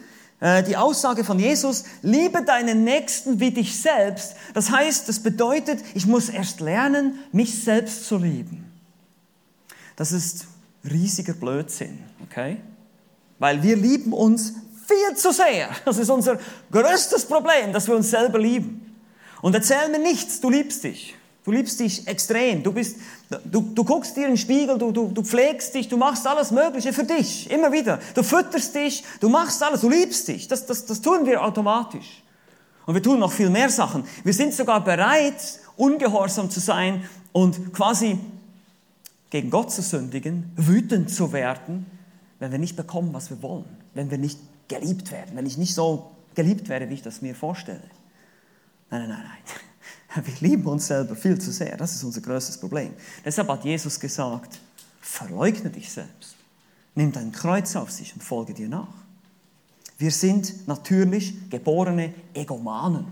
äh, 0.40 0.62
die 0.62 0.78
Aussage 0.78 1.24
von 1.24 1.38
Jesus, 1.38 1.84
liebe 2.00 2.42
deinen 2.42 2.84
Nächsten 2.84 3.38
wie 3.38 3.50
dich 3.50 3.78
selbst. 3.78 4.34
Das 4.54 4.70
heißt, 4.70 5.10
das 5.10 5.20
bedeutet, 5.20 5.84
ich 5.92 6.06
muss 6.06 6.30
erst 6.30 6.60
lernen, 6.60 7.18
mich 7.32 7.62
selbst 7.62 8.06
zu 8.06 8.16
lieben. 8.16 8.65
Das 9.96 10.12
ist 10.12 10.46
riesiger 10.84 11.32
Blödsinn, 11.32 11.98
okay? 12.24 12.58
Weil 13.38 13.62
wir 13.62 13.76
lieben 13.76 14.12
uns 14.12 14.52
viel 14.86 15.16
zu 15.16 15.32
sehr. 15.32 15.68
Das 15.84 15.98
ist 15.98 16.10
unser 16.10 16.38
größtes 16.70 17.24
Problem, 17.26 17.72
dass 17.72 17.88
wir 17.88 17.96
uns 17.96 18.10
selber 18.10 18.38
lieben. 18.38 18.94
Und 19.42 19.54
erzähl 19.54 19.88
mir 19.90 19.98
nichts, 19.98 20.40
du 20.40 20.50
liebst 20.50 20.84
dich. 20.84 21.14
Du 21.44 21.52
liebst 21.52 21.78
dich 21.78 22.06
extrem. 22.08 22.62
Du, 22.62 22.72
bist, 22.72 22.96
du, 23.44 23.60
du 23.60 23.84
guckst 23.84 24.16
dir 24.16 24.24
in 24.24 24.32
den 24.32 24.36
Spiegel, 24.36 24.78
du, 24.78 24.90
du, 24.90 25.08
du 25.08 25.22
pflegst 25.22 25.74
dich, 25.74 25.88
du 25.88 25.96
machst 25.96 26.26
alles 26.26 26.50
Mögliche 26.50 26.92
für 26.92 27.04
dich. 27.04 27.48
Immer 27.50 27.70
wieder. 27.70 28.00
Du 28.14 28.22
fütterst 28.22 28.74
dich, 28.74 29.04
du 29.20 29.28
machst 29.28 29.62
alles, 29.62 29.80
du 29.82 29.88
liebst 29.88 30.26
dich. 30.26 30.48
Das, 30.48 30.66
das, 30.66 30.86
das 30.86 31.00
tun 31.00 31.24
wir 31.24 31.42
automatisch. 31.42 32.22
Und 32.84 32.94
wir 32.94 33.02
tun 33.02 33.18
noch 33.18 33.32
viel 33.32 33.50
mehr 33.50 33.70
Sachen. 33.70 34.04
Wir 34.24 34.32
sind 34.32 34.54
sogar 34.54 34.82
bereit, 34.82 35.40
ungehorsam 35.76 36.50
zu 36.50 36.60
sein 36.60 37.08
und 37.32 37.72
quasi 37.72 38.18
gegen 39.30 39.50
Gott 39.50 39.72
zu 39.72 39.82
sündigen, 39.82 40.52
wütend 40.56 41.10
zu 41.10 41.32
werden, 41.32 41.86
wenn 42.38 42.52
wir 42.52 42.58
nicht 42.58 42.76
bekommen, 42.76 43.12
was 43.12 43.30
wir 43.30 43.42
wollen. 43.42 43.64
Wenn 43.94 44.10
wir 44.10 44.18
nicht 44.18 44.38
geliebt 44.68 45.10
werden, 45.10 45.36
wenn 45.36 45.46
ich 45.46 45.58
nicht 45.58 45.74
so 45.74 46.10
geliebt 46.34 46.68
werde, 46.68 46.88
wie 46.90 46.94
ich 46.94 47.02
das 47.02 47.22
mir 47.22 47.34
vorstelle. 47.34 47.82
Nein, 48.90 49.08
nein, 49.08 49.10
nein, 49.10 49.20
nein. 49.22 50.24
Wir 50.24 50.48
lieben 50.48 50.66
uns 50.66 50.86
selber 50.86 51.14
viel 51.14 51.38
zu 51.38 51.52
sehr. 51.52 51.76
Das 51.76 51.94
ist 51.94 52.02
unser 52.02 52.20
größtes 52.20 52.58
Problem. 52.58 52.92
Deshalb 53.24 53.48
hat 53.48 53.64
Jesus 53.64 54.00
gesagt, 54.00 54.60
verleugne 55.00 55.70
dich 55.70 55.90
selbst. 55.90 56.36
Nimm 56.94 57.12
dein 57.12 57.32
Kreuz 57.32 57.76
auf 57.76 57.90
sich 57.90 58.14
und 58.14 58.22
folge 58.22 58.54
dir 58.54 58.68
nach. 58.68 58.94
Wir 59.98 60.10
sind 60.10 60.66
natürlich 60.66 61.50
geborene 61.50 62.14
Egomanen. 62.32 63.06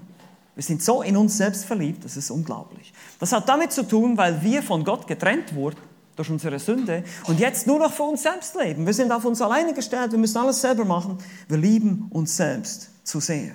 Wir 0.55 0.63
sind 0.63 0.83
so 0.83 1.03
in 1.03 1.17
uns 1.17 1.37
selbst 1.37 1.65
verliebt, 1.65 2.05
das 2.05 2.17
ist 2.17 2.31
unglaublich. 2.31 2.93
Das 3.19 3.33
hat 3.33 3.49
damit 3.49 3.73
zu 3.73 3.83
tun, 3.83 4.17
weil 4.17 4.43
wir 4.43 4.63
von 4.63 4.85
Gott 4.85 5.07
getrennt 5.07 5.55
wurden 5.55 5.81
durch 6.17 6.31
unsere 6.31 6.59
Sünde 6.59 7.05
und 7.27 7.41
jetzt 7.41 7.67
nur 7.67 7.79
noch 7.79 7.93
für 7.93 8.05
uns 8.05 8.23
selbst 8.23 8.55
leben. 8.55 8.87
Wir 8.87 8.95
sind 8.95 9.11
auf 9.11 9.25
uns 9.25 9.41
alleine 9.43 9.75
gestellt, 9.75 10.13
wir 10.13 10.19
müssen 10.19 10.39
alles 10.39 10.61
selber 10.61 10.85
machen. 10.85 11.19
Wir 11.49 11.59
lieben 11.59 12.07
uns 12.11 12.37
selbst 12.37 12.91
zu 13.05 13.21
sehr. 13.21 13.53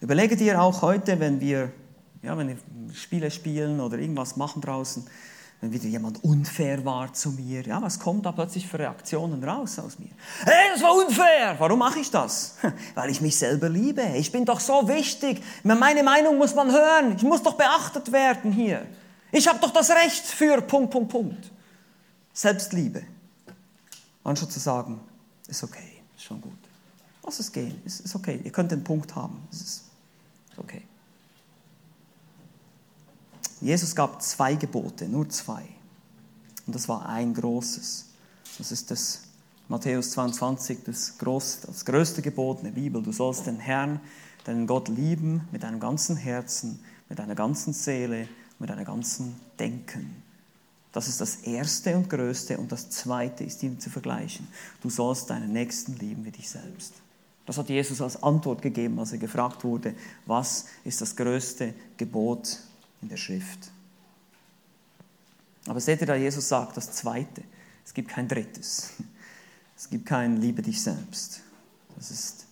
Überlege 0.00 0.36
dir 0.36 0.60
auch 0.60 0.82
heute, 0.82 1.18
wenn 1.20 1.40
wir, 1.40 1.72
ja, 2.22 2.36
wenn 2.36 2.48
wir 2.48 2.56
Spiele 2.94 3.30
spielen 3.30 3.80
oder 3.80 3.98
irgendwas 3.98 4.36
machen 4.36 4.60
draußen, 4.60 5.06
wenn 5.60 5.72
wieder 5.72 5.86
jemand 5.86 6.22
unfair 6.22 6.84
war 6.84 7.12
zu 7.14 7.30
mir, 7.30 7.62
ja, 7.62 7.80
was 7.80 7.98
kommt 7.98 8.26
da 8.26 8.32
plötzlich 8.32 8.66
für 8.66 8.78
Reaktionen 8.78 9.42
raus 9.42 9.78
aus 9.78 9.98
mir? 9.98 10.10
Hey, 10.44 10.70
das 10.74 10.82
war 10.82 10.94
unfair! 10.94 11.56
Warum 11.58 11.78
mache 11.78 12.00
ich 12.00 12.10
das? 12.10 12.56
Weil 12.94 13.10
ich 13.10 13.22
mich 13.22 13.38
selber 13.38 13.70
liebe. 13.70 14.02
Ich 14.16 14.30
bin 14.30 14.44
doch 14.44 14.60
so 14.60 14.86
wichtig. 14.86 15.42
Meine 15.62 16.02
Meinung 16.02 16.36
muss 16.36 16.54
man 16.54 16.70
hören. 16.70 17.14
Ich 17.16 17.22
muss 17.22 17.42
doch 17.42 17.54
beachtet 17.54 18.12
werden 18.12 18.52
hier. 18.52 18.86
Ich 19.32 19.46
habe 19.48 19.58
doch 19.58 19.72
das 19.72 19.90
Recht 19.90 20.24
für 20.24 20.60
Punkt, 20.62 20.90
Punkt, 20.90 21.10
Punkt. 21.10 21.50
Selbstliebe. 22.32 23.02
Anstatt 24.24 24.52
zu 24.52 24.60
sagen, 24.60 25.00
ist 25.46 25.62
okay, 25.62 26.02
ist 26.16 26.24
schon 26.24 26.40
gut. 26.40 26.58
Lass 27.24 27.40
es 27.40 27.50
gehen, 27.50 27.80
ist, 27.84 28.00
ist 28.00 28.14
okay. 28.14 28.40
Ihr 28.44 28.52
könnt 28.52 28.70
den 28.70 28.84
Punkt 28.84 29.14
haben, 29.14 29.46
es 29.50 29.60
ist 29.60 29.84
okay. 30.56 30.82
Jesus 33.60 33.94
gab 33.94 34.22
zwei 34.22 34.54
Gebote, 34.54 35.08
nur 35.08 35.28
zwei. 35.28 35.66
Und 36.66 36.74
das 36.74 36.88
war 36.88 37.06
ein 37.06 37.32
großes. 37.32 38.06
Das 38.58 38.72
ist 38.72 38.90
das 38.90 39.22
Matthäus 39.68 40.10
22, 40.12 40.84
das, 40.84 41.18
groß, 41.18 41.60
das 41.66 41.84
größte 41.84 42.22
Gebot 42.22 42.58
in 42.58 42.64
der 42.64 42.72
Bibel. 42.72 43.02
Du 43.02 43.12
sollst 43.12 43.46
den 43.46 43.58
Herrn, 43.58 44.00
deinen 44.44 44.66
Gott 44.66 44.88
lieben 44.88 45.48
mit 45.50 45.62
deinem 45.62 45.80
ganzen 45.80 46.16
Herzen, 46.16 46.78
mit 47.08 47.18
deiner 47.18 47.34
ganzen 47.34 47.72
Seele 47.72 48.28
mit 48.58 48.70
deinem 48.70 48.84
ganzen 48.84 49.36
Denken. 49.58 50.22
Das 50.92 51.08
ist 51.08 51.20
das 51.20 51.36
Erste 51.36 51.94
und 51.96 52.08
Größte 52.08 52.56
und 52.56 52.72
das 52.72 52.88
Zweite 52.88 53.44
ist 53.44 53.62
ihm 53.62 53.78
zu 53.78 53.90
vergleichen. 53.90 54.48
Du 54.80 54.88
sollst 54.88 55.28
deinen 55.28 55.52
Nächsten 55.52 55.96
lieben 55.96 56.24
wie 56.24 56.30
dich 56.30 56.48
selbst. 56.48 56.94
Das 57.44 57.58
hat 57.58 57.68
Jesus 57.68 58.00
als 58.00 58.22
Antwort 58.22 58.62
gegeben, 58.62 58.98
als 58.98 59.12
er 59.12 59.18
gefragt 59.18 59.62
wurde, 59.62 59.94
was 60.24 60.66
ist 60.84 61.00
das 61.00 61.14
größte 61.14 61.74
Gebot 61.96 62.58
in 63.02 63.08
der 63.08 63.18
Schrift. 63.18 63.70
Aber 65.66 65.80
seht 65.80 66.00
ihr, 66.00 66.06
da 66.06 66.14
Jesus 66.14 66.48
sagt, 66.48 66.76
das 66.76 66.92
Zweite, 66.92 67.42
es 67.84 67.94
gibt 67.94 68.08
kein 68.08 68.26
Drittes. 68.28 68.92
Es 69.76 69.90
gibt 69.90 70.06
kein 70.06 70.38
Liebe 70.38 70.62
dich 70.62 70.82
selbst. 70.82 71.42
Das, 71.96 72.10
ist, 72.10 72.46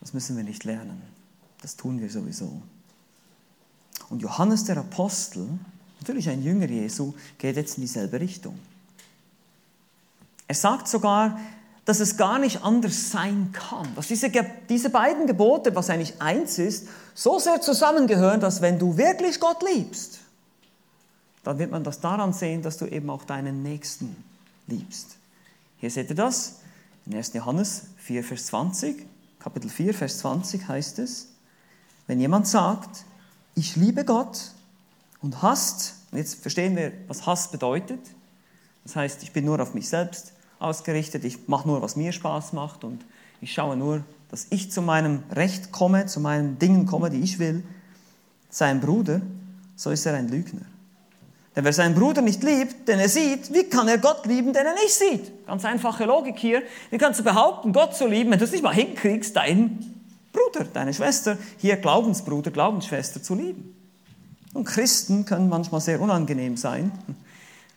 das 0.00 0.12
müssen 0.12 0.36
wir 0.36 0.44
nicht 0.44 0.64
lernen. 0.64 1.00
Das 1.62 1.76
tun 1.76 2.00
wir 2.00 2.10
sowieso. 2.10 2.62
Und 4.10 4.20
Johannes 4.20 4.64
der 4.64 4.76
Apostel, 4.76 5.48
natürlich 6.00 6.28
ein 6.28 6.42
Jünger 6.42 6.66
Jesu, 6.66 7.14
geht 7.38 7.56
jetzt 7.56 7.78
in 7.78 7.82
dieselbe 7.82 8.20
Richtung. 8.20 8.58
Er 10.48 10.54
sagt 10.56 10.88
sogar, 10.88 11.38
dass 11.84 12.00
es 12.00 12.16
gar 12.16 12.38
nicht 12.38 12.62
anders 12.62 13.10
sein 13.10 13.52
kann, 13.52 13.94
dass 13.94 14.08
diese, 14.08 14.30
diese 14.68 14.90
beiden 14.90 15.26
Gebote, 15.26 15.74
was 15.74 15.88
eigentlich 15.90 16.20
eins 16.20 16.58
ist, 16.58 16.88
so 17.14 17.38
sehr 17.38 17.60
zusammengehören, 17.60 18.40
dass 18.40 18.60
wenn 18.60 18.78
du 18.78 18.96
wirklich 18.96 19.40
Gott 19.40 19.62
liebst, 19.72 20.18
dann 21.42 21.58
wird 21.58 21.70
man 21.70 21.84
das 21.84 22.00
daran 22.00 22.32
sehen, 22.32 22.62
dass 22.62 22.76
du 22.76 22.86
eben 22.86 23.08
auch 23.10 23.24
deinen 23.24 23.62
Nächsten 23.62 24.14
liebst. 24.66 25.16
Hier 25.78 25.90
seht 25.90 26.10
ihr 26.10 26.16
das, 26.16 26.56
in 27.06 27.14
1. 27.14 27.32
Johannes 27.32 27.86
4, 27.96 28.22
Vers 28.22 28.46
20, 28.46 29.06
Kapitel 29.38 29.70
4, 29.70 29.94
Vers 29.94 30.18
20 30.18 30.68
heißt 30.68 30.98
es, 30.98 31.28
wenn 32.06 32.20
jemand 32.20 32.46
sagt, 32.46 33.04
ich 33.54 33.76
liebe 33.76 34.04
Gott 34.04 34.52
und 35.22 35.42
hasst, 35.42 35.94
jetzt 36.12 36.42
verstehen 36.42 36.76
wir, 36.76 36.92
was 37.08 37.26
Hass 37.26 37.50
bedeutet, 37.50 38.00
das 38.84 38.96
heißt, 38.96 39.22
ich 39.22 39.32
bin 39.32 39.44
nur 39.44 39.60
auf 39.60 39.74
mich 39.74 39.88
selbst 39.88 40.32
ausgerichtet, 40.58 41.24
ich 41.24 41.48
mache 41.48 41.68
nur, 41.68 41.82
was 41.82 41.96
mir 41.96 42.12
Spaß 42.12 42.52
macht 42.52 42.84
und 42.84 43.04
ich 43.40 43.52
schaue 43.52 43.76
nur, 43.76 44.04
dass 44.30 44.46
ich 44.50 44.70
zu 44.70 44.82
meinem 44.82 45.22
Recht 45.30 45.72
komme, 45.72 46.06
zu 46.06 46.20
meinen 46.20 46.58
Dingen 46.58 46.86
komme, 46.86 47.10
die 47.10 47.20
ich 47.20 47.38
will, 47.38 47.62
sein 48.48 48.80
Bruder, 48.80 49.20
so 49.76 49.90
ist 49.90 50.06
er 50.06 50.14
ein 50.14 50.28
Lügner. 50.28 50.66
Denn 51.56 51.64
wer 51.64 51.72
seinen 51.72 51.94
Bruder 51.94 52.22
nicht 52.22 52.42
liebt, 52.42 52.86
den 52.86 53.00
er 53.00 53.08
sieht, 53.08 53.52
wie 53.52 53.64
kann 53.64 53.88
er 53.88 53.98
Gott 53.98 54.24
lieben, 54.26 54.52
den 54.52 54.66
er 54.66 54.74
nicht 54.74 54.94
sieht? 54.94 55.46
Ganz 55.46 55.64
einfache 55.64 56.04
Logik 56.04 56.38
hier. 56.38 56.62
Wie 56.90 56.98
kannst 56.98 57.18
du 57.20 57.24
behaupten, 57.24 57.72
Gott 57.72 57.96
zu 57.96 58.06
lieben, 58.06 58.30
wenn 58.30 58.38
du 58.38 58.44
es 58.44 58.52
nicht 58.52 58.62
mal 58.62 58.74
hinkriegst, 58.74 59.34
deinen 59.34 59.99
Bruder, 60.52 60.64
deine 60.72 60.94
Schwester, 60.94 61.38
hier 61.58 61.76
Glaubensbruder, 61.76 62.50
Glaubensschwester 62.50 63.22
zu 63.22 63.34
lieben? 63.34 63.74
Und 64.52 64.64
Christen 64.64 65.24
können 65.24 65.48
manchmal 65.48 65.80
sehr 65.80 66.00
unangenehm 66.00 66.56
sein 66.56 66.92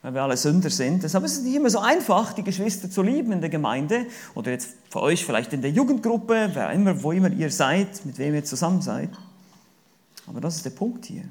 weil 0.04 0.14
wir 0.14 0.22
alle 0.22 0.36
Sünder 0.36 0.70
sind. 0.70 1.02
Deshalb 1.02 1.24
ist 1.24 1.38
es 1.38 1.44
nicht 1.44 1.56
immer 1.56 1.70
so 1.70 1.80
einfach, 1.80 2.34
die 2.34 2.44
Geschwister 2.44 2.92
zu 2.92 3.02
lieben 3.02 3.32
in 3.32 3.40
der 3.40 3.50
Gemeinde 3.50 4.06
oder 4.36 4.52
jetzt 4.52 4.72
für 4.90 5.02
euch 5.02 5.26
vielleicht 5.26 5.54
in 5.54 5.62
der 5.62 5.72
Jugendgruppe, 5.72 6.52
wer 6.54 6.72
immer, 6.72 7.02
wo 7.02 7.14
immer 7.14 7.32
ihr 7.32 7.50
seid, 7.50 8.06
mit 8.06 8.18
wem 8.18 8.36
ihr 8.36 8.44
zusammen 8.44 8.82
seid. 8.82 9.10
Aber 10.28 10.42
das 10.42 10.58
ist 10.58 10.66
der 10.66 10.72
Punkt 10.72 11.06
hier. 11.06 11.24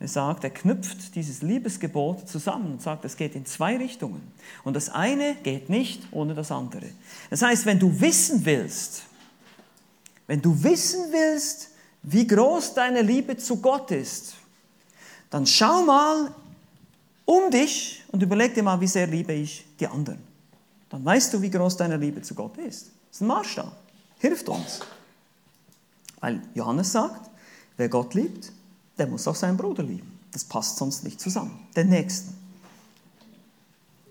Er 0.00 0.08
sagt, 0.08 0.44
er 0.44 0.50
knüpft 0.50 1.14
dieses 1.14 1.42
Liebesgebot 1.42 2.26
zusammen 2.26 2.72
und 2.72 2.82
sagt, 2.82 3.04
es 3.04 3.16
geht 3.16 3.34
in 3.34 3.46
zwei 3.46 3.76
Richtungen. 3.76 4.22
Und 4.64 4.74
das 4.76 4.88
eine 4.88 5.34
geht 5.42 5.68
nicht 5.68 6.02
ohne 6.10 6.34
das 6.34 6.50
andere. 6.50 6.86
Das 7.28 7.42
heißt, 7.42 7.66
wenn 7.66 7.78
du 7.78 8.00
wissen 8.00 8.44
willst, 8.46 9.02
wenn 10.26 10.40
du 10.40 10.62
wissen 10.62 11.12
willst, 11.12 11.70
wie 12.02 12.26
groß 12.26 12.74
deine 12.74 13.02
Liebe 13.02 13.36
zu 13.36 13.56
Gott 13.56 13.90
ist, 13.90 14.34
dann 15.30 15.46
schau 15.46 15.82
mal 15.82 16.34
um 17.24 17.50
dich 17.50 18.04
und 18.12 18.22
überleg 18.22 18.54
dir 18.54 18.62
mal, 18.62 18.80
wie 18.80 18.86
sehr 18.86 19.06
liebe 19.06 19.32
ich 19.32 19.66
die 19.80 19.86
anderen. 19.86 20.18
Dann 20.90 21.04
weißt 21.04 21.34
du, 21.34 21.42
wie 21.42 21.50
groß 21.50 21.76
deine 21.76 21.96
Liebe 21.96 22.22
zu 22.22 22.34
Gott 22.34 22.56
ist. 22.58 22.86
Das 22.86 23.16
ist 23.16 23.20
ein 23.22 23.26
Maßstab. 23.26 23.72
Hilft 24.18 24.48
uns. 24.48 24.80
Weil 26.20 26.40
Johannes 26.54 26.92
sagt, 26.92 27.30
wer 27.76 27.88
Gott 27.88 28.14
liebt, 28.14 28.52
der 28.96 29.06
muss 29.06 29.26
auch 29.26 29.34
seinen 29.34 29.56
Bruder 29.56 29.82
lieben. 29.82 30.18
Das 30.32 30.44
passt 30.44 30.76
sonst 30.76 31.04
nicht 31.04 31.20
zusammen. 31.20 31.66
Den 31.74 31.88
Nächsten. 31.88 32.34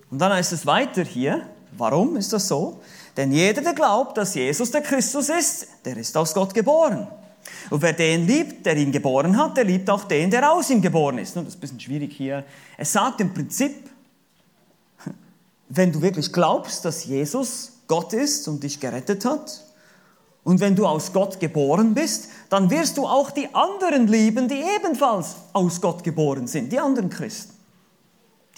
Und 0.09 0.19
dann 0.19 0.31
heißt 0.33 0.53
es 0.53 0.65
weiter 0.65 1.03
hier, 1.03 1.47
warum 1.77 2.17
ist 2.17 2.33
das 2.33 2.47
so? 2.47 2.81
Denn 3.15 3.31
jeder, 3.31 3.61
der 3.61 3.73
glaubt, 3.73 4.17
dass 4.17 4.33
Jesus 4.35 4.71
der 4.71 4.81
Christus 4.81 5.29
ist, 5.29 5.67
der 5.85 5.97
ist 5.97 6.15
aus 6.17 6.33
Gott 6.33 6.53
geboren. 6.53 7.07
Und 7.69 7.81
wer 7.81 7.93
den 7.93 8.25
liebt, 8.25 8.65
der 8.65 8.75
ihn 8.75 8.91
geboren 8.91 9.37
hat, 9.37 9.57
der 9.57 9.65
liebt 9.65 9.89
auch 9.89 10.05
den, 10.05 10.31
der 10.31 10.51
aus 10.51 10.69
ihm 10.69 10.81
geboren 10.81 11.17
ist. 11.19 11.35
das 11.35 11.47
ist 11.47 11.55
ein 11.55 11.59
bisschen 11.59 11.79
schwierig 11.79 12.13
hier. 12.13 12.43
Es 12.77 12.91
sagt 12.91 13.21
im 13.21 13.33
Prinzip, 13.33 13.89
wenn 15.69 15.91
du 15.91 16.01
wirklich 16.01 16.31
glaubst, 16.31 16.85
dass 16.85 17.05
Jesus 17.05 17.73
Gott 17.87 18.13
ist 18.13 18.47
und 18.47 18.63
dich 18.63 18.79
gerettet 18.79 19.25
hat, 19.25 19.63
und 20.43 20.59
wenn 20.59 20.75
du 20.75 20.85
aus 20.85 21.13
Gott 21.13 21.39
geboren 21.39 21.93
bist, 21.93 22.27
dann 22.49 22.69
wirst 22.69 22.97
du 22.97 23.07
auch 23.07 23.31
die 23.31 23.47
anderen 23.53 24.07
lieben, 24.07 24.47
die 24.47 24.61
ebenfalls 24.75 25.35
aus 25.53 25.79
Gott 25.79 26.03
geboren 26.03 26.47
sind, 26.47 26.71
die 26.71 26.79
anderen 26.79 27.09
Christen. 27.09 27.53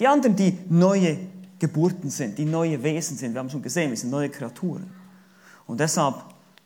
Die 0.00 0.06
anderen, 0.08 0.36
die 0.36 0.58
neue 0.68 1.16
Geburten 1.58 2.10
sind, 2.10 2.38
die 2.38 2.44
neue 2.44 2.82
Wesen 2.82 3.16
sind. 3.16 3.32
Wir 3.32 3.40
haben 3.40 3.50
schon 3.50 3.62
gesehen, 3.62 3.90
wir 3.90 3.96
sind 3.96 4.10
neue 4.10 4.28
Kreaturen. 4.28 4.90
Und 5.66 5.80
deshalb 5.80 6.16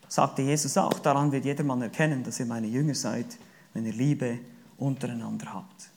sagte 0.09 0.43
Jesus 0.43 0.77
auch, 0.77 0.99
daran 0.99 1.31
wird 1.33 1.45
jedermann 1.45 1.81
erkennen, 1.83 2.25
dass 2.25 2.41
ihr 2.41 2.47
meine 2.47 2.67
Jünger 2.67 2.95
seid, 2.95 3.27
wenn 3.73 3.87
ihr 3.87 3.93
Liebe 3.93 4.39
untereinander 4.79 5.55
habt. 5.55 5.91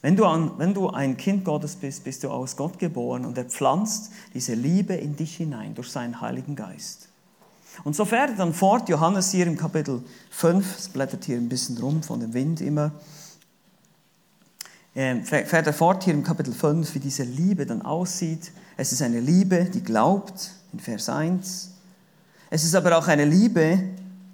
Wenn 0.00 0.16
du, 0.16 0.26
an, 0.26 0.52
wenn 0.58 0.74
du 0.74 0.90
ein 0.90 1.16
Kind 1.16 1.44
Gottes 1.46 1.76
bist, 1.76 2.04
bist 2.04 2.22
du 2.22 2.30
aus 2.30 2.56
Gott 2.56 2.78
geboren 2.78 3.24
und 3.24 3.38
er 3.38 3.46
pflanzt 3.46 4.12
diese 4.34 4.54
Liebe 4.54 4.94
in 4.94 5.16
dich 5.16 5.36
hinein 5.36 5.74
durch 5.74 5.90
seinen 5.90 6.20
Heiligen 6.20 6.54
Geist. 6.54 7.08
Und 7.82 7.96
so 7.96 8.04
fährt 8.04 8.30
er 8.30 8.36
dann 8.36 8.52
fort, 8.52 8.88
Johannes 8.88 9.32
hier 9.32 9.46
im 9.46 9.56
Kapitel 9.56 10.02
5, 10.30 10.78
es 10.78 10.88
blättert 10.90 11.24
hier 11.24 11.38
ein 11.38 11.48
bisschen 11.48 11.78
rum 11.78 12.02
von 12.02 12.20
dem 12.20 12.34
Wind 12.34 12.60
immer, 12.60 12.92
fährt 14.94 15.66
er 15.66 15.72
fort 15.72 16.04
hier 16.04 16.14
im 16.14 16.22
Kapitel 16.22 16.52
5, 16.52 16.94
wie 16.94 17.00
diese 17.00 17.24
Liebe 17.24 17.66
dann 17.66 17.82
aussieht. 17.82 18.52
Es 18.76 18.92
ist 18.92 19.02
eine 19.02 19.20
Liebe, 19.20 19.64
die 19.64 19.82
glaubt, 19.82 20.52
in 20.72 20.80
Vers 20.80 21.08
1, 21.08 21.70
es 22.50 22.62
ist 22.62 22.76
aber 22.76 22.96
auch 22.96 23.08
eine 23.08 23.24
Liebe, 23.24 23.80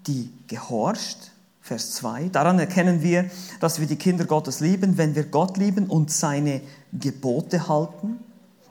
die 0.07 0.31
gehorcht. 0.47 1.33
Vers 1.63 1.93
2. 1.95 2.31
Daran 2.31 2.59
erkennen 2.59 3.03
wir, 3.03 3.31
dass 3.61 3.81
wir 3.81 3.87
die 3.87 3.97
Kinder 3.97 4.25
Gottes 4.25 4.61
lieben, 4.61 4.99
wenn 4.99 5.15
wir 5.15 5.25
Gott 5.25 5.57
lieben 5.57 5.87
und 5.87 6.11
seine 6.11 6.63
Gebote 6.93 7.69
halten. 7.69 8.19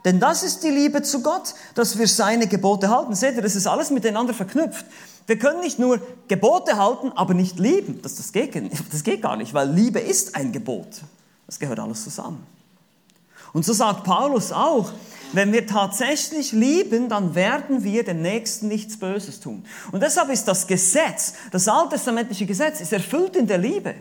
Denn 0.04 0.20
das 0.20 0.42
ist 0.42 0.62
die 0.62 0.70
Liebe 0.70 1.02
zu 1.02 1.22
Gott, 1.22 1.54
dass 1.74 1.98
wir 1.98 2.06
seine 2.06 2.46
Gebote 2.46 2.90
halten. 2.90 3.14
Seht 3.14 3.36
ihr, 3.36 3.42
das 3.42 3.56
ist 3.56 3.66
alles 3.66 3.90
miteinander 3.90 4.34
verknüpft. 4.34 4.84
Wir 5.26 5.38
können 5.38 5.60
nicht 5.60 5.78
nur 5.78 6.00
Gebote 6.28 6.76
halten, 6.76 7.10
aber 7.14 7.34
nicht 7.34 7.58
lieben. 7.58 8.00
Das, 8.02 8.16
das, 8.16 8.32
geht, 8.32 8.54
das 8.92 9.02
geht 9.02 9.22
gar 9.22 9.36
nicht, 9.36 9.54
weil 9.54 9.70
Liebe 9.70 9.98
ist 9.98 10.36
ein 10.36 10.52
Gebot. 10.52 11.02
Das 11.50 11.58
gehört 11.58 11.80
alles 11.80 12.04
zusammen. 12.04 12.46
Und 13.52 13.64
so 13.64 13.72
sagt 13.72 14.04
Paulus 14.04 14.52
auch, 14.52 14.92
wenn 15.32 15.52
wir 15.52 15.66
tatsächlich 15.66 16.52
lieben, 16.52 17.08
dann 17.08 17.34
werden 17.34 17.82
wir 17.82 18.04
dem 18.04 18.22
Nächsten 18.22 18.68
nichts 18.68 18.96
Böses 18.96 19.40
tun. 19.40 19.64
Und 19.90 20.00
deshalb 20.00 20.28
ist 20.30 20.44
das 20.44 20.68
Gesetz, 20.68 21.34
das 21.50 21.66
alttestamentliche 21.66 22.46
Gesetz, 22.46 22.80
ist 22.80 22.92
erfüllt 22.92 23.34
in 23.34 23.48
der 23.48 23.58
Liebe. 23.58 23.96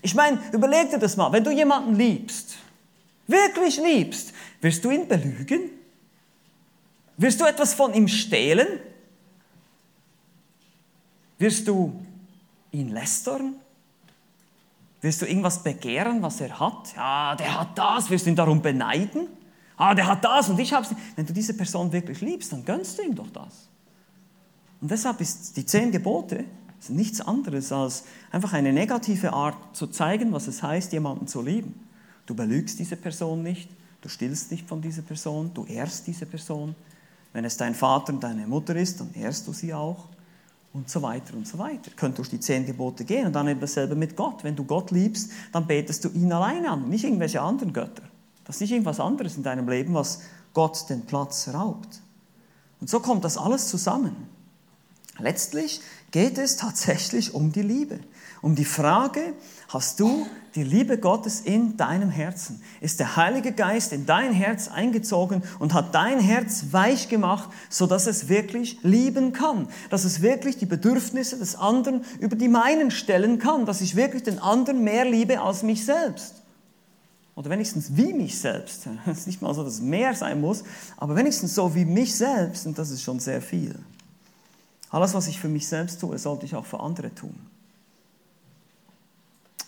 Ich 0.00 0.14
meine, 0.14 0.38
überleg 0.52 0.90
dir 0.90 0.98
das 1.00 1.16
mal, 1.16 1.32
wenn 1.32 1.42
du 1.42 1.50
jemanden 1.50 1.96
liebst, 1.96 2.54
wirklich 3.26 3.78
liebst, 3.78 4.32
wirst 4.60 4.84
du 4.84 4.92
ihn 4.92 5.08
belügen? 5.08 5.70
Wirst 7.16 7.40
du 7.40 7.46
etwas 7.46 7.74
von 7.74 7.94
ihm 7.94 8.06
stehlen? 8.06 8.68
Wirst 11.36 11.66
du 11.66 12.00
ihn 12.70 12.90
lästern? 12.90 13.56
Wirst 15.02 15.20
du 15.20 15.26
irgendwas 15.26 15.62
begehren, 15.62 16.22
was 16.22 16.40
er 16.40 16.58
hat? 16.58 16.94
Ja, 16.96 17.34
der 17.34 17.60
hat 17.60 17.76
das, 17.76 18.08
wirst 18.08 18.24
du 18.24 18.30
ihn 18.30 18.36
darum 18.36 18.62
beneiden? 18.62 19.26
Ah, 19.76 19.94
der 19.94 20.06
hat 20.06 20.24
das 20.24 20.48
und 20.48 20.58
ich 20.60 20.72
habe 20.72 20.86
es. 20.86 20.94
Wenn 21.16 21.26
du 21.26 21.32
diese 21.32 21.54
Person 21.54 21.92
wirklich 21.92 22.20
liebst, 22.20 22.52
dann 22.52 22.64
gönnst 22.64 22.98
du 22.98 23.02
ihm 23.02 23.14
doch 23.14 23.28
das. 23.30 23.68
Und 24.80 24.90
deshalb 24.90 25.20
ist 25.20 25.56
die 25.56 25.66
zehn 25.66 25.90
Gebote 25.90 26.44
nichts 26.88 27.20
anderes 27.20 27.70
als 27.70 28.04
einfach 28.30 28.52
eine 28.52 28.72
negative 28.72 29.32
Art 29.32 29.56
zu 29.76 29.86
zeigen, 29.88 30.32
was 30.32 30.48
es 30.48 30.62
heißt, 30.62 30.92
jemanden 30.92 31.26
zu 31.26 31.42
lieben. 31.42 31.88
Du 32.26 32.34
belügst 32.34 32.78
diese 32.78 32.96
Person 32.96 33.42
nicht, 33.42 33.70
du 34.00 34.08
stillst 34.08 34.50
nicht 34.50 34.68
von 34.68 34.82
dieser 34.82 35.02
Person, 35.02 35.52
du 35.54 35.64
ehrst 35.64 36.06
diese 36.06 36.26
Person. 36.26 36.74
Wenn 37.32 37.44
es 37.44 37.56
dein 37.56 37.74
Vater 37.74 38.12
und 38.12 38.22
deine 38.22 38.46
Mutter 38.46 38.76
ist, 38.76 39.00
dann 39.00 39.14
ehrst 39.14 39.46
du 39.46 39.52
sie 39.52 39.72
auch 39.74 40.08
und 40.72 40.88
so 40.88 41.02
weiter 41.02 41.34
und 41.34 41.46
so 41.46 41.58
weiter. 41.58 41.90
Könnt 41.96 42.18
durch 42.18 42.30
die 42.30 42.40
zehn 42.40 42.64
Gebote 42.64 43.04
gehen 43.04 43.26
und 43.26 43.32
dann 43.32 43.48
eben 43.48 43.60
dasselbe 43.60 43.94
mit 43.94 44.16
Gott. 44.16 44.42
Wenn 44.42 44.56
du 44.56 44.64
Gott 44.64 44.90
liebst, 44.90 45.30
dann 45.52 45.66
betest 45.66 46.04
du 46.04 46.08
ihn 46.10 46.32
alleine 46.32 46.70
an, 46.70 46.88
nicht 46.88 47.04
irgendwelche 47.04 47.40
anderen 47.40 47.72
Götter. 47.72 48.02
Das 48.44 48.56
ist 48.56 48.62
nicht 48.62 48.72
irgendwas 48.72 49.00
anderes 49.00 49.36
in 49.36 49.42
deinem 49.42 49.68
Leben, 49.68 49.94
was 49.94 50.20
Gott 50.54 50.88
den 50.88 51.02
Platz 51.02 51.48
raubt. 51.52 52.00
Und 52.80 52.90
so 52.90 53.00
kommt 53.00 53.24
das 53.24 53.36
alles 53.38 53.68
zusammen. 53.68 54.28
Letztlich 55.18 55.80
geht 56.10 56.38
es 56.38 56.56
tatsächlich 56.56 57.34
um 57.34 57.52
die 57.52 57.62
Liebe. 57.62 58.00
Um 58.40 58.54
die 58.54 58.64
Frage, 58.64 59.34
hast 59.68 60.00
du 60.00 60.26
die 60.54 60.64
Liebe 60.64 60.98
Gottes 60.98 61.40
in 61.40 61.76
deinem 61.76 62.10
Herzen? 62.10 62.62
Ist 62.80 63.00
der 63.00 63.16
Heilige 63.16 63.52
Geist 63.52 63.92
in 63.92 64.06
dein 64.06 64.32
Herz 64.32 64.68
eingezogen 64.68 65.42
und 65.58 65.74
hat 65.74 65.94
dein 65.94 66.20
Herz 66.20 66.66
weich 66.72 67.08
gemacht, 67.08 67.50
sodass 67.70 68.06
es 68.06 68.28
wirklich 68.28 68.78
lieben 68.82 69.32
kann? 69.32 69.68
Dass 69.90 70.04
es 70.04 70.22
wirklich 70.22 70.58
die 70.58 70.66
Bedürfnisse 70.66 71.38
des 71.38 71.56
anderen 71.56 72.04
über 72.20 72.36
die 72.36 72.48
meinen 72.48 72.90
stellen 72.90 73.38
kann? 73.38 73.66
Dass 73.66 73.80
ich 73.80 73.96
wirklich 73.96 74.22
den 74.22 74.38
anderen 74.38 74.84
mehr 74.84 75.04
liebe 75.04 75.40
als 75.40 75.62
mich 75.62 75.84
selbst? 75.84 76.42
oder 77.34 77.50
wenigstens 77.50 77.96
wie 77.96 78.12
mich 78.12 78.38
selbst. 78.38 78.86
Es 79.06 79.20
ist 79.20 79.26
nicht 79.26 79.42
mal 79.42 79.54
so, 79.54 79.64
dass 79.64 79.74
es 79.74 79.80
mehr 79.80 80.14
sein 80.14 80.40
muss, 80.40 80.64
aber 80.96 81.16
wenigstens 81.16 81.54
so 81.54 81.74
wie 81.74 81.84
mich 81.84 82.14
selbst, 82.14 82.66
und 82.66 82.78
das 82.78 82.90
ist 82.90 83.02
schon 83.02 83.20
sehr 83.20 83.40
viel. 83.40 83.78
Alles, 84.90 85.14
was 85.14 85.26
ich 85.26 85.40
für 85.40 85.48
mich 85.48 85.66
selbst 85.66 86.00
tue, 86.00 86.18
sollte 86.18 86.44
ich 86.44 86.54
auch 86.54 86.66
für 86.66 86.80
andere 86.80 87.14
tun. 87.14 87.34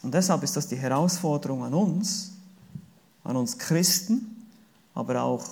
Und 0.05 0.13
deshalb 0.13 0.43
ist 0.43 0.55
das 0.55 0.69
die 0.69 0.77
Herausforderung 0.77 1.65
an 1.65 1.73
uns, 1.73 2.35
an 3.25 3.37
uns 3.37 3.57
Christen, 3.57 4.47
aber 4.95 5.23
auch 5.23 5.47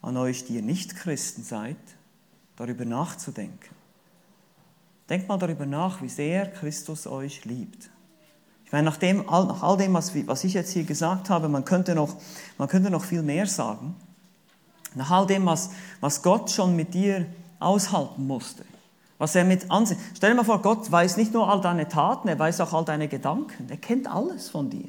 an 0.00 0.16
euch, 0.16 0.46
die 0.46 0.54
ihr 0.54 0.62
nicht 0.62 0.96
Christen 0.96 1.44
seid, 1.44 1.76
darüber 2.56 2.86
nachzudenken. 2.86 3.74
Denkt 5.10 5.28
mal 5.28 5.38
darüber 5.38 5.66
nach, 5.66 6.00
wie 6.00 6.08
sehr 6.08 6.50
Christus 6.50 7.06
euch 7.06 7.44
liebt. 7.44 7.90
Ich 8.64 8.72
meine, 8.72 8.86
nach, 8.86 8.96
dem, 8.96 9.18
nach 9.18 9.62
all 9.62 9.76
dem, 9.76 9.92
was, 9.92 10.12
was 10.26 10.44
ich 10.44 10.54
jetzt 10.54 10.72
hier 10.72 10.84
gesagt 10.84 11.28
habe, 11.28 11.50
man 11.50 11.66
könnte, 11.66 11.94
noch, 11.94 12.16
man 12.56 12.68
könnte 12.68 12.88
noch 12.88 13.04
viel 13.04 13.22
mehr 13.22 13.46
sagen. 13.46 13.96
Nach 14.94 15.10
all 15.10 15.26
dem, 15.26 15.44
was, 15.44 15.68
was 16.00 16.22
Gott 16.22 16.50
schon 16.50 16.74
mit 16.74 16.94
dir 16.94 17.26
aushalten 17.60 18.26
musste. 18.26 18.64
Was 19.18 19.34
er 19.34 19.44
mit 19.44 19.70
ansieht. 19.70 19.98
Stell 20.16 20.30
dir 20.30 20.36
mal 20.36 20.44
vor, 20.44 20.60
Gott 20.60 20.90
weiß 20.90 21.16
nicht 21.16 21.32
nur 21.32 21.48
all 21.48 21.60
deine 21.60 21.88
Taten, 21.88 22.28
er 22.28 22.38
weiß 22.38 22.60
auch 22.60 22.72
all 22.72 22.84
deine 22.84 23.08
Gedanken. 23.08 23.66
Er 23.70 23.76
kennt 23.76 24.12
alles 24.12 24.50
von 24.50 24.70
dir. 24.70 24.88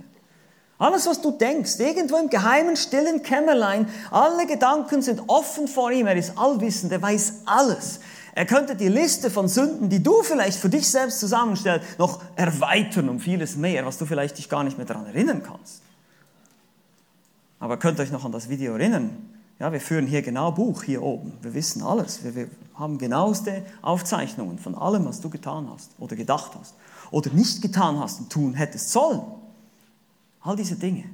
Alles, 0.77 1.07
was 1.07 1.21
du 1.21 1.31
denkst, 1.31 1.79
irgendwo 1.79 2.17
im 2.17 2.29
geheimen, 2.29 2.75
stillen 2.75 3.23
Kämmerlein, 3.23 3.87
alle 4.11 4.45
Gedanken 4.45 5.01
sind 5.01 5.21
offen 5.27 5.67
vor 5.67 5.91
ihm. 5.91 6.07
Er 6.07 6.17
ist 6.17 6.37
allwissend, 6.37 6.91
er 6.91 7.01
weiß 7.01 7.43
alles. 7.45 8.01
Er 8.33 8.45
könnte 8.45 8.75
die 8.75 8.89
Liste 8.89 9.31
von 9.31 9.47
Sünden, 9.47 9.87
die 9.87 10.03
du 10.03 10.21
vielleicht 10.21 10.59
für 10.59 10.67
dich 10.67 10.89
selbst 10.89 11.21
zusammenstellst, 11.21 11.97
noch 11.97 12.21
erweitern 12.35 13.07
um 13.07 13.21
vieles 13.21 13.55
mehr, 13.55 13.85
was 13.85 13.97
du 13.97 14.05
vielleicht 14.05 14.37
dich 14.37 14.49
gar 14.49 14.65
nicht 14.65 14.77
mehr 14.77 14.85
daran 14.85 15.05
erinnern 15.05 15.41
kannst. 15.41 15.81
Aber 17.59 17.77
könnt 17.77 17.97
ihr 17.97 18.03
euch 18.03 18.11
noch 18.11 18.25
an 18.25 18.33
das 18.33 18.49
Video 18.49 18.73
erinnern? 18.73 19.34
Ja, 19.59 19.71
wir 19.71 19.79
führen 19.79 20.05
hier 20.05 20.21
genau 20.21 20.51
Buch 20.51 20.83
hier 20.83 21.01
oben. 21.01 21.33
Wir 21.41 21.53
wissen 21.53 21.81
alles. 21.81 22.23
Wir, 22.23 22.35
wir 22.35 22.49
haben 22.73 22.97
genaueste 22.97 23.65
Aufzeichnungen 23.81 24.59
von 24.59 24.75
allem, 24.75 25.05
was 25.05 25.21
du 25.21 25.29
getan 25.29 25.69
hast 25.69 25.91
oder 25.97 26.15
gedacht 26.15 26.51
hast 26.59 26.75
oder 27.11 27.31
nicht 27.31 27.61
getan 27.61 27.99
hast 27.99 28.19
und 28.19 28.29
tun 28.29 28.53
hättest 28.53 28.91
sollen. 28.91 29.21
All 30.41 30.55
diese 30.55 30.75
Dinge. 30.75 31.05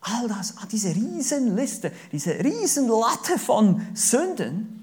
All 0.00 0.28
das, 0.28 0.54
diese 0.70 0.94
Riesenliste, 0.94 1.92
diese 2.12 2.38
Riesenlatte 2.38 3.38
von 3.38 3.82
Sünden, 3.94 4.76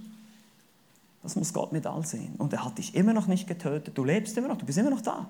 das 1.23 1.35
muss 1.37 1.53
Gott 1.53 1.71
mit 1.71 1.87
all 1.87 2.05
sehen. 2.05 2.35
Und 2.37 2.53
er 2.53 2.65
hat 2.65 2.77
dich 2.77 2.93
immer 2.93 3.13
noch 3.13 3.27
nicht 3.27 3.47
getötet. 3.47 3.97
Du 3.97 4.03
lebst 4.03 4.37
immer 4.37 4.49
noch, 4.49 4.57
du 4.57 4.65
bist 4.65 4.77
immer 4.77 4.89
noch 4.89 5.01
da. 5.01 5.29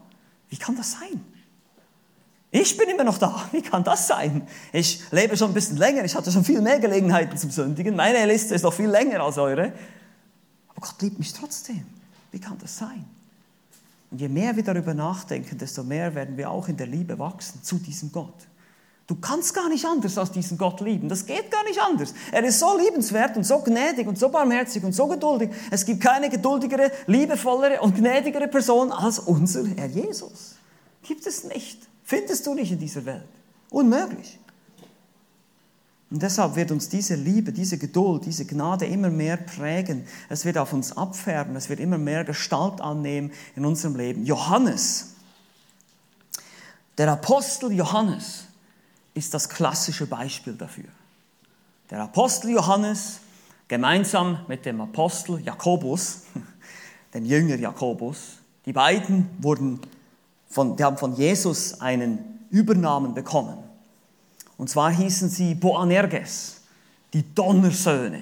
Wie 0.49 0.57
kann 0.57 0.75
das 0.75 0.93
sein? 0.93 1.23
Ich 2.55 2.77
bin 2.77 2.87
immer 2.87 3.03
noch 3.03 3.17
da. 3.17 3.47
Wie 3.51 3.63
kann 3.63 3.83
das 3.83 4.07
sein? 4.07 4.47
Ich 4.71 5.01
lebe 5.11 5.35
schon 5.35 5.49
ein 5.49 5.53
bisschen 5.55 5.77
länger. 5.77 6.05
Ich 6.05 6.15
hatte 6.15 6.31
schon 6.31 6.45
viel 6.45 6.61
mehr 6.61 6.79
Gelegenheiten 6.79 7.35
zum 7.35 7.49
Sündigen. 7.49 7.95
Meine 7.95 8.25
Liste 8.27 8.53
ist 8.53 8.61
noch 8.61 8.73
viel 8.73 8.89
länger 8.89 9.21
als 9.21 9.39
eure. 9.39 9.73
Aber 10.69 10.81
Gott 10.81 11.01
liebt 11.01 11.17
mich 11.17 11.33
trotzdem. 11.33 11.83
Wie 12.31 12.39
kann 12.39 12.59
das 12.59 12.77
sein? 12.77 13.05
Und 14.11 14.21
je 14.21 14.29
mehr 14.29 14.55
wir 14.55 14.63
darüber 14.63 14.93
nachdenken, 14.93 15.57
desto 15.57 15.83
mehr 15.83 16.13
werden 16.13 16.37
wir 16.37 16.51
auch 16.51 16.67
in 16.67 16.77
der 16.77 16.85
Liebe 16.85 17.17
wachsen 17.17 17.63
zu 17.63 17.77
diesem 17.77 18.11
Gott. 18.11 18.47
Du 19.07 19.15
kannst 19.15 19.55
gar 19.55 19.67
nicht 19.67 19.85
anders 19.85 20.15
als 20.19 20.31
diesen 20.31 20.55
Gott 20.59 20.79
lieben. 20.79 21.09
Das 21.09 21.25
geht 21.25 21.49
gar 21.49 21.63
nicht 21.63 21.81
anders. 21.81 22.13
Er 22.31 22.43
ist 22.43 22.59
so 22.59 22.77
liebenswert 22.77 23.35
und 23.35 23.45
so 23.45 23.59
gnädig 23.59 24.05
und 24.05 24.19
so 24.19 24.29
barmherzig 24.29 24.83
und 24.83 24.93
so 24.93 25.07
geduldig. 25.07 25.49
Es 25.71 25.87
gibt 25.87 26.01
keine 26.01 26.29
geduldigere, 26.29 26.91
liebevollere 27.07 27.81
und 27.81 27.95
gnädigere 27.95 28.47
Person 28.47 28.91
als 28.91 29.17
unser 29.17 29.65
Herr 29.75 29.87
Jesus. 29.87 30.55
Gibt 31.01 31.25
es 31.25 31.43
nicht. 31.45 31.79
Findest 32.13 32.45
du 32.45 32.53
nicht 32.53 32.71
in 32.71 32.77
dieser 32.77 33.03
Welt. 33.05 33.27
Unmöglich. 33.71 34.37
Und 36.11 36.21
deshalb 36.21 36.55
wird 36.55 36.69
uns 36.69 36.87
diese 36.87 37.15
Liebe, 37.15 37.51
diese 37.51 37.79
Geduld, 37.79 38.27
diese 38.27 38.45
Gnade 38.45 38.85
immer 38.85 39.09
mehr 39.09 39.35
prägen. 39.35 40.05
Es 40.29 40.45
wird 40.45 40.59
auf 40.59 40.73
uns 40.73 40.95
abfärben. 40.95 41.55
Es 41.55 41.69
wird 41.69 41.79
immer 41.79 41.97
mehr 41.97 42.23
Gestalt 42.23 42.81
annehmen 42.81 43.31
in 43.55 43.65
unserem 43.65 43.95
Leben. 43.95 44.27
Johannes, 44.27 45.15
der 46.99 47.11
Apostel 47.11 47.71
Johannes, 47.71 48.45
ist 49.15 49.33
das 49.33 49.49
klassische 49.49 50.05
Beispiel 50.05 50.53
dafür. 50.53 50.89
Der 51.89 52.03
Apostel 52.03 52.51
Johannes 52.51 53.21
gemeinsam 53.67 54.45
mit 54.47 54.67
dem 54.67 54.81
Apostel 54.81 55.41
Jakobus, 55.41 56.25
dem 57.15 57.25
Jünger 57.25 57.55
Jakobus, 57.55 58.37
die 58.67 58.73
beiden 58.73 59.31
wurden 59.39 59.79
von, 60.53 60.75
die 60.75 60.83
haben 60.83 60.97
von 60.97 61.15
Jesus 61.15 61.81
einen 61.81 62.19
Übernamen 62.51 63.15
bekommen. 63.15 63.57
Und 64.57 64.69
zwar 64.69 64.91
hießen 64.91 65.27
sie 65.29 65.55
Boanerges, 65.55 66.61
die 67.11 67.23
Donnersöhne. 67.33 68.21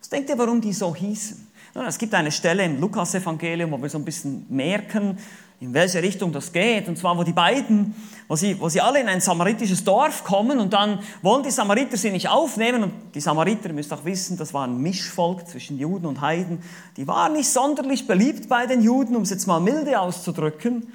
Was 0.00 0.08
denkt 0.08 0.28
ihr, 0.28 0.36
warum 0.36 0.60
die 0.60 0.72
so 0.72 0.94
hießen? 0.94 1.46
Es 1.86 1.96
gibt 1.96 2.12
eine 2.14 2.32
Stelle 2.32 2.64
im 2.64 2.80
Lukas-Evangelium, 2.80 3.70
wo 3.70 3.80
wir 3.80 3.88
so 3.88 3.98
ein 3.98 4.04
bisschen 4.04 4.44
merken, 4.48 5.16
in 5.60 5.72
welche 5.72 6.02
Richtung 6.02 6.32
das 6.32 6.52
geht. 6.52 6.88
Und 6.88 6.98
zwar, 6.98 7.16
wo 7.16 7.22
die 7.22 7.32
beiden, 7.32 7.94
wo 8.26 8.34
sie, 8.34 8.58
wo 8.58 8.68
sie 8.68 8.80
alle 8.80 9.00
in 9.00 9.06
ein 9.06 9.20
samaritisches 9.20 9.84
Dorf 9.84 10.24
kommen 10.24 10.58
und 10.58 10.72
dann 10.72 10.98
wollen 11.22 11.44
die 11.44 11.52
Samariter 11.52 11.96
sie 11.96 12.10
nicht 12.10 12.28
aufnehmen. 12.28 12.82
Und 12.82 12.92
die 13.14 13.20
Samariter, 13.20 13.68
ihr 13.68 13.74
müsst 13.74 13.92
auch 13.92 14.04
wissen, 14.04 14.36
das 14.36 14.52
war 14.52 14.66
ein 14.66 14.78
Mischvolk 14.78 15.46
zwischen 15.46 15.78
Juden 15.78 16.06
und 16.06 16.20
Heiden. 16.20 16.60
Die 16.96 17.06
waren 17.06 17.34
nicht 17.34 17.48
sonderlich 17.48 18.08
beliebt 18.08 18.48
bei 18.48 18.66
den 18.66 18.82
Juden, 18.82 19.14
um 19.14 19.22
es 19.22 19.30
jetzt 19.30 19.46
mal 19.46 19.60
milde 19.60 20.00
auszudrücken. 20.00 20.92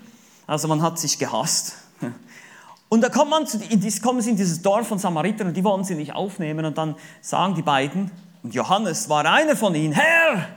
Also 0.47 0.67
man 0.67 0.81
hat 0.81 0.99
sich 0.99 1.17
gehasst. 1.17 1.77
Und 2.89 3.01
da 3.01 3.09
kommt 3.09 3.31
man 3.31 3.47
zu, 3.47 3.59
kommen 4.01 4.21
sie 4.21 4.29
in 4.31 4.37
dieses 4.37 4.61
Dorf 4.61 4.87
von 4.87 4.99
Samaritern 4.99 5.47
und 5.47 5.57
die 5.57 5.63
wollen 5.63 5.83
sie 5.83 5.95
nicht 5.95 6.13
aufnehmen. 6.13 6.65
Und 6.65 6.77
dann 6.77 6.95
sagen 7.21 7.55
die 7.55 7.61
beiden, 7.61 8.11
und 8.43 8.53
Johannes 8.53 9.09
war 9.09 9.25
einer 9.25 9.55
von 9.55 9.73
ihnen, 9.73 9.93
Herr, 9.93 10.47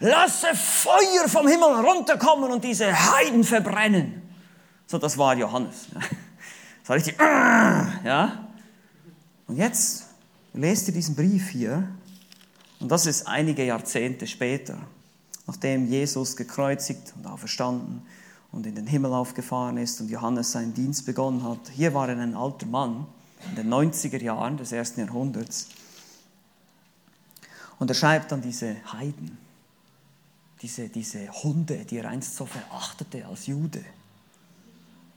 lasse 0.00 0.48
Feuer 0.54 1.28
vom 1.28 1.48
Himmel 1.48 1.84
runterkommen 1.84 2.52
und 2.52 2.62
diese 2.62 2.92
Heiden 2.92 3.42
verbrennen. 3.42 4.22
So, 4.86 4.98
das 4.98 5.16
war 5.16 5.36
Johannes. 5.36 5.88
Das 6.82 6.88
war 6.88 6.96
richtig, 6.96 7.16
ja. 8.04 8.48
Und 9.46 9.56
jetzt 9.56 10.06
lest 10.52 10.88
ihr 10.88 10.94
diesen 10.94 11.14
Brief 11.14 11.48
hier, 11.48 11.86
und 12.80 12.90
das 12.90 13.06
ist 13.06 13.28
einige 13.28 13.64
Jahrzehnte 13.64 14.26
später, 14.26 14.78
nachdem 15.46 15.86
Jesus 15.86 16.36
gekreuzigt 16.36 17.14
und 17.16 17.28
auferstanden 17.28 18.02
und 18.52 18.66
in 18.66 18.74
den 18.74 18.86
Himmel 18.86 19.12
aufgefahren 19.12 19.78
ist 19.78 20.00
und 20.00 20.10
Johannes 20.10 20.52
seinen 20.52 20.74
Dienst 20.74 21.06
begonnen 21.06 21.42
hat. 21.42 21.70
Hier 21.72 21.94
war 21.94 22.08
er 22.08 22.18
ein 22.18 22.34
alter 22.34 22.66
Mann 22.66 23.06
in 23.48 23.56
den 23.56 23.72
90er 23.72 24.22
Jahren 24.22 24.58
des 24.58 24.72
ersten 24.72 25.00
Jahrhunderts. 25.00 25.68
Und 27.78 27.90
er 27.90 27.94
schreibt 27.94 28.32
an 28.32 28.42
diese 28.42 28.76
Heiden, 28.92 29.38
diese, 30.60 30.88
diese 30.88 31.28
Hunde, 31.42 31.84
die 31.84 31.96
er 31.96 32.08
einst 32.08 32.36
so 32.36 32.46
verachtete 32.46 33.26
als 33.26 33.46
Jude, 33.46 33.82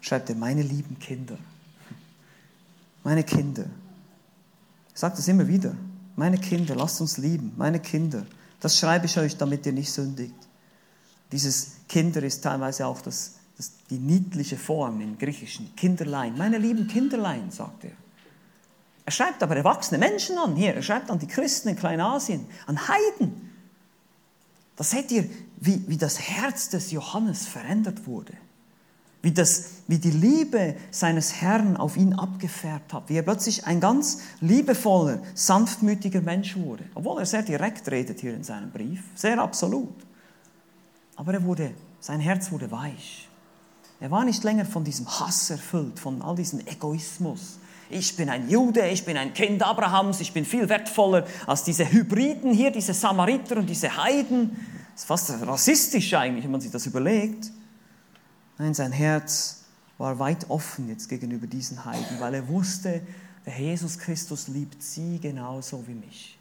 schreibt 0.01 0.29
er, 0.29 0.35
meine 0.35 0.63
lieben 0.63 0.97
Kinder, 0.97 1.37
meine 3.03 3.23
Kinder, 3.23 3.65
ich 4.93 4.99
sage 4.99 5.17
das 5.17 5.27
immer 5.27 5.47
wieder, 5.47 5.75
meine 6.15 6.37
Kinder, 6.37 6.73
lasst 6.75 7.01
uns 7.01 7.17
lieben, 7.17 7.53
meine 7.57 7.79
Kinder, 7.79 8.25
das 8.61 8.79
schreibe 8.79 9.05
ich 9.05 9.17
euch, 9.19 9.37
damit 9.37 9.65
ihr 9.65 9.73
nicht 9.73 9.91
sündigt. 9.91 10.33
Dieses 11.31 11.77
Kinder 11.87 12.23
ist 12.23 12.41
teilweise 12.41 12.85
auch 12.85 13.01
das, 13.01 13.35
das, 13.57 13.71
die 13.89 13.99
niedliche 13.99 14.57
Form 14.57 15.01
im 15.01 15.17
Griechischen, 15.17 15.75
Kinderlein, 15.75 16.37
meine 16.37 16.57
lieben 16.57 16.87
Kinderlein, 16.87 17.51
sagt 17.51 17.85
er. 17.85 17.91
Er 19.05 19.11
schreibt 19.11 19.43
aber 19.43 19.55
erwachsene 19.55 19.99
Menschen 19.99 20.37
an, 20.37 20.55
hier, 20.55 20.73
er 20.73 20.81
schreibt 20.81 21.11
an 21.11 21.19
die 21.19 21.27
Christen 21.27 21.69
in 21.69 21.75
Kleinasien, 21.75 22.45
an 22.65 22.87
Heiden. 22.87 23.51
Da 24.75 24.83
seht 24.83 25.11
ihr, 25.11 25.29
wie, 25.57 25.83
wie 25.87 25.97
das 25.97 26.19
Herz 26.19 26.69
des 26.69 26.91
Johannes 26.91 27.47
verändert 27.47 28.07
wurde. 28.07 28.33
Wie, 29.21 29.31
das, 29.31 29.69
wie 29.87 29.97
die 29.97 30.11
Liebe 30.11 30.75
seines 30.91 31.41
Herrn 31.41 31.77
auf 31.77 31.97
ihn 31.97 32.13
abgefärbt 32.13 32.93
hat. 32.93 33.09
Wie 33.09 33.15
er 33.15 33.23
plötzlich 33.23 33.65
ein 33.65 33.79
ganz 33.79 34.19
liebevoller, 34.39 35.19
sanftmütiger 35.33 36.21
Mensch 36.21 36.55
wurde. 36.55 36.83
Obwohl 36.93 37.21
er 37.21 37.25
sehr 37.25 37.41
direkt 37.41 37.89
redet 37.89 38.19
hier 38.19 38.35
in 38.35 38.43
seinem 38.43 38.69
Brief. 38.69 39.03
Sehr 39.15 39.39
absolut. 39.39 39.95
Aber 41.15 41.33
er 41.33 41.43
wurde, 41.43 41.73
sein 41.99 42.19
Herz 42.19 42.51
wurde 42.51 42.71
weich. 42.71 43.29
Er 43.99 44.11
war 44.11 44.25
nicht 44.25 44.43
länger 44.43 44.65
von 44.65 44.83
diesem 44.83 45.07
Hass 45.07 45.49
erfüllt, 45.49 45.99
von 45.99 46.21
all 46.21 46.35
diesem 46.35 46.59
Egoismus. 46.67 47.59
Ich 47.89 48.17
bin 48.17 48.29
ein 48.29 48.49
Jude, 48.49 48.87
ich 48.89 49.05
bin 49.05 49.15
ein 49.15 49.33
Kind 49.33 49.63
Abrahams, 49.63 50.19
ich 50.19 50.33
bin 50.33 50.43
viel 50.43 50.67
wertvoller 50.67 51.25
als 51.45 51.63
diese 51.63 51.89
Hybriden 51.89 52.51
hier, 52.51 52.71
diese 52.71 52.93
Samariter 52.93 53.57
und 53.57 53.69
diese 53.69 53.95
Heiden. 53.95 54.51
Das 54.93 55.03
ist 55.03 55.07
fast 55.07 55.47
rassistisch 55.47 56.13
eigentlich, 56.13 56.43
wenn 56.43 56.51
man 56.51 56.61
sich 56.61 56.71
das 56.71 56.85
überlegt. 56.85 57.51
Nein, 58.57 58.73
sein 58.73 58.91
Herz 58.91 59.65
war 59.97 60.19
weit 60.19 60.49
offen 60.49 60.89
jetzt 60.89 61.07
gegenüber 61.07 61.47
diesen 61.47 61.85
Heiden, 61.85 62.19
weil 62.19 62.33
er 62.33 62.47
wusste, 62.47 63.01
der 63.45 63.57
Jesus 63.57 63.99
Christus 63.99 64.47
liebt 64.47 64.81
sie 64.81 65.19
genauso 65.19 65.87
wie 65.87 65.93
mich. 65.93 66.39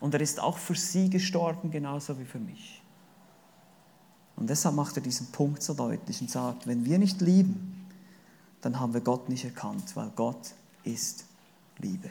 Und 0.00 0.14
er 0.14 0.20
ist 0.20 0.40
auch 0.40 0.58
für 0.58 0.76
sie 0.76 1.10
gestorben, 1.10 1.70
genauso 1.70 2.18
wie 2.18 2.24
für 2.24 2.38
mich. 2.38 2.82
Und 4.38 4.48
deshalb 4.48 4.76
macht 4.76 4.96
er 4.96 5.02
diesen 5.02 5.26
Punkt 5.32 5.62
so 5.64 5.74
deutlich 5.74 6.20
und 6.20 6.30
sagt, 6.30 6.68
wenn 6.68 6.84
wir 6.84 6.98
nicht 6.98 7.20
lieben, 7.20 7.86
dann 8.60 8.78
haben 8.78 8.94
wir 8.94 9.00
Gott 9.00 9.28
nicht 9.28 9.44
erkannt, 9.44 9.96
weil 9.96 10.10
Gott 10.14 10.52
ist 10.84 11.24
Liebe. 11.78 12.08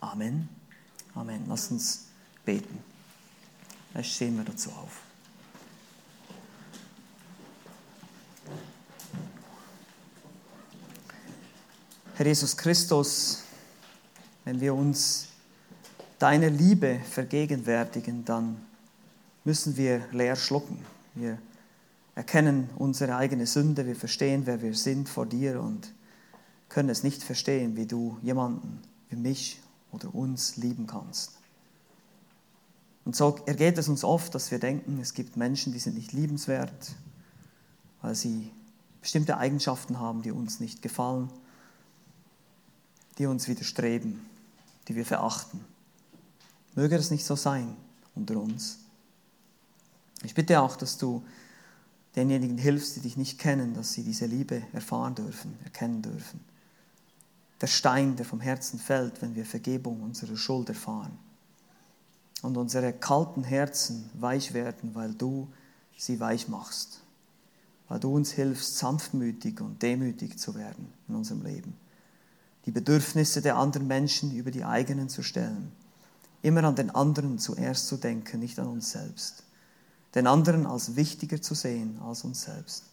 Amen. 0.00 0.48
Amen. 1.14 1.44
Lass 1.46 1.70
uns 1.70 2.06
beten. 2.44 2.78
Vielleicht 3.92 4.12
stehen 4.12 4.36
wir 4.36 4.44
dazu 4.44 4.70
auf. 4.70 5.00
Herr 12.16 12.26
Jesus 12.26 12.56
Christus, 12.56 13.44
wenn 14.44 14.60
wir 14.60 14.74
uns 14.74 15.28
deine 16.18 16.48
Liebe 16.48 17.00
vergegenwärtigen, 17.08 18.24
dann 18.24 18.60
müssen 19.44 19.76
wir 19.76 20.06
leer 20.12 20.36
schlucken. 20.36 20.78
Wir 21.14 21.38
erkennen 22.14 22.68
unsere 22.76 23.16
eigene 23.16 23.46
Sünde, 23.46 23.86
wir 23.86 23.96
verstehen, 23.96 24.42
wer 24.44 24.62
wir 24.62 24.74
sind 24.74 25.08
vor 25.08 25.26
dir 25.26 25.60
und 25.60 25.92
können 26.68 26.88
es 26.88 27.02
nicht 27.02 27.22
verstehen, 27.22 27.76
wie 27.76 27.86
du 27.86 28.18
jemanden 28.22 28.80
wie 29.08 29.16
mich 29.16 29.60
oder 29.92 30.14
uns 30.14 30.56
lieben 30.56 30.86
kannst. 30.86 31.32
Und 33.04 33.16
so 33.16 33.38
ergeht 33.46 33.76
es 33.78 33.88
uns 33.88 34.04
oft, 34.04 34.34
dass 34.34 34.50
wir 34.50 34.58
denken, 34.58 35.00
es 35.00 35.14
gibt 35.14 35.36
Menschen, 35.36 35.72
die 35.72 35.78
sind 35.78 35.96
nicht 35.96 36.12
liebenswert, 36.12 36.94
weil 38.02 38.14
sie 38.14 38.50
bestimmte 39.00 39.38
Eigenschaften 39.38 39.98
haben, 39.98 40.22
die 40.22 40.30
uns 40.30 40.60
nicht 40.60 40.82
gefallen, 40.82 41.30
die 43.18 43.26
uns 43.26 43.48
widerstreben, 43.48 44.20
die 44.88 44.94
wir 44.94 45.06
verachten. 45.06 45.64
Möge 46.74 46.96
das 46.96 47.10
nicht 47.10 47.24
so 47.24 47.34
sein 47.34 47.76
unter 48.14 48.36
uns. 48.36 48.78
Ich 50.22 50.34
bitte 50.34 50.60
auch, 50.60 50.76
dass 50.76 50.98
du 50.98 51.24
denjenigen 52.16 52.58
hilfst, 52.58 52.96
die 52.96 53.00
dich 53.00 53.16
nicht 53.16 53.38
kennen, 53.38 53.74
dass 53.74 53.92
sie 53.92 54.02
diese 54.02 54.26
Liebe 54.26 54.62
erfahren 54.72 55.14
dürfen, 55.14 55.56
erkennen 55.64 56.02
dürfen. 56.02 56.40
Der 57.60 57.66
Stein, 57.66 58.16
der 58.16 58.24
vom 58.24 58.40
Herzen 58.40 58.78
fällt, 58.78 59.22
wenn 59.22 59.34
wir 59.34 59.44
Vergebung 59.44 60.02
unserer 60.02 60.36
Schuld 60.36 60.68
erfahren. 60.68 61.18
Und 62.42 62.56
unsere 62.56 62.92
kalten 62.92 63.44
Herzen 63.44 64.08
weich 64.14 64.54
werden, 64.54 64.94
weil 64.94 65.12
du 65.12 65.48
sie 65.96 66.20
weich 66.20 66.48
machst. 66.48 67.02
Weil 67.88 68.00
du 68.00 68.14
uns 68.14 68.32
hilfst, 68.32 68.78
sanftmütig 68.78 69.60
und 69.60 69.82
demütig 69.82 70.38
zu 70.38 70.54
werden 70.54 70.90
in 71.08 71.16
unserem 71.16 71.42
Leben. 71.42 71.76
Die 72.64 72.70
Bedürfnisse 72.70 73.42
der 73.42 73.56
anderen 73.56 73.86
Menschen 73.86 74.34
über 74.34 74.50
die 74.50 74.64
eigenen 74.64 75.10
zu 75.10 75.22
stellen. 75.22 75.72
Immer 76.42 76.64
an 76.64 76.76
den 76.76 76.90
anderen 76.90 77.38
zuerst 77.38 77.88
zu 77.88 77.98
denken, 77.98 78.40
nicht 78.40 78.58
an 78.58 78.68
uns 78.68 78.92
selbst 78.92 79.44
den 80.14 80.26
anderen 80.26 80.66
als 80.66 80.96
wichtiger 80.96 81.40
zu 81.40 81.54
sehen 81.54 81.98
als 82.02 82.24
uns 82.24 82.42
selbst. 82.42 82.84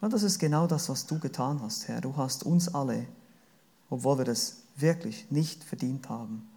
Und 0.00 0.12
das 0.12 0.22
ist 0.22 0.38
genau 0.38 0.66
das, 0.66 0.88
was 0.88 1.06
du 1.06 1.18
getan 1.18 1.60
hast, 1.62 1.88
Herr. 1.88 2.00
Du 2.00 2.16
hast 2.16 2.44
uns 2.44 2.72
alle, 2.72 3.06
obwohl 3.90 4.18
wir 4.18 4.24
das 4.24 4.58
wirklich 4.76 5.30
nicht 5.30 5.64
verdient 5.64 6.08
haben, 6.08 6.48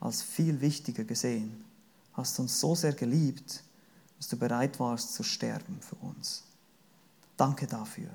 als 0.00 0.22
viel 0.22 0.60
wichtiger 0.60 1.04
gesehen. 1.04 1.64
Hast 2.12 2.38
uns 2.38 2.60
so 2.60 2.74
sehr 2.74 2.92
geliebt, 2.92 3.62
dass 4.18 4.28
du 4.28 4.36
bereit 4.36 4.78
warst 4.78 5.14
zu 5.14 5.22
sterben 5.22 5.78
für 5.80 5.96
uns. 5.96 6.44
Danke 7.38 7.66
dafür. 7.66 8.10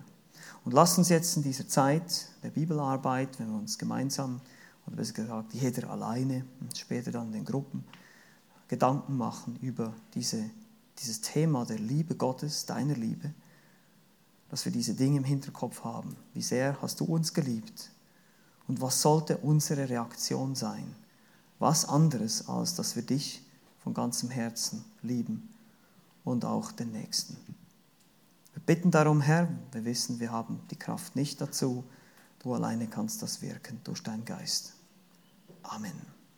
Und 0.64 0.74
lass 0.74 0.98
uns 0.98 1.10
jetzt 1.10 1.36
in 1.38 1.44
dieser 1.44 1.68
Zeit 1.68 2.28
der 2.44 2.50
Bibelarbeit, 2.50 3.40
wenn 3.40 3.50
wir 3.50 3.58
uns 3.58 3.78
gemeinsam, 3.78 4.42
oder 4.86 4.96
besser 4.96 5.14
gesagt, 5.14 5.54
jeder 5.54 5.90
alleine 5.90 6.46
und 6.62 6.78
später 6.78 7.12
dann 7.12 7.28
in 7.28 7.34
den 7.34 7.46
Gruppen, 7.46 7.84
Gedanken 8.68 9.18
machen 9.18 9.58
über 9.62 9.94
diese 10.14 10.50
dieses 11.00 11.22
Thema 11.22 11.66
der 11.66 11.80
Liebe 11.80 12.16
Gottes, 12.16 12.66
deiner 12.66 12.96
Liebe, 12.96 13.34
dass 14.50 14.66
wir 14.66 14.72
diese 14.72 14.94
Dinge 14.94 15.18
im 15.18 15.24
Hinterkopf 15.24 15.84
haben. 15.84 16.16
Wie 16.34 16.42
sehr 16.42 16.82
hast 16.82 17.00
du 17.00 17.06
uns 17.06 17.34
geliebt? 17.34 17.92
Und 18.68 18.82
was 18.82 19.02
sollte 19.02 19.38
unsere 19.38 19.90
Reaktion 19.90 20.56
sein? 20.56 20.96
Was 21.60 21.86
anderes, 21.86 22.48
als 22.48 22.76
dass 22.76 22.96
wir 22.96 23.04
dich 23.04 23.42
von 23.80 23.94
ganzem 23.94 24.30
Herzen 24.30 24.84
lieben 25.02 25.50
und 26.24 26.44
auch 26.44 26.74
den 26.74 26.92
Nächsten. 26.92 27.38
Wir 28.54 28.62
bitten 28.62 28.92
darum, 28.92 29.22
Herr, 29.22 29.48
wir 29.72 29.86
wissen, 29.86 30.20
wir 30.20 30.32
haben 30.32 30.60
die 30.72 30.76
Kraft 30.76 31.16
nicht 31.16 31.40
dazu. 31.40 31.86
Du 32.40 32.54
alleine 32.54 32.88
kannst 32.88 33.22
das 33.22 33.42
wirken 33.42 33.80
durch 33.86 34.04
deinen 34.04 34.26
Geist. 34.26 34.74
Amen. 35.64 36.17